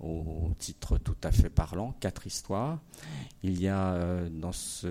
au 0.03 0.53
titre 0.59 0.97
tout 0.97 1.15
à 1.23 1.31
fait 1.31 1.49
parlant, 1.49 1.93
quatre 1.99 2.27
histoires. 2.27 2.80
Il 3.41 3.61
y 3.61 3.67
a 3.67 3.93
euh, 3.93 4.30
dans 4.30 4.51
ce, 4.51 4.88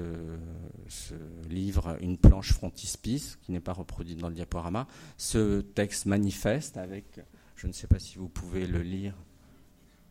livre 1.48 1.96
une 2.00 2.16
planche 2.16 2.52
frontispice 2.52 3.38
qui 3.42 3.52
n'est 3.52 3.60
pas 3.60 3.72
reproduite 3.72 4.18
dans 4.18 4.28
le 4.28 4.34
diaporama. 4.34 4.86
Ce 5.18 5.60
texte 5.60 6.06
manifeste 6.06 6.76
avec, 6.76 7.20
je 7.56 7.66
ne 7.66 7.72
sais 7.72 7.86
pas 7.86 7.98
si 7.98 8.18
vous 8.18 8.28
pouvez 8.28 8.66
le 8.66 8.82
lire, 8.82 9.14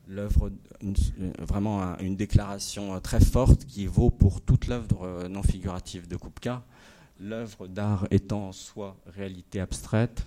l'œuvre, 0.08 0.52
vraiment 1.40 1.98
une 2.00 2.16
déclaration 2.16 2.96
euh, 2.96 3.00
très 3.00 3.22
forte 3.22 3.66
qui 3.66 3.88
vaut 3.88 4.10
pour 4.10 4.42
toute 4.42 4.68
l'œuvre 4.68 5.04
euh, 5.04 5.28
non 5.28 5.44
figurative 5.44 6.08
de 6.08 6.16
Kupka. 6.16 6.64
L'œuvre 7.20 7.68
d'art 7.68 8.08
étant 8.10 8.48
en 8.48 8.52
soi 8.52 8.98
réalité 9.06 9.60
abstraite, 9.60 10.26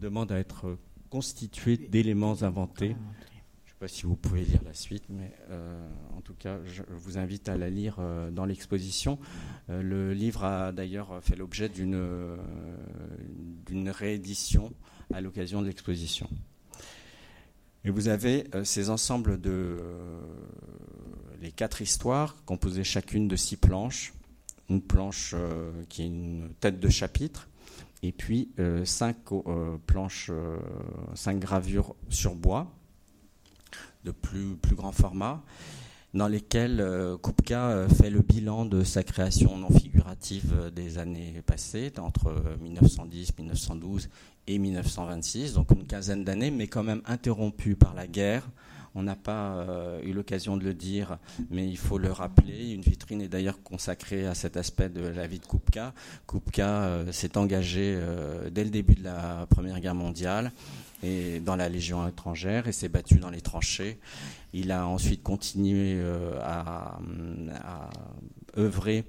demande 0.00 0.32
à 0.32 0.38
être 0.38 0.78
constituée 1.10 1.76
d'éléments 1.76 2.42
inventés. 2.42 2.96
Je 3.78 3.84
ne 3.84 3.88
sais 3.88 3.92
pas 3.92 3.98
si 4.00 4.06
vous 4.06 4.16
pouvez 4.16 4.42
lire 4.42 4.62
la 4.64 4.72
suite, 4.72 5.04
mais 5.10 5.34
euh, 5.50 5.86
en 6.16 6.22
tout 6.22 6.32
cas, 6.32 6.58
je 6.64 6.82
vous 6.88 7.18
invite 7.18 7.48
à 7.50 7.58
la 7.58 7.68
lire 7.68 7.98
dans 8.32 8.46
l'exposition. 8.46 9.18
le 9.68 10.14
livre 10.14 10.44
a 10.44 10.72
d'ailleurs 10.72 11.22
fait 11.22 11.36
l'objet 11.36 11.68
d'une 11.68 12.38
réédition 13.90 14.72
à 15.12 15.20
l'occasion 15.20 15.60
de 15.60 15.66
l'exposition. 15.66 16.28
Et 17.86 17.90
vous 17.90 18.08
avez 18.08 18.48
euh, 18.54 18.64
ces 18.64 18.90
ensembles 18.90 19.40
de 19.40 19.78
euh, 19.80 20.20
les 21.40 21.52
quatre 21.52 21.82
histoires 21.82 22.34
composées 22.44 22.82
chacune 22.82 23.28
de 23.28 23.36
six 23.36 23.56
planches, 23.56 24.12
une 24.68 24.82
planche 24.82 25.34
euh, 25.36 25.70
qui 25.88 26.02
est 26.02 26.06
une 26.06 26.48
tête 26.58 26.80
de 26.80 26.88
chapitre, 26.88 27.48
et 28.02 28.12
puis 28.12 28.50
cinq 28.84 29.16
planches, 29.86 30.30
cinq 31.14 31.38
gravures 31.40 31.96
sur 32.10 32.34
bois 32.34 32.75
de 34.06 34.12
plus, 34.12 34.56
plus 34.56 34.74
grand 34.74 34.92
format, 34.92 35.42
dans 36.14 36.28
lesquelles 36.28 36.82
Kupka 37.22 37.86
fait 37.88 38.08
le 38.08 38.22
bilan 38.22 38.64
de 38.64 38.84
sa 38.84 39.02
création 39.02 39.58
non 39.58 39.68
figurative 39.68 40.70
des 40.74 40.96
années 40.96 41.42
passées, 41.44 41.92
entre 41.98 42.32
1910, 42.62 43.36
1912 43.38 44.08
et 44.46 44.58
1926, 44.58 45.54
donc 45.54 45.70
une 45.72 45.86
quinzaine 45.86 46.24
d'années, 46.24 46.50
mais 46.50 46.68
quand 46.68 46.84
même 46.84 47.02
interrompue 47.06 47.76
par 47.76 47.94
la 47.94 48.06
guerre. 48.06 48.48
On 48.98 49.02
n'a 49.02 49.14
pas 49.14 49.56
euh, 49.56 50.00
eu 50.04 50.14
l'occasion 50.14 50.56
de 50.56 50.64
le 50.64 50.72
dire, 50.72 51.18
mais 51.50 51.68
il 51.68 51.76
faut 51.76 51.98
le 51.98 52.10
rappeler. 52.10 52.72
Une 52.72 52.80
vitrine 52.80 53.20
est 53.20 53.28
d'ailleurs 53.28 53.62
consacrée 53.62 54.26
à 54.26 54.34
cet 54.34 54.56
aspect 54.56 54.88
de 54.88 55.02
la 55.06 55.26
vie 55.26 55.38
de 55.38 55.44
Kupka. 55.44 55.92
Kupka 56.26 56.66
euh, 56.66 57.12
s'est 57.12 57.36
engagé 57.36 57.94
euh, 57.94 58.48
dès 58.48 58.64
le 58.64 58.70
début 58.70 58.94
de 58.94 59.04
la 59.04 59.46
Première 59.50 59.80
Guerre 59.80 59.94
mondiale 59.94 60.50
et 61.02 61.40
dans 61.40 61.56
la 61.56 61.68
Légion 61.68 62.06
étrangère 62.08 62.68
et 62.68 62.72
s'est 62.72 62.88
battu 62.88 63.16
dans 63.16 63.30
les 63.30 63.40
tranchées. 63.40 63.98
Il 64.52 64.72
a 64.72 64.86
ensuite 64.86 65.22
continué 65.22 66.00
à, 66.42 66.98
à 67.62 67.90
œuvrer 68.56 69.04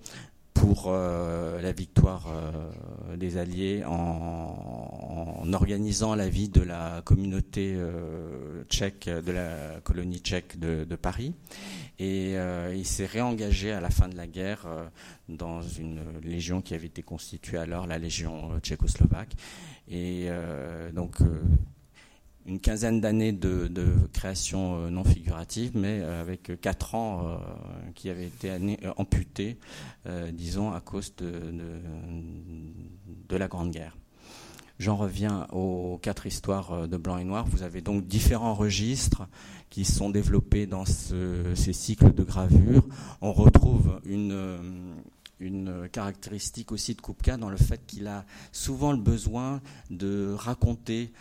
pour 0.60 0.86
euh, 0.88 1.62
la 1.62 1.72
victoire 1.72 2.28
euh, 2.30 3.16
des 3.16 3.38
Alliés 3.38 3.84
en, 3.86 5.46
organisant 5.54 6.16
la 6.16 6.28
vie 6.28 6.50
de 6.50 6.62
la 6.62 7.02
communauté 7.06 7.74
euh, 7.76 8.64
tchèque, 8.70 9.08
de 9.08 9.32
la 9.32 9.80
colonie 9.84 10.20
tchèque 10.20 10.60
de, 10.60 10.84
Paris. 10.96 11.34
Et 12.00 12.34
il 12.76 12.86
s'est 12.86 13.06
réengagé 13.06 13.72
à 13.72 13.80
la 13.82 13.90
fin 13.90 14.08
de 14.08 14.16
la 14.16 14.28
guerre 14.28 14.68
dans 15.30 15.62
une 15.62 16.00
légion 16.22 16.62
qui 16.62 16.74
avait 16.74 16.88
été 16.88 17.02
constituée 17.02 17.58
alors, 17.58 17.88
la 17.88 17.98
légion 17.98 18.60
tchécoslovaque. 18.60 19.34
Et 19.90 20.30
donc 20.94 21.18
une 22.48 22.62
quinzaine 22.62 23.02
d'années 23.02 23.34
de, 23.34 23.70
création 24.14 24.78
euh, 24.78 24.90
non 24.90 25.04
figurative, 25.04 25.72
mais 25.76 26.00
euh, 26.02 26.22
avec 26.22 26.60
quatre 26.62 26.96
ans 26.96 27.28
euh, 27.28 27.38
qui 27.94 28.10
avaient 28.10 28.28
été 28.28 28.52
amputés, 28.96 29.58
disons, 30.32 30.72
à 30.72 30.80
cause 30.80 31.14
de, 31.18 31.34
de, 33.28 33.36
la 33.36 33.48
Grande 33.48 33.72
Guerre. 33.72 33.98
J'en 34.80 34.96
reviens 34.96 35.48
aux 35.52 36.00
quatre 36.02 36.26
histoires 36.28 36.88
de 36.88 36.98
blanc 36.98 37.18
et 37.18 37.24
noir. 37.24 37.46
Vous 37.48 37.64
avez 37.64 37.82
donc 37.82 38.06
différents 38.08 38.54
registres 38.54 39.28
qui 39.70 39.84
sont 39.84 40.10
développés 40.10 40.66
dans 40.66 40.86
ces 40.86 41.74
cycles 41.74 42.14
de 42.14 42.24
gravure. 42.24 42.88
On 43.22 43.34
retrouve 43.34 44.00
une, 44.06 44.78
une 45.40 45.90
caractéristique 45.92 46.72
aussi 46.72 46.96
de 46.96 47.02
Kupka 47.02 47.38
dans 47.38 47.50
le 47.50 47.58
fait 47.58 47.86
qu'il 47.86 48.08
a 48.08 48.26
souvent 48.52 48.92
le 48.92 48.98
besoin 48.98 49.62
de 49.90 50.34
raconter 50.38 51.12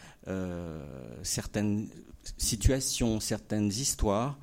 certaines 1.23 1.89
situations, 2.37 3.21
certaines 3.21 3.69
histoires. 3.69 4.39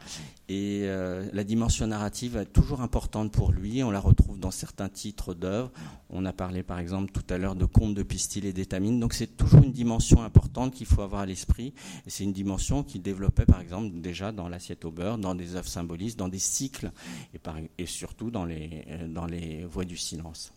Et 0.49 0.81
euh, 0.83 1.27
la 1.33 1.43
dimension 1.43 1.87
narrative 1.87 2.37
est 2.37 2.45
toujours 2.45 2.81
importante 2.81 3.31
pour 3.31 3.51
lui. 3.51 3.83
On 3.83 3.91
la 3.91 3.99
retrouve 3.99 4.39
dans 4.39 4.51
certains 4.51 4.89
titres 4.89 5.33
d'œuvres. 5.33 5.71
On 6.09 6.25
a 6.25 6.33
parlé 6.33 6.63
par 6.63 6.79
exemple 6.79 7.11
tout 7.11 7.23
à 7.33 7.37
l'heure 7.37 7.55
de 7.55 7.65
contes 7.65 7.95
de 7.95 8.03
pistil 8.03 8.45
et 8.45 8.53
d'étamine. 8.53 8.99
Donc 8.99 9.13
c'est 9.13 9.37
toujours 9.37 9.63
une 9.63 9.71
dimension 9.71 10.21
importante 10.21 10.73
qu'il 10.73 10.85
faut 10.85 11.01
avoir 11.01 11.21
à 11.21 11.25
l'esprit. 11.25 11.73
Et 12.05 12.09
c'est 12.09 12.23
une 12.23 12.33
dimension 12.33 12.83
qu'il 12.83 13.01
développait 13.01 13.45
par 13.45 13.61
exemple 13.61 13.99
déjà 13.99 14.31
dans 14.31 14.49
l'assiette 14.49 14.85
au 14.85 14.91
beurre, 14.91 15.17
dans 15.17 15.35
des 15.35 15.55
œuvres 15.55 15.67
symbolistes, 15.67 16.19
dans 16.19 16.29
des 16.29 16.39
cycles 16.39 16.91
et, 17.33 17.39
et 17.77 17.85
surtout 17.85 18.31
dans 18.31 18.45
les, 18.45 18.85
dans 19.07 19.25
les 19.25 19.63
voies 19.65 19.85
du 19.85 19.97
silence. 19.97 20.53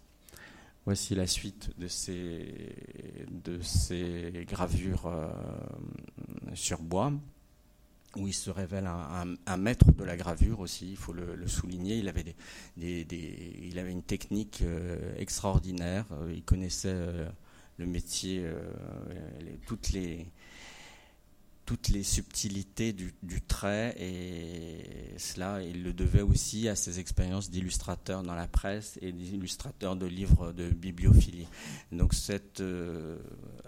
Voici 0.86 1.14
la 1.16 1.26
suite 1.26 1.70
de 1.78 1.88
ces, 1.88 2.46
gravures 4.46 5.06
euh, 5.06 5.28
sur 6.54 6.80
bois, 6.80 7.12
où 8.14 8.28
il 8.28 8.32
se 8.32 8.50
révèle 8.50 8.86
un, 8.86 9.56
maître 9.56 9.90
de 9.90 10.04
la 10.04 10.16
gravure 10.16 10.60
aussi, 10.60 10.90
il 10.90 10.96
faut 10.96 11.12
le, 11.12 11.44
souligner. 11.48 11.96
Il 11.96 12.08
avait, 12.08 12.22
des, 12.22 12.36
il 13.64 13.80
avait 13.80 13.90
une 13.90 14.04
technique 14.04 14.62
euh, 14.62 15.12
extraordinaire, 15.16 16.06
euh, 16.12 16.32
il 16.32 16.44
connaissait 16.44 16.94
le 17.78 17.86
métier, 17.86 18.48
toutes 19.66 19.90
les 19.90 20.24
toutes 21.66 21.88
les 21.88 22.05
subtilités 22.05 22.93
du, 22.93 23.12
trait 23.43 23.94
et 23.98 25.18
cela, 25.18 25.60
il 25.62 25.82
le 25.82 25.93
devait 25.93 26.22
aussi 26.22 26.68
à 26.68 26.76
ses 26.76 27.01
expériences 27.01 27.51
d'illustrateur 27.51 28.22
dans 28.22 28.36
la 28.36 28.47
presse 28.47 28.98
et 29.02 29.10
d'illustrateur 29.10 29.97
de 29.97 30.06
livres 30.06 30.52
de 30.52 30.70
bibliophilie. 30.70 31.48
Donc 31.90 32.14
cette 32.14 32.60
euh, 32.60 33.18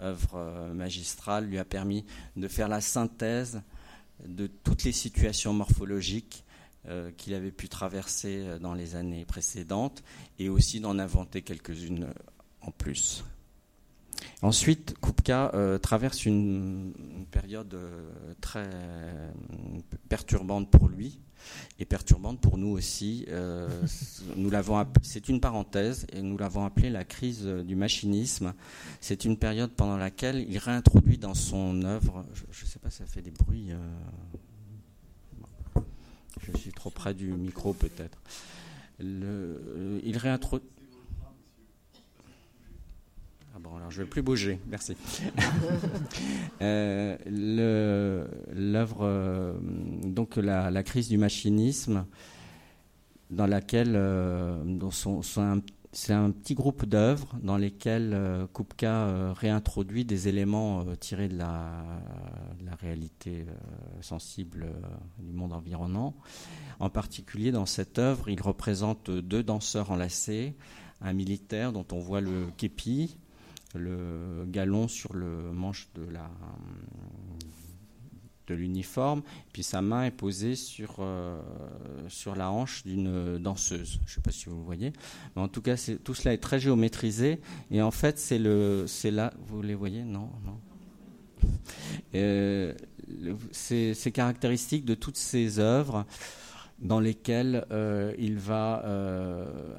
œuvre 0.01 0.71
magistrale 0.73 1.45
lui 1.45 1.59
a 1.59 1.65
permis 1.65 2.05
de 2.37 2.47
faire 2.47 2.69
la 2.69 2.79
synthèse 2.79 3.61
de 4.25 4.47
toutes 4.47 4.85
les 4.85 4.93
situations 4.93 5.53
morphologiques 5.53 6.45
euh, 6.87 7.11
qu'il 7.11 7.33
avait 7.33 7.51
pu 7.51 7.67
traverser 7.67 8.59
dans 8.61 8.73
les 8.73 8.95
années 8.95 9.25
précédentes 9.25 10.03
et 10.39 10.47
aussi 10.47 10.79
d'en 10.79 10.97
inventer 10.99 11.41
quelques-unes 11.41 12.07
en 12.61 12.71
plus. 12.71 13.25
Ensuite, 14.41 14.95
Kupka 15.01 15.51
euh, 15.53 15.77
traverse 15.77 16.25
une, 16.25 16.93
période 17.31 17.73
euh, 17.73 18.09
très 18.39 18.69
perturbante 20.07 20.69
pour 20.71 20.87
lui 20.87 21.19
et 21.77 21.85
perturbante 21.85 22.39
pour 22.39 22.57
nous 22.57 22.69
aussi. 22.69 23.25
Euh, 23.29 23.67
c'est 25.01 25.29
une 25.29 25.41
parenthèse 25.41 26.07
et 26.13 26.21
nous 26.21 26.37
l'avons 26.37 26.65
appelée 26.65 26.89
la 26.89 27.03
crise 27.03 27.43
du 27.45 27.75
machinisme. 27.75 28.53
C'est 29.01 29.25
une 29.25 29.37
période 29.37 29.71
pendant 29.71 29.97
laquelle 29.97 30.45
il 30.49 30.57
réintroduit 30.57 31.17
dans 31.17 31.35
son 31.35 31.83
œuvre, 31.83 32.25
je 32.51 32.63
ne 32.63 32.69
sais 32.69 32.79
pas, 32.79 32.89
si 32.89 32.99
ça 32.99 33.05
fait 33.05 33.21
des 33.21 33.31
bruits. 33.31 33.71
je 36.41 36.57
suis 36.57 36.71
trop 36.71 36.89
près 36.89 37.13
du 37.13 37.33
micro 37.33 37.73
peut-être. 37.73 38.21
il 39.01 40.17
réintroduit 40.17 40.67
bon, 43.59 43.75
alors 43.75 43.91
je 43.91 43.99
ne 43.99 44.03
vais 44.05 44.09
plus 44.09 44.21
bouger, 44.21 44.59
merci. 44.67 44.95
euh, 46.61 47.17
L'œuvre, 48.53 48.99
euh, 49.01 49.53
donc 50.03 50.37
la, 50.37 50.83
crise 50.83 51.09
du 51.09 51.17
machinisme, 51.17 52.05
dans 53.29 53.47
laquelle, 53.47 53.93
euh, 53.95 54.63
c'est 55.91 56.13
un 56.13 56.31
petit 56.31 56.55
groupe 56.55 56.85
d'œuvres 56.85 57.35
dans 57.41 57.57
lesquelles 57.57 58.11
euh, 58.13 58.47
Kupka 58.53 59.33
réintroduit 59.33 60.05
des 60.05 60.27
éléments 60.27 60.85
tirés 60.99 61.27
de 61.27 61.37
la, 61.37 61.83
la 62.63 62.75
réalité 62.75 63.45
sensible 64.01 64.67
du 65.19 65.33
monde 65.33 65.53
environnant. 65.53 66.15
En 66.79 66.89
particulier, 66.89 67.51
dans 67.51 67.65
cette 67.65 67.99
œuvre, 67.99 68.29
il 68.29 68.41
représente 68.41 69.11
deux 69.11 69.43
danseurs 69.43 69.91
enlacés, 69.91 70.55
un 71.01 71.13
militaire 71.13 71.71
dont 71.71 71.85
on 71.91 71.99
voit 71.99 72.21
le 72.21 72.47
képi, 72.57 73.17
le 73.75 74.45
galon 74.47 74.87
sur 74.87 75.13
le 75.13 75.51
manche 75.51 75.89
de 75.95 76.03
la 76.03 76.29
de 78.49 78.55
l'uniforme, 78.55 79.21
puis 79.53 79.63
sa 79.63 79.81
main 79.81 80.05
est 80.05 80.11
posée 80.11 80.55
sur, 80.55 80.97
euh, 80.99 81.39
sur 82.07 82.35
la 82.35 82.51
hanche 82.51 82.83
d'une 82.83 83.37
danseuse. 83.37 83.99
Je 84.05 84.11
ne 84.11 84.15
sais 84.15 84.21
pas 84.21 84.31
si 84.31 84.47
vous 84.47 84.63
voyez, 84.63 84.91
mais 85.35 85.41
en 85.41 85.47
tout 85.47 85.61
cas, 85.61 85.75
tout 86.03 86.13
cela 86.13 86.33
est 86.33 86.39
très 86.39 86.59
géométrisé. 86.59 87.39
Et 87.71 87.81
en 87.81 87.91
fait, 87.91 88.17
c'est 88.17 88.39
le, 88.39 88.85
c'est 88.87 89.11
là, 89.11 89.33
vous 89.47 89.61
les 89.61 89.75
voyez? 89.75 90.03
Non, 90.03 90.29
non. 90.45 90.59
Euh, 92.15 92.73
c'est, 93.51 94.11
caractéristique 94.11 94.83
de 94.83 94.95
toutes 94.95 95.17
ces 95.17 95.59
œuvres 95.59 96.05
dans 96.79 96.99
lesquelles 96.99 97.65
euh, 97.71 98.13
il 98.17 98.37
va 98.37 98.83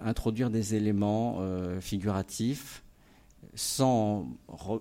introduire 0.05 0.51
des 0.51 0.75
éléments 0.75 1.41
figuratifs 1.81 2.80
sans 3.61 4.27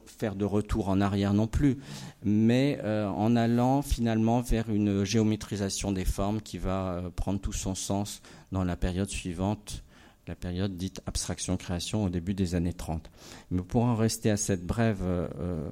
faire 0.05 0.35
de 0.35 0.45
retour 0.45 0.87
en 0.87 1.01
arrière 1.01 1.33
non 1.33 1.47
plus, 1.47 1.79
mais 2.23 2.79
euh, 2.83 3.07
en 3.09 3.35
allant 3.35 3.81
finalement 3.81 4.39
vers 4.39 4.69
une 4.69 5.03
géométrisation 5.03 5.91
des 5.91 6.05
formes 6.05 6.39
qui 6.39 6.57
va 6.57 6.93
euh, 6.93 7.09
prendre 7.09 7.41
tout 7.41 7.51
son 7.51 7.75
sens 7.75 8.21
dans 8.53 8.63
la 8.63 8.77
période 8.77 9.09
suivante, 9.09 9.83
la 10.27 10.35
période 10.35 10.77
dite 10.77 11.01
abstraction-création 11.07 12.05
au 12.05 12.09
début 12.09 12.33
des 12.33 12.55
années 12.55 12.71
30. 12.71 13.11
Mais 13.51 13.63
pour 13.63 13.83
en 13.83 13.97
rester 13.97 14.31
à 14.31 14.37
cette 14.37 14.65
brève 14.65 15.01
euh, 15.03 15.67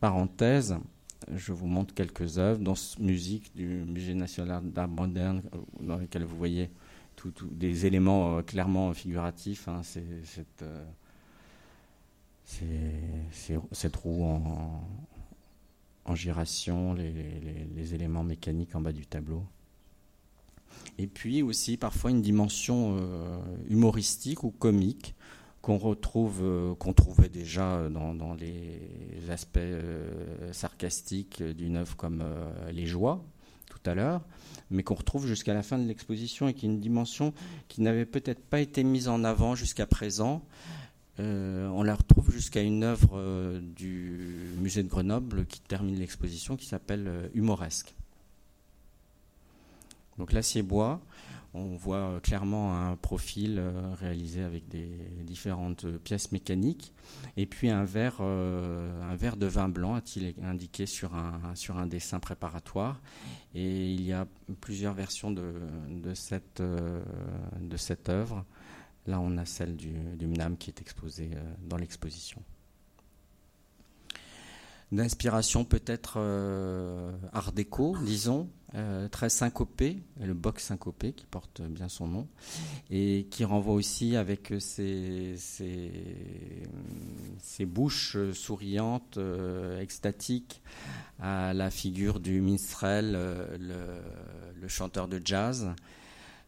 parenthèse, 0.00 0.76
je 1.34 1.52
vous 1.52 1.66
montre 1.66 1.94
quelques 1.94 2.36
œuvres, 2.36 2.60
dont 2.60 2.74
musique 2.98 3.56
du 3.56 3.66
Musée 3.86 4.14
national 4.14 4.70
d'art 4.70 4.88
moderne, 4.88 5.42
dans 5.80 5.96
lequel 5.96 6.24
vous 6.24 6.36
voyez 6.36 6.68
des 7.52 7.86
éléments 7.86 8.42
clairement 8.42 8.92
figuratifs. 8.92 9.66
Hein, 9.68 9.80
c'est 9.82 10.04
cette 10.24 10.64
cette 12.44 13.96
roue 13.96 14.24
en, 14.24 14.82
en 16.04 16.14
giration, 16.14 16.94
les, 16.94 17.94
éléments 17.94 18.24
mécaniques 18.24 18.74
en 18.74 18.80
bas 18.80 18.92
du 18.92 19.06
tableau. 19.06 19.44
Et 20.98 21.06
puis 21.06 21.42
aussi 21.42 21.76
parfois 21.76 22.10
une 22.10 22.22
dimension 22.22 22.96
euh, 22.98 23.38
humoristique 23.68 24.42
ou 24.42 24.50
comique 24.50 25.14
qu'on 25.60 25.76
retrouve, 25.76 26.40
euh, 26.42 26.74
qu'on 26.74 26.92
trouvait 26.92 27.28
déjà 27.28 27.88
dans, 27.88 28.34
les 28.34 28.80
aspects 29.30 29.58
euh, 29.58 30.52
sarcastiques 30.52 31.42
d'une 31.42 31.76
œuvre 31.76 31.96
comme 31.96 32.24
Les 32.72 32.86
Joies 32.86 33.22
tout 33.66 33.90
à 33.90 33.94
l'heure, 33.94 34.22
mais 34.70 34.82
qu'on 34.82 34.94
retrouve 34.94 35.26
jusqu'à 35.26 35.54
la 35.54 35.62
fin 35.62 35.78
de 35.78 35.86
l'exposition 35.86 36.48
et 36.48 36.54
qui 36.54 36.66
est 36.66 36.68
une 36.68 36.80
dimension 36.80 37.32
qui 37.68 37.80
n'avait 37.80 38.04
peut-être 38.04 38.44
pas 38.44 38.60
été 38.60 38.84
mise 38.84 39.08
en 39.08 39.24
avant 39.24 39.54
jusqu'à 39.54 39.86
présent, 39.86 40.42
euh, 41.20 41.68
on 41.68 41.82
la 41.82 41.94
retrouve 41.94 42.30
jusqu'à 42.30 42.62
une 42.62 42.84
œuvre 42.84 43.10
euh, 43.14 43.60
du 43.60 44.54
musée 44.58 44.82
de 44.82 44.88
Grenoble 44.88 45.44
qui 45.44 45.60
termine 45.60 45.98
l'exposition 45.98 46.56
qui 46.56 46.66
s'appelle 46.66 47.06
euh, 47.06 47.28
Humoresque. 47.34 47.94
Donc 50.16 50.32
l'acier 50.32 50.62
bois, 50.62 51.00
on 51.52 51.76
voit 51.76 52.20
clairement 52.22 52.74
un 52.74 52.96
profil 52.96 53.62
réalisé 53.98 54.42
avec 54.42 54.68
des 54.68 54.88
différentes 55.22 55.86
pièces 55.98 56.32
mécaniques. 56.32 56.92
Et 57.36 57.46
puis 57.46 57.70
un 57.70 57.84
verre, 57.84 58.20
un 58.20 59.16
verre 59.16 59.36
de 59.36 59.46
vin 59.46 59.70
blanc 59.70 59.94
a-t-il 59.94 60.34
indiqué 60.42 60.84
sur 60.84 61.14
un, 61.14 61.54
sur 61.54 61.78
un 61.78 61.86
dessin 61.86 62.20
préparatoire. 62.20 63.00
Et 63.54 63.90
il 63.92 64.02
y 64.02 64.12
a 64.12 64.26
plusieurs 64.60 64.92
versions 64.92 65.30
de, 65.30 65.54
de 65.88 66.14
cette, 66.14 66.62
de 66.62 67.76
cette 67.76 68.10
œuvre 68.10 68.44
Là, 69.06 69.20
on 69.20 69.36
a 69.36 69.44
celle 69.44 69.76
du, 69.76 69.90
MNAM 70.20 70.56
qui 70.56 70.70
est 70.70 70.80
exposée 70.80 71.30
euh, 71.34 71.54
dans 71.66 71.76
l'exposition. 71.76 72.42
D'inspiration 74.92 75.64
peut-être 75.64 76.18
euh, 76.18 77.10
art 77.32 77.52
déco, 77.52 77.96
disons, 78.04 78.50
euh, 78.74 79.08
très 79.08 79.30
syncopé, 79.30 80.02
le 80.20 80.34
box 80.34 80.64
syncopé 80.64 81.14
qui 81.14 81.24
porte 81.24 81.62
bien 81.62 81.88
son 81.88 82.06
nom, 82.06 82.28
et 82.90 83.26
qui 83.30 83.44
renvoie 83.44 83.72
aussi 83.72 84.16
avec 84.16 84.52
ses, 84.60 85.34
bouches 87.60 88.18
souriantes, 88.34 89.18
extatiques, 89.80 90.60
à 91.18 91.54
la 91.54 91.70
figure 91.70 92.20
du 92.20 92.42
minstrel, 92.42 93.12
le 93.58 94.68
chanteur 94.68 95.08
de 95.08 95.22
jazz, 95.24 95.74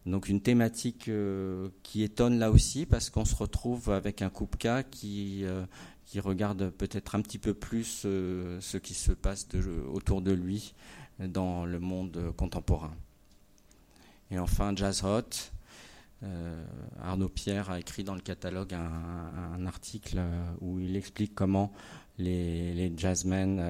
donc 0.07 0.29
une 0.29 0.41
thématique 0.43 1.09
euh, 1.09 1.71
qui 1.83 2.03
étonne 2.03 2.39
là 2.39 2.51
aussi 2.51 2.85
parce 2.85 3.09
qu'on 3.09 3.25
se 3.25 3.35
retrouve 3.35 3.91
avec 3.91 4.21
un 4.21 4.29
Kupka 4.29 4.83
qui, 4.83 5.45
euh, 5.45 5.65
qui 6.05 6.21
regarde 6.21 6.71
peut-être 6.71 7.15
un 7.15 7.23
petit 7.23 7.39
peu 7.39 7.55
plus 7.55 8.03
euh, 8.05 8.61
ce 8.61 8.77
qui 8.77 8.93
se 8.93 9.13
passe 9.13 9.49
autour 9.93 10.21
de 10.21 10.33
lui 10.33 10.75
dans 11.19 11.65
le 11.65 11.81
monde 11.81 12.35
contemporain. 12.37 12.95
Et 14.31 14.39
enfin 14.39 14.75
Jazz 14.75 15.05
Hot, 15.05 15.53
Arnaud 17.03 17.29
Pierre 17.29 17.71
a 17.71 17.79
écrit 17.79 18.03
dans 18.03 18.15
le 18.15 18.21
catalogue 18.21 18.75
un, 18.75 19.67
article 19.67 20.21
où 20.61 20.81
il 20.81 20.97
explique 20.97 21.35
comment 21.35 21.73
les, 22.19 22.93
jazzmen 22.97 23.61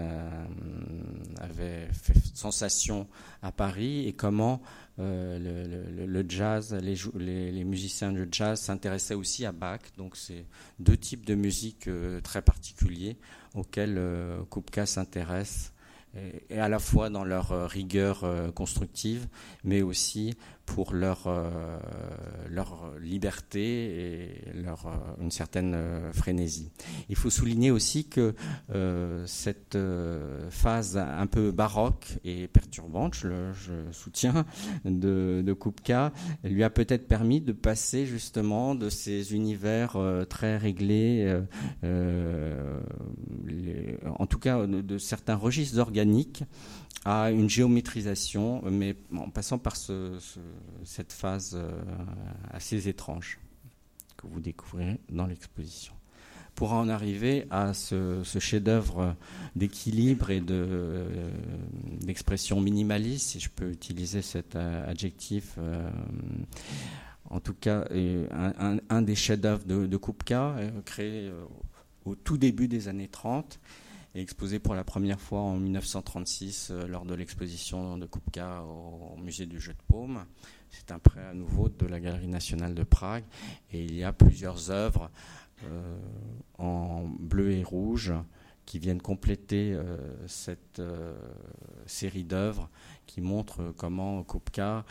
avaient 1.40 1.88
fait 1.92 2.14
sensation 2.34 3.06
à 3.42 3.52
Paris 3.52 4.06
et 4.06 4.12
comment 4.12 4.60
le, 4.98 6.24
jazz, 6.28 6.74
les, 6.74 7.64
musiciens 7.64 8.12
de 8.12 8.28
jazz 8.30 8.60
s'intéressaient 8.60 9.14
aussi 9.14 9.46
à 9.46 9.52
Bach. 9.52 9.80
Donc 9.96 10.16
c'est 10.16 10.44
deux 10.78 10.96
types 10.96 11.24
de 11.24 11.34
musique 11.34 11.88
très 12.22 12.42
particuliers 12.42 13.16
auxquels 13.54 14.00
Kupka 14.50 14.86
s'intéresse 14.86 15.74
et 16.50 16.58
à 16.58 16.68
la 16.68 16.78
fois 16.78 17.10
dans 17.10 17.24
leur 17.24 17.52
euh, 17.52 17.66
rigueur 17.66 18.24
euh, 18.24 18.50
constructive, 18.50 19.26
mais 19.64 19.82
aussi 19.82 20.34
pour 20.66 20.94
leur, 20.94 21.26
euh, 21.26 21.78
leur 22.48 22.92
liberté 23.00 23.60
et 23.60 24.52
leur, 24.54 24.86
euh, 24.86 25.22
une 25.22 25.30
certaine 25.30 25.74
euh, 25.74 26.12
frénésie. 26.12 26.70
Il 27.08 27.16
faut 27.16 27.30
souligner 27.30 27.70
aussi 27.70 28.08
que 28.08 28.34
cette 29.26 29.78
phase 30.50 30.96
un 30.96 31.26
peu 31.26 31.50
baroque 31.50 32.18
et 32.24 32.48
perturbante, 32.48 33.14
je, 33.14 33.52
je 33.52 33.92
soutiens, 33.92 34.44
de, 34.84 35.42
de 35.44 35.52
Kupka, 35.52 36.12
lui 36.42 36.64
a 36.64 36.70
peut-être 36.70 37.06
permis 37.06 37.40
de 37.40 37.52
passer 37.52 38.06
justement 38.06 38.74
de 38.74 38.88
ces 38.88 39.34
univers 39.34 39.96
très 40.28 40.56
réglés, 40.56 41.40
en 44.18 44.26
tout 44.26 44.38
cas 44.38 44.66
de 44.66 44.98
certains 44.98 45.36
registres 45.36 45.78
organiques, 45.78 46.44
à 47.04 47.30
une 47.30 47.50
géométrisation, 47.50 48.62
mais 48.70 48.96
en 49.14 49.28
passant 49.28 49.58
par 49.58 49.76
cette 49.76 51.12
phase 51.12 51.52
euh, 51.54 51.70
assez 52.50 52.88
étrange 52.88 53.38
que 54.16 54.26
vous 54.26 54.40
découvrez 54.40 54.98
dans 55.10 55.26
l'exposition. 55.26 55.92
Pour 56.54 56.72
en 56.72 56.88
arriver 56.88 57.46
à 57.50 57.74
ce, 57.74 58.22
chef-d'œuvre 58.24 59.16
d'équilibre 59.56 60.30
et 60.30 60.42
euh, 60.50 61.30
d'expression 62.00 62.60
minimaliste, 62.60 63.30
si 63.30 63.40
je 63.40 63.50
peux 63.50 63.70
utiliser 63.70 64.22
cet 64.22 64.54
euh, 64.54 64.88
adjectif, 64.88 65.58
en 67.28 67.40
tout 67.40 67.54
cas 67.54 67.86
un, 67.90 69.02
des 69.02 69.16
chefs-d'œuvre 69.16 69.64
de, 69.64 69.86
de 69.86 69.96
Kupka, 69.96 70.56
créé 70.84 71.32
au 72.04 72.14
tout 72.14 72.38
début 72.38 72.68
des 72.68 72.86
années 72.86 73.08
30 73.08 73.58
exposé 74.20 74.58
pour 74.58 74.74
la 74.74 74.84
première 74.84 75.20
fois 75.20 75.40
en 75.40 75.56
1936 75.56 76.68
euh, 76.70 76.86
lors 76.86 77.04
de 77.04 77.14
l'exposition 77.14 77.98
de 77.98 78.06
Kupka 78.06 78.62
au, 78.62 79.16
musée 79.16 79.46
du 79.46 79.60
Jeu 79.60 79.72
de 79.72 79.82
Paume. 79.88 80.24
C'est 80.70 80.92
un 80.92 80.98
prêt 80.98 81.24
à 81.24 81.34
nouveau 81.34 81.68
de 81.68 81.86
la 81.86 82.00
Galerie 82.00 82.28
nationale 82.28 82.74
de 82.74 82.84
Prague 82.84 83.24
et 83.72 83.84
il 83.84 83.94
y 83.94 84.04
a 84.04 84.12
plusieurs 84.12 84.70
œuvres 84.70 85.10
euh, 85.64 85.98
en 86.58 87.04
bleu 87.06 87.52
et 87.52 87.64
rouge 87.64 88.12
qui 88.66 88.78
viennent 88.78 89.02
compléter 89.02 89.72
euh, 89.74 89.96
cette 90.26 90.80
série 91.86 92.24
d'œuvres 92.24 92.70
qui 93.06 93.20
montrent 93.20 93.74
comment 93.76 94.22
Kupka 94.22 94.84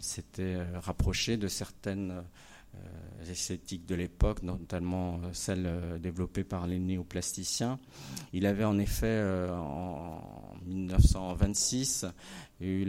s'était 0.00 0.60
rapproché 0.80 1.36
de 1.36 1.48
certaines 1.48 2.24
esthétiques 3.30 3.86
de 3.86 3.94
l'époque, 3.94 4.42
notamment 4.42 5.14
euh, 5.14 5.28
celles 5.32 5.66
euh, 5.66 5.98
développées 5.98 6.44
par 6.44 6.66
les 6.66 6.78
néoplasticiens. 6.78 7.78
Il 8.32 8.46
avait 8.46 8.64
en 8.64 8.78
effet, 8.78 9.22
en 9.50 10.54
1926, 10.66 12.06
eu 12.60 12.86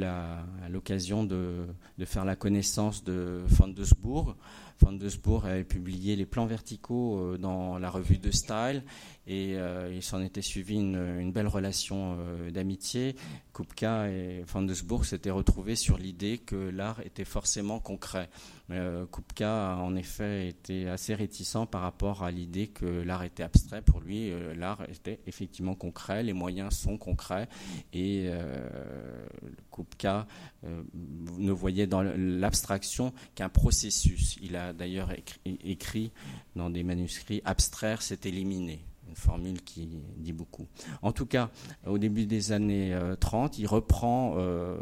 l'occasion 0.69 1.23
de, 1.23 1.65
faire 2.05 2.25
la 2.25 2.35
connaissance 2.35 3.03
de 3.03 3.41
Van 3.45 3.67
Desbourg. 3.67 4.35
Van 4.79 4.91
Desbourg 4.91 5.45
avait 5.45 5.63
publié 5.63 6.15
les 6.15 6.25
plans 6.25 6.45
verticaux 6.45 7.37
dans 7.37 7.77
la 7.77 7.89
revue 7.89 8.17
de 8.17 8.31
Style 8.31 8.83
et 9.27 9.55
il 9.91 10.03
s'en 10.03 10.21
était 10.21 10.41
suivi 10.41 10.75
une, 10.75 11.31
belle 11.31 11.47
relation 11.47 12.17
d'amitié. 12.51 13.15
Kupka 13.53 14.09
et 14.09 14.43
Van 14.47 14.67
s'étaient 15.03 15.29
retrouvés 15.29 15.75
sur 15.75 15.97
l'idée 15.97 16.39
que 16.39 16.55
l'art 16.55 16.99
était 17.01 17.25
forcément 17.25 17.79
concret. 17.79 18.29
Euh, 18.71 19.05
Kupka 19.05 19.73
a 19.73 19.75
en 19.75 19.95
effet 19.95 20.47
été 20.47 20.87
assez 20.87 21.13
réticent 21.13 21.67
par 21.69 21.81
rapport 21.81 22.23
à 22.23 22.31
l'idée 22.31 22.67
que 22.67 22.85
l'art 22.85 23.23
était 23.23 23.43
abstrait. 23.43 23.81
Pour 23.81 23.99
lui, 23.99 24.31
euh, 24.31 24.55
l'art 24.55 24.83
était 24.89 25.19
effectivement 25.27 25.75
concret, 25.75 26.23
les 26.23 26.33
moyens 26.33 26.73
sont 26.73 26.97
concrets, 26.97 27.49
et 27.91 28.25
euh, 28.27 29.25
Kupka 29.71 30.27
ne 30.63 31.51
voyait 31.51 31.87
dans 31.87 32.01
l'abstraction 32.01 33.13
qu'un 33.35 33.49
processus. 33.49 34.37
Il 34.41 34.55
a 34.55 34.71
d'ailleurs 34.71 35.09
écrit 35.45 36.11
dans 36.55 36.69
des 36.69 36.83
manuscrits 36.83 37.41
abstraire, 37.43 38.01
c'est 38.01 38.25
éliminer 38.25 38.85
formule 39.15 39.61
qui 39.61 39.89
dit 40.17 40.33
beaucoup. 40.33 40.67
En 41.01 41.11
tout 41.11 41.25
cas, 41.25 41.49
au 41.85 41.97
début 41.97 42.25
des 42.25 42.51
années 42.51 42.97
30, 43.19 43.53
euh, 43.53 43.55
il 43.59 43.67
reprend 43.67 44.35
euh, 44.37 44.75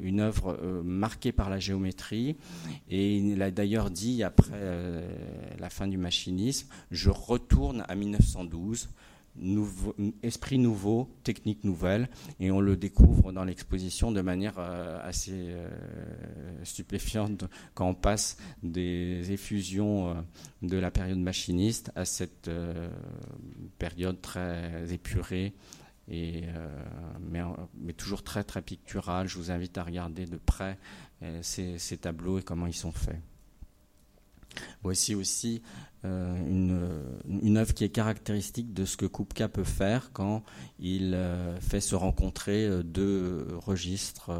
une 0.00 0.20
œuvre 0.20 0.58
euh, 0.62 0.82
marquée 0.82 1.32
par 1.32 1.50
la 1.50 1.58
géométrie 1.58 2.36
et 2.88 3.16
il 3.16 3.42
a 3.42 3.50
d'ailleurs 3.50 3.90
dit 3.90 4.22
après 4.22 4.50
la 5.58 5.70
fin 5.70 5.86
du 5.86 5.98
machinisme, 5.98 6.68
je 6.90 7.10
retourne 7.10 7.84
à 7.88 7.94
1912 7.94 8.88
esprit 10.22 10.58
nouveau, 10.58 11.08
technique 11.22 11.64
nouvelle, 11.64 12.08
et 12.40 12.50
on 12.50 12.60
le 12.60 12.76
découvre 12.76 13.32
dans 13.32 13.44
l'exposition 13.44 14.12
de 14.12 14.20
manière 14.20 14.54
euh, 14.58 14.98
assez 15.02 15.32
euh, 15.34 15.68
stupéfiante 16.64 17.44
quand 17.74 17.88
on 17.88 17.94
passe 17.94 18.36
des 18.62 19.32
effusions 19.32 20.10
euh, 20.10 20.14
de 20.62 20.76
la 20.76 20.90
période 20.90 21.18
machiniste 21.18 21.92
à 21.94 22.04
cette 22.04 22.50
période 23.78 24.20
très 24.20 24.92
épurée. 24.92 25.54
Et, 26.12 26.42
mais, 27.20 27.92
toujours 27.92 28.24
très 28.24 28.42
très 28.42 28.62
picturale. 28.62 29.28
Je 29.28 29.36
vous 29.36 29.52
invite 29.52 29.78
à 29.78 29.84
regarder 29.84 30.26
de 30.26 30.38
près 30.38 30.76
ces 31.40 31.98
tableaux 32.00 32.40
et 32.40 32.42
comment 32.42 32.66
ils 32.66 32.74
sont 32.74 32.90
faits. 32.90 33.20
Voici 34.82 35.14
aussi 35.14 35.62
euh, 36.04 36.34
une, 37.28 37.58
œuvre 37.58 37.74
qui 37.74 37.84
est 37.84 37.90
caractéristique 37.90 38.72
de 38.72 38.86
ce 38.86 38.96
que 38.96 39.04
Kupka 39.04 39.48
peut 39.48 39.64
faire 39.64 40.12
quand 40.14 40.42
il 40.78 41.12
euh, 41.12 41.60
fait 41.60 41.82
se 41.82 41.94
rencontrer 41.94 42.64
euh, 42.64 42.82
deux 42.82 43.46
registres 43.58 44.30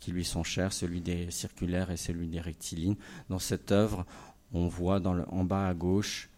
qui 0.00 0.12
lui 0.12 0.24
sont 0.24 0.44
chers, 0.44 0.72
celui 0.72 1.00
des 1.00 1.30
circulaires 1.30 1.90
et 1.90 1.96
celui 1.96 2.28
des 2.28 2.40
rectilignes. 2.40 2.96
Dans 3.30 3.38
cette 3.38 3.72
œuvre, 3.72 4.04
on 4.52 4.68
voit 4.68 5.00
en 5.06 5.44
bas 5.44 5.68
à 5.68 5.74
gauche 5.74 6.30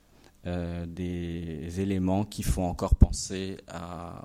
des 0.46 1.80
éléments 1.80 2.24
qui 2.24 2.42
font 2.42 2.64
encore 2.64 2.94
penser 2.94 3.58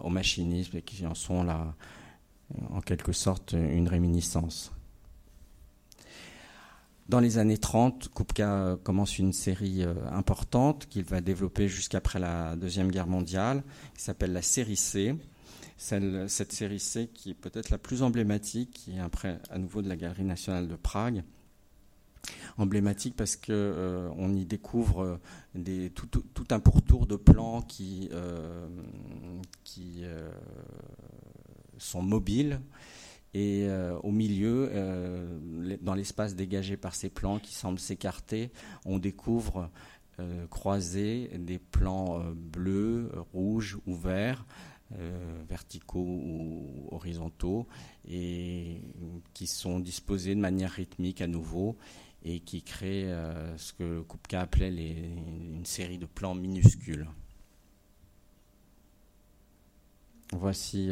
au 0.02 0.10
machinisme 0.10 0.78
et 0.78 0.82
qui 0.82 1.06
en 1.06 1.14
sont 1.14 1.44
là, 1.44 1.76
en 2.70 2.80
quelque 2.80 3.12
sorte 3.12 3.52
une 3.52 3.90
réminiscence. 3.90 4.72
Dans 7.08 7.20
les 7.20 7.38
années 7.38 7.60
30, 7.60 8.10
Kupka 8.16 8.80
commence 8.84 9.20
une 9.20 9.32
série 9.32 9.84
euh, 9.84 9.94
importante 10.12 10.88
qu'il 10.88 11.04
va 11.04 11.22
développer 11.22 11.68
jusqu'après 11.68 12.18
la 12.18 12.56
Deuxième 12.56 12.90
Guerre 12.90 13.06
mondiale, 13.06 13.64
qui 13.96 14.02
s'appelle 14.02 14.34
la 14.34 14.42
série 14.42 14.76
C. 14.76 15.16
cette 15.78 16.52
série 16.52 16.80
C 16.80 17.08
qui 17.14 17.32
est 17.32 17.36
peut-être 17.36 17.70
la 17.70 17.78
plus 17.78 18.02
emblématique, 18.02 18.72
qui 18.72 18.94
est 18.94 19.52
à 19.52 19.58
nouveau 19.60 19.84
de 19.84 19.90
la 19.90 19.96
Galerie 19.96 20.24
nationale 20.24 20.68
de 20.68 20.76
Prague. 20.76 21.24
Emblématique 22.58 23.16
parce 23.16 23.36
qu'on 23.36 23.52
euh, 23.52 24.34
y 24.36 24.46
découvre 24.46 25.20
euh, 25.56 25.90
tout, 25.94 26.46
un 26.50 26.60
pourtour 26.60 27.06
de 27.06 27.18
plans 27.18 27.62
qui 27.62 28.10
sont 31.78 32.02
mobiles 32.02 32.60
et 33.36 33.66
euh, 33.68 34.00
au 34.00 34.12
milieu, 34.12 34.70
euh, 34.72 35.78
dans 35.82 35.94
l'espace 35.94 36.36
dégagé 36.36 36.78
par 36.78 36.96
ces 36.96 37.10
plans 37.10 37.38
qui 37.38 37.54
semblent 37.54 37.80
s'écarter, 37.80 38.50
on 38.86 38.98
découvre 38.98 39.70
euh, 40.22 40.48
croisés 40.48 41.30
des 41.38 41.60
plans 41.60 42.24
bleus, 42.34 43.12
rouges 43.34 43.78
ou 43.86 43.94
verts, 43.94 44.46
verticaux 45.50 46.00
ou 46.00 46.88
horizontaux, 46.92 47.68
et 48.08 48.80
qui 49.34 49.48
sont 49.48 49.80
disposés 49.80 50.34
de 50.34 50.40
manière 50.40 50.72
rythmique 50.72 51.20
à 51.20 51.28
nouveau 51.28 51.76
et 52.24 52.40
qui 52.40 52.62
créent 52.62 53.12
ce 53.58 53.74
que 53.74 54.02
Kupka 54.04 54.42
appelait 54.42 54.76
une 54.78 55.66
série 55.66 55.98
de 55.98 56.06
plans 56.06 56.36
minuscules. 56.36 57.08
Voici 60.32 60.92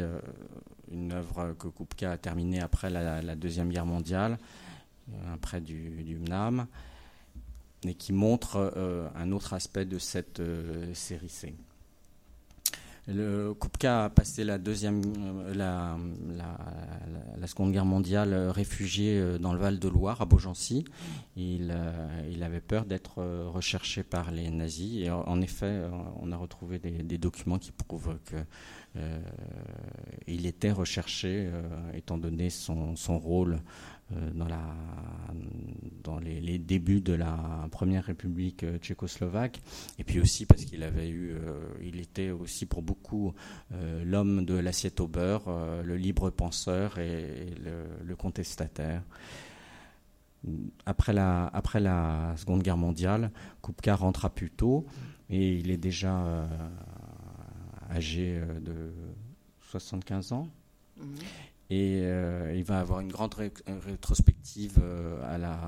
une 0.90 1.12
œuvre 1.12 1.54
que 1.58 1.68
Kupka 1.68 2.12
a 2.12 2.16
terminée 2.18 2.60
après 2.60 2.90
la, 2.90 3.36
Deuxième 3.36 3.70
Guerre 3.70 3.86
mondiale, 3.86 4.38
euh, 5.10 5.34
après 5.34 5.60
du, 5.60 6.02
du 6.04 6.16
MNAM, 6.16 6.66
et 7.86 7.94
qui 7.94 8.12
montre 8.12 8.72
euh, 8.76 9.08
un 9.16 9.32
autre 9.32 9.52
aspect 9.52 9.84
de 9.84 9.98
cette 9.98 10.42
série 10.94 11.28
C. 11.28 11.54
Le 13.06 13.52
Kupka 13.52 14.04
a 14.06 14.08
passé 14.08 14.44
la 14.44 14.56
deuxième, 14.56 15.02
la, 15.52 15.98
la, 17.38 17.46
Seconde 17.46 17.72
Guerre 17.72 17.84
mondiale 17.84 18.32
réfugié 18.48 19.38
dans 19.38 19.52
le 19.52 19.58
Val 19.58 19.78
de 19.78 19.88
Loire, 19.88 20.22
à 20.22 20.24
Beaugency. 20.24 20.86
Il, 21.36 21.76
il 22.30 22.42
avait 22.42 22.62
peur 22.62 22.86
d'être 22.86 23.22
recherché 23.52 24.04
par 24.04 24.30
les 24.30 24.48
nazis. 24.48 25.04
Et 25.04 25.10
en 25.10 25.42
effet, 25.42 25.82
on 26.22 26.32
a 26.32 26.36
retrouvé 26.38 26.78
des, 26.78 27.02
des 27.02 27.18
documents 27.18 27.58
qui 27.58 27.72
prouvent 27.72 28.16
que 28.24 28.36
euh, 28.96 29.20
il 30.26 30.46
était 30.46 30.70
recherché, 30.70 31.48
euh, 31.52 31.62
étant 31.94 32.16
donné 32.16 32.48
son, 32.48 32.94
rôle 33.18 33.60
euh, 34.12 34.30
dans, 36.04 36.18
les, 36.18 36.58
débuts 36.58 37.00
de 37.00 37.12
la 37.12 37.68
première 37.72 38.04
République 38.04 38.64
tchécoslovaque, 38.80 39.60
et 39.98 40.04
puis 40.04 40.20
aussi 40.20 40.46
parce 40.46 40.64
qu'il 40.64 40.82
avait 40.82 41.08
eu, 41.08 41.34
il 41.82 42.00
était 42.00 42.30
aussi 42.30 42.66
pour 42.66 42.82
beaucoup 42.82 43.34
l'homme 44.04 44.44
de 44.44 44.54
l'assiette 44.54 45.00
au 45.00 45.08
beurre, 45.08 45.50
le 45.82 45.96
libre 45.96 46.30
penseur 46.30 46.98
et, 46.98 47.54
le, 48.04 48.16
contestataire. 48.16 49.02
Après 50.86 51.12
la, 51.12 51.46
après 51.48 51.80
la 51.80 52.34
Seconde 52.36 52.62
Guerre 52.62 52.76
mondiale, 52.76 53.30
Kupka 53.62 53.96
rentre 53.96 54.26
à 54.26 54.30
Puto 54.30 54.86
et 55.30 55.56
il 55.56 55.70
est 55.70 55.78
déjà 55.78 56.46
âgé 57.90 58.38
euh, 58.38 58.60
de 58.60 58.92
75 59.70 60.32
ans. 60.32 60.48
Mhm. 60.96 61.06
Et 61.70 62.00
euh, 62.02 62.54
il 62.54 62.62
va 62.62 62.78
avoir 62.78 63.00
une 63.00 63.08
grande 63.08 63.34
rétrospective 63.34 64.78
euh, 64.82 65.34
à, 65.34 65.38
la, 65.38 65.58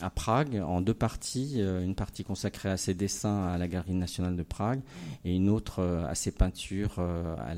à 0.00 0.10
Prague 0.10 0.62
en 0.64 0.80
deux 0.80 0.94
parties. 0.94 1.60
une 1.60 1.96
partie 1.96 2.22
consacrée 2.22 2.70
à 2.70 2.76
ses 2.76 2.94
dessins 2.94 3.46
à 3.48 3.58
la 3.58 3.66
Galerie 3.66 3.94
nationale 3.94 4.36
de 4.36 4.44
Prague 4.44 4.80
et 5.24 5.34
une 5.34 5.50
autre 5.50 5.82
à 5.82 6.14
ses 6.14 6.30
peintures 6.30 7.00
à 7.00 7.54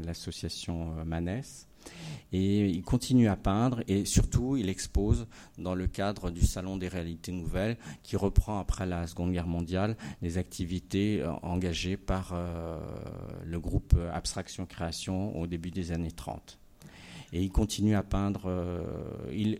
l'association 0.00 0.96
la, 0.96 1.04
Manès. 1.04 1.68
Et 2.32 2.66
il 2.66 2.82
continue 2.82 3.28
à 3.28 3.36
peindre 3.36 3.82
et 3.88 4.06
surtout 4.06 4.56
il 4.56 4.70
expose 4.70 5.26
dans 5.58 5.74
le 5.74 5.86
cadre 5.86 6.30
du 6.30 6.46
Salon 6.46 6.78
des 6.78 6.88
réalités 6.88 7.30
nouvelles 7.30 7.76
qui 8.02 8.16
reprend 8.16 8.58
après 8.58 8.86
la 8.86 9.06
Seconde 9.06 9.32
Guerre 9.32 9.46
mondiale 9.46 9.96
les 10.22 10.38
activités 10.38 11.20
euh, 11.20 11.30
engagées 11.42 11.98
par 11.98 12.32
euh, 12.32 12.78
le 13.44 13.60
groupe 13.60 13.94
Abstraction 14.14 14.64
Création 14.64 15.38
au 15.38 15.46
début 15.46 15.70
des 15.70 15.92
années 15.92 16.10
30. 16.10 16.58
Et 17.34 17.42
il 17.42 17.50
continue 17.50 17.94
à 17.94 18.02
peindre. 18.02 18.42
Euh, 18.46 18.82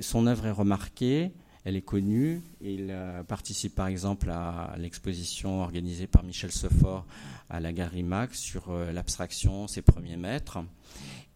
son 0.01 0.27
œuvre 0.27 0.47
est 0.47 0.51
remarquée, 0.51 1.33
elle 1.65 1.77
est 1.77 1.83
connue. 1.83 2.41
Il 2.63 2.95
participe 3.29 3.75
par 3.75 3.87
exemple 3.87 4.31
à 4.31 4.75
l'exposition 4.79 5.63
organisée 5.63 6.07
par 6.07 6.23
Michel 6.23 6.53
Seffort 6.53 7.07
à 7.51 7.61
la 7.61 7.73
Galerie 7.73 8.03
Max 8.03 8.41
sur 8.41 8.73
l'abstraction, 8.93 9.69
ses 9.69 9.81
premiers 9.81 10.17
maîtres. 10.17 10.59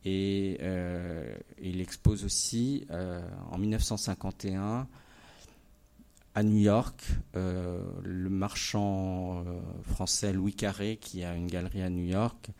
Et 0.09 0.59
euh, 0.63 1.35
il 1.61 1.81
expose 1.81 2.25
aussi 2.25 2.87
euh, 2.93 3.21
en 3.51 3.59
1951 3.59 4.87
à 6.37 6.43
New 6.45 6.59
York 6.59 7.03
euh, 7.35 7.83
le 8.05 8.31
marchand 8.31 9.45
français 9.83 10.33
Louis 10.33 10.55
Carré, 10.55 10.99
qui 11.01 11.25
a 11.25 11.35
une 11.35 11.49
galerie 11.49 11.83
à 11.83 11.91
New 11.91 12.05
York, 12.05 12.51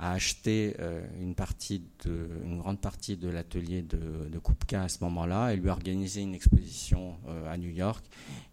a 0.00 0.12
acheté 0.12 0.74
une, 1.20 1.36
partie 1.36 1.82
une 2.04 2.58
grande 2.58 2.80
partie 2.80 3.16
de 3.16 3.28
l'atelier 3.28 3.82
de, 3.82 4.28
de 4.28 4.38
Kupka 4.40 4.82
à 4.82 4.88
ce 4.88 5.04
moment-là 5.04 5.52
et 5.52 5.56
lui 5.56 5.68
a 5.68 5.72
organisé 5.72 6.22
une 6.22 6.34
exposition 6.34 7.14
à 7.48 7.56
New 7.56 7.70
York. 7.70 8.04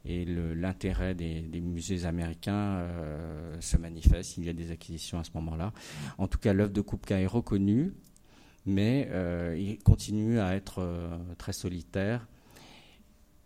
Et 0.06 0.26
l'intérêt 0.26 1.16
des, 1.16 1.42
des, 1.42 1.60
musées 1.60 2.06
américains 2.06 2.88
se 3.60 3.78
manifeste. 3.78 4.38
Il 4.38 4.46
y 4.46 4.50
a 4.50 4.54
des 4.54 4.72
acquisitions 4.72 5.20
à 5.20 5.24
ce 5.24 5.32
moment-là. 5.36 5.74
En 6.18 6.28
tout 6.28 6.38
cas, 6.38 6.54
l'œuvre 6.54 6.72
de 6.72 6.82
Kupka 6.82 7.20
est 7.20 7.28
reconnue 7.28 7.94
mais 8.66 9.08
euh, 9.12 9.58
il 9.60 9.80
continue 9.80 10.40
à 10.40 10.56
être 10.56 10.80
euh, 10.80 11.18
très 11.38 11.54
solitaire. 11.54 12.28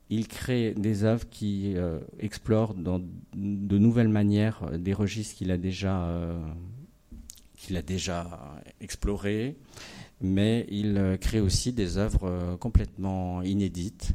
Il 0.10 0.28
crée 0.28 0.74
des 0.74 1.04
œuvres 1.04 1.28
qui 1.30 1.74
euh, 1.76 2.00
explorent 2.20 2.74
de 2.76 3.78
nouvelles 3.78 4.08
manières 4.08 4.72
des 4.78 4.94
registres 4.94 5.36
qu'il 5.36 5.52
a 5.52 5.58
déjà 5.58 6.10
qu'il 7.56 7.76
a 7.76 7.82
déjà 7.82 8.62
explorés, 8.80 9.58
mais 10.22 10.66
il 10.70 11.18
crée 11.20 11.42
aussi 11.42 11.74
des 11.74 11.98
œuvres 11.98 12.56
complètement 12.60 13.42
inédites, 13.42 14.12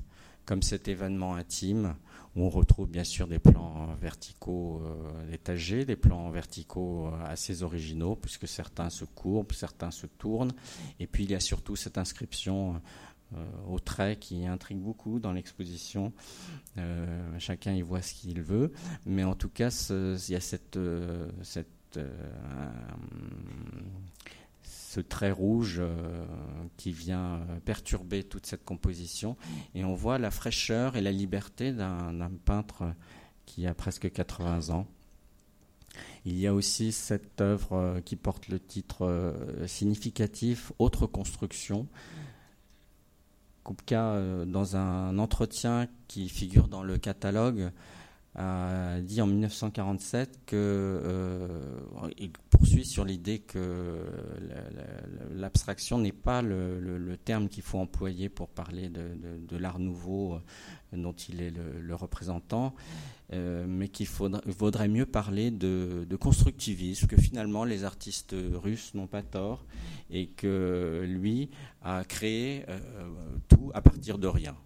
comme 0.47 0.63
cet 0.63 0.87
événement 0.87 1.35
intime 1.35 1.97
on 2.37 2.49
retrouve 2.49 2.89
bien 2.89 3.05
sûr 3.05 3.27
des 3.27 3.39
plans 3.39 3.95
verticaux 4.01 4.83
euh, 4.85 5.33
étagés, 5.33 5.85
des 5.85 5.97
plans 5.97 6.31
verticaux 6.31 7.09
euh, 7.09 7.25
assez 7.27 7.63
originaux, 7.63 8.17
puisque 8.17 8.49
certains 8.49 8.91
se 8.91 9.05
courbent, 9.05 9.53
certains 9.53 9.91
se 9.91 10.07
tournent. 10.07 10.53
Et 10.99 11.07
puis 11.07 11.25
il 11.25 11.31
y 11.31 11.35
a 11.35 11.41
surtout 11.41 11.77
cette 11.77 11.99
inscription 11.99 12.81
euh, 13.35 13.45
au 13.69 13.79
trait 13.79 14.17
qui 14.17 14.47
intrigue 14.47 14.79
beaucoup 14.79 15.19
dans 15.19 15.33
l'exposition. 15.33 16.13
chacun 17.39 17.73
y 17.73 17.83
voit 17.83 18.03
ce 18.03 18.15
qu'il 18.15 18.41
veut, 18.43 18.73
mais 19.05 19.25
en 19.25 19.35
tout 19.35 19.51
cas, 19.51 19.69
il 19.91 20.31
y 20.31 20.35
a 20.35 20.41
cette 20.41 20.79
ce 24.93 25.01
trait 25.01 25.31
rouge 25.31 25.79
euh, 25.79 26.27
qui 26.77 26.93
vient 26.93 27.37
euh, 27.37 27.61
perturber 27.65 28.25
toute 28.25 28.45
cette 28.45 28.63
composition. 28.63 29.39
Et 29.75 29.87
on 29.87 29.95
voit 29.95 30.19
la 30.19 30.31
fraîcheur 30.31 30.97
et 30.97 31.01
la 31.01 31.13
liberté 31.13 31.73
d'un 31.73 32.31
peintre 32.45 32.93
qui 33.47 33.67
a 33.67 33.73
presque 33.73 34.13
80 34.13 34.69
ans. 34.69 34.87
Il 36.27 36.39
y 36.39 36.47
a 36.47 36.53
aussi 36.53 36.93
cette 36.93 37.41
œuvre 37.41 37.73
euh, 37.73 38.01
qui 38.03 38.17
porte 38.17 38.49
le 38.49 38.61
titre 38.61 39.35
significatif 39.67 40.73
Autre 40.79 41.07
construction. 41.07 41.89
Kupka, 43.65 44.45
dans 44.45 44.77
un 44.77 45.19
entretien 45.19 45.89
qui 46.07 46.29
figure 46.29 46.69
dans 46.69 46.83
le 46.83 46.99
catalogue, 46.99 47.71
a 48.35 49.01
dit 49.03 49.21
en 49.21 49.27
1947 49.27 50.41
que 50.47 50.57
euh, 50.57 51.49
il 52.17 52.31
poursuit 52.51 52.87
sur 52.87 53.05
l'idée 53.05 53.41
que 53.41 54.07
l'abstraction 55.35 55.99
n'est 55.99 56.13
pas 56.13 56.41
le, 56.41 57.17
terme 57.25 57.49
qu'il 57.49 57.63
faut 57.63 57.79
employer 57.79 58.31
pour 58.31 58.49
parler 58.49 58.89
de, 58.89 59.57
l'art 59.57 59.79
nouveau 59.79 60.35
euh, 60.35 60.39
dont 60.95 61.13
il 61.13 61.43
est 61.43 61.51
le, 61.51 61.95
représentant, 61.95 62.75
euh, 63.35 63.67
mais 63.69 63.89
qu'il 63.89 64.09
vaudrait 64.09 64.89
mieux 64.89 65.07
parler 65.07 65.51
de, 65.51 66.17
constructivisme, 66.19 67.07
que 67.07 67.21
finalement 67.21 67.65
les 67.65 67.85
artistes 67.85 68.35
russes 68.55 68.95
n'ont 68.95 69.07
pas 69.07 69.23
tort 69.23 69.67
et 70.11 70.29
que 70.29 71.05
lui 71.07 71.51
a 71.83 72.03
créé 72.05 72.65
tout 73.49 73.71
à 73.75 73.83
partir 73.83 74.19
de 74.19 74.27
rien. 74.27 74.57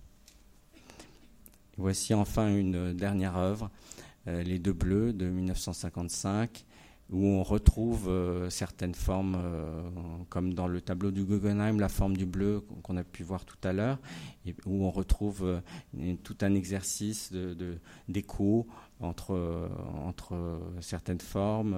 Voici 1.79 2.15
enfin 2.15 2.49
une 2.49 2.95
dernière 2.95 3.37
œuvre, 3.37 3.71
euh, 4.29 4.43
Les 4.43 4.59
Deux 4.59 4.73
Bleus 4.73 5.13
de 5.13 5.27
1955, 5.27 6.65
où 7.11 7.27
on 7.27 7.43
retrouve 7.43 8.09
euh, 8.09 8.49
certaines 8.49 8.95
formes, 8.95 9.37
euh, 9.39 9.83
comme 10.31 10.55
dans 10.55 10.69
le 10.69 10.81
tableau 10.81 11.11
du 11.11 11.25
Guggenheim, 11.25 11.79
la 11.79 11.91
forme 11.91 12.17
du 12.17 12.25
bleu 12.25 12.65
qu'on 12.83 12.97
a 12.97 13.05
pu 13.05 13.25
voir 13.25 13.45
tout 13.45 13.59
à 13.63 13.75
l'heure, 13.75 13.99
où 14.65 14.87
on 14.87 14.91
retrouve 14.91 15.61
tout 16.25 16.37
un 16.41 16.55
exercice 16.55 17.31
d'écho 18.09 18.67
entre, 19.01 19.69
entre 20.03 20.59
certaines 20.81 21.21
formes, 21.21 21.77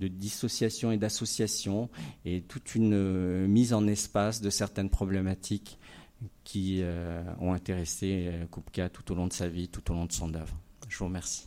de 0.00 0.08
dissociation 0.08 0.90
et 0.90 0.96
d'association, 0.96 1.90
et 2.24 2.40
toute 2.40 2.74
une 2.74 3.46
mise 3.46 3.74
en 3.74 3.86
espace 3.86 4.40
de 4.40 4.48
certaines 4.48 4.90
problématiques 4.90 5.78
qui 6.44 6.80
euh, 6.82 7.22
ont 7.40 7.52
intéressé 7.52 8.28
euh, 8.28 8.46
Kupka 8.46 8.88
tout 8.90 9.10
au 9.10 9.14
long 9.14 9.26
de 9.26 9.32
sa 9.32 9.48
vie, 9.48 9.68
tout 9.68 9.90
au 9.90 9.94
long 9.94 10.04
de 10.04 10.12
son 10.12 10.32
œuvre. 10.34 10.56
Je 10.88 10.98
vous 10.98 11.06
remercie. 11.06 11.46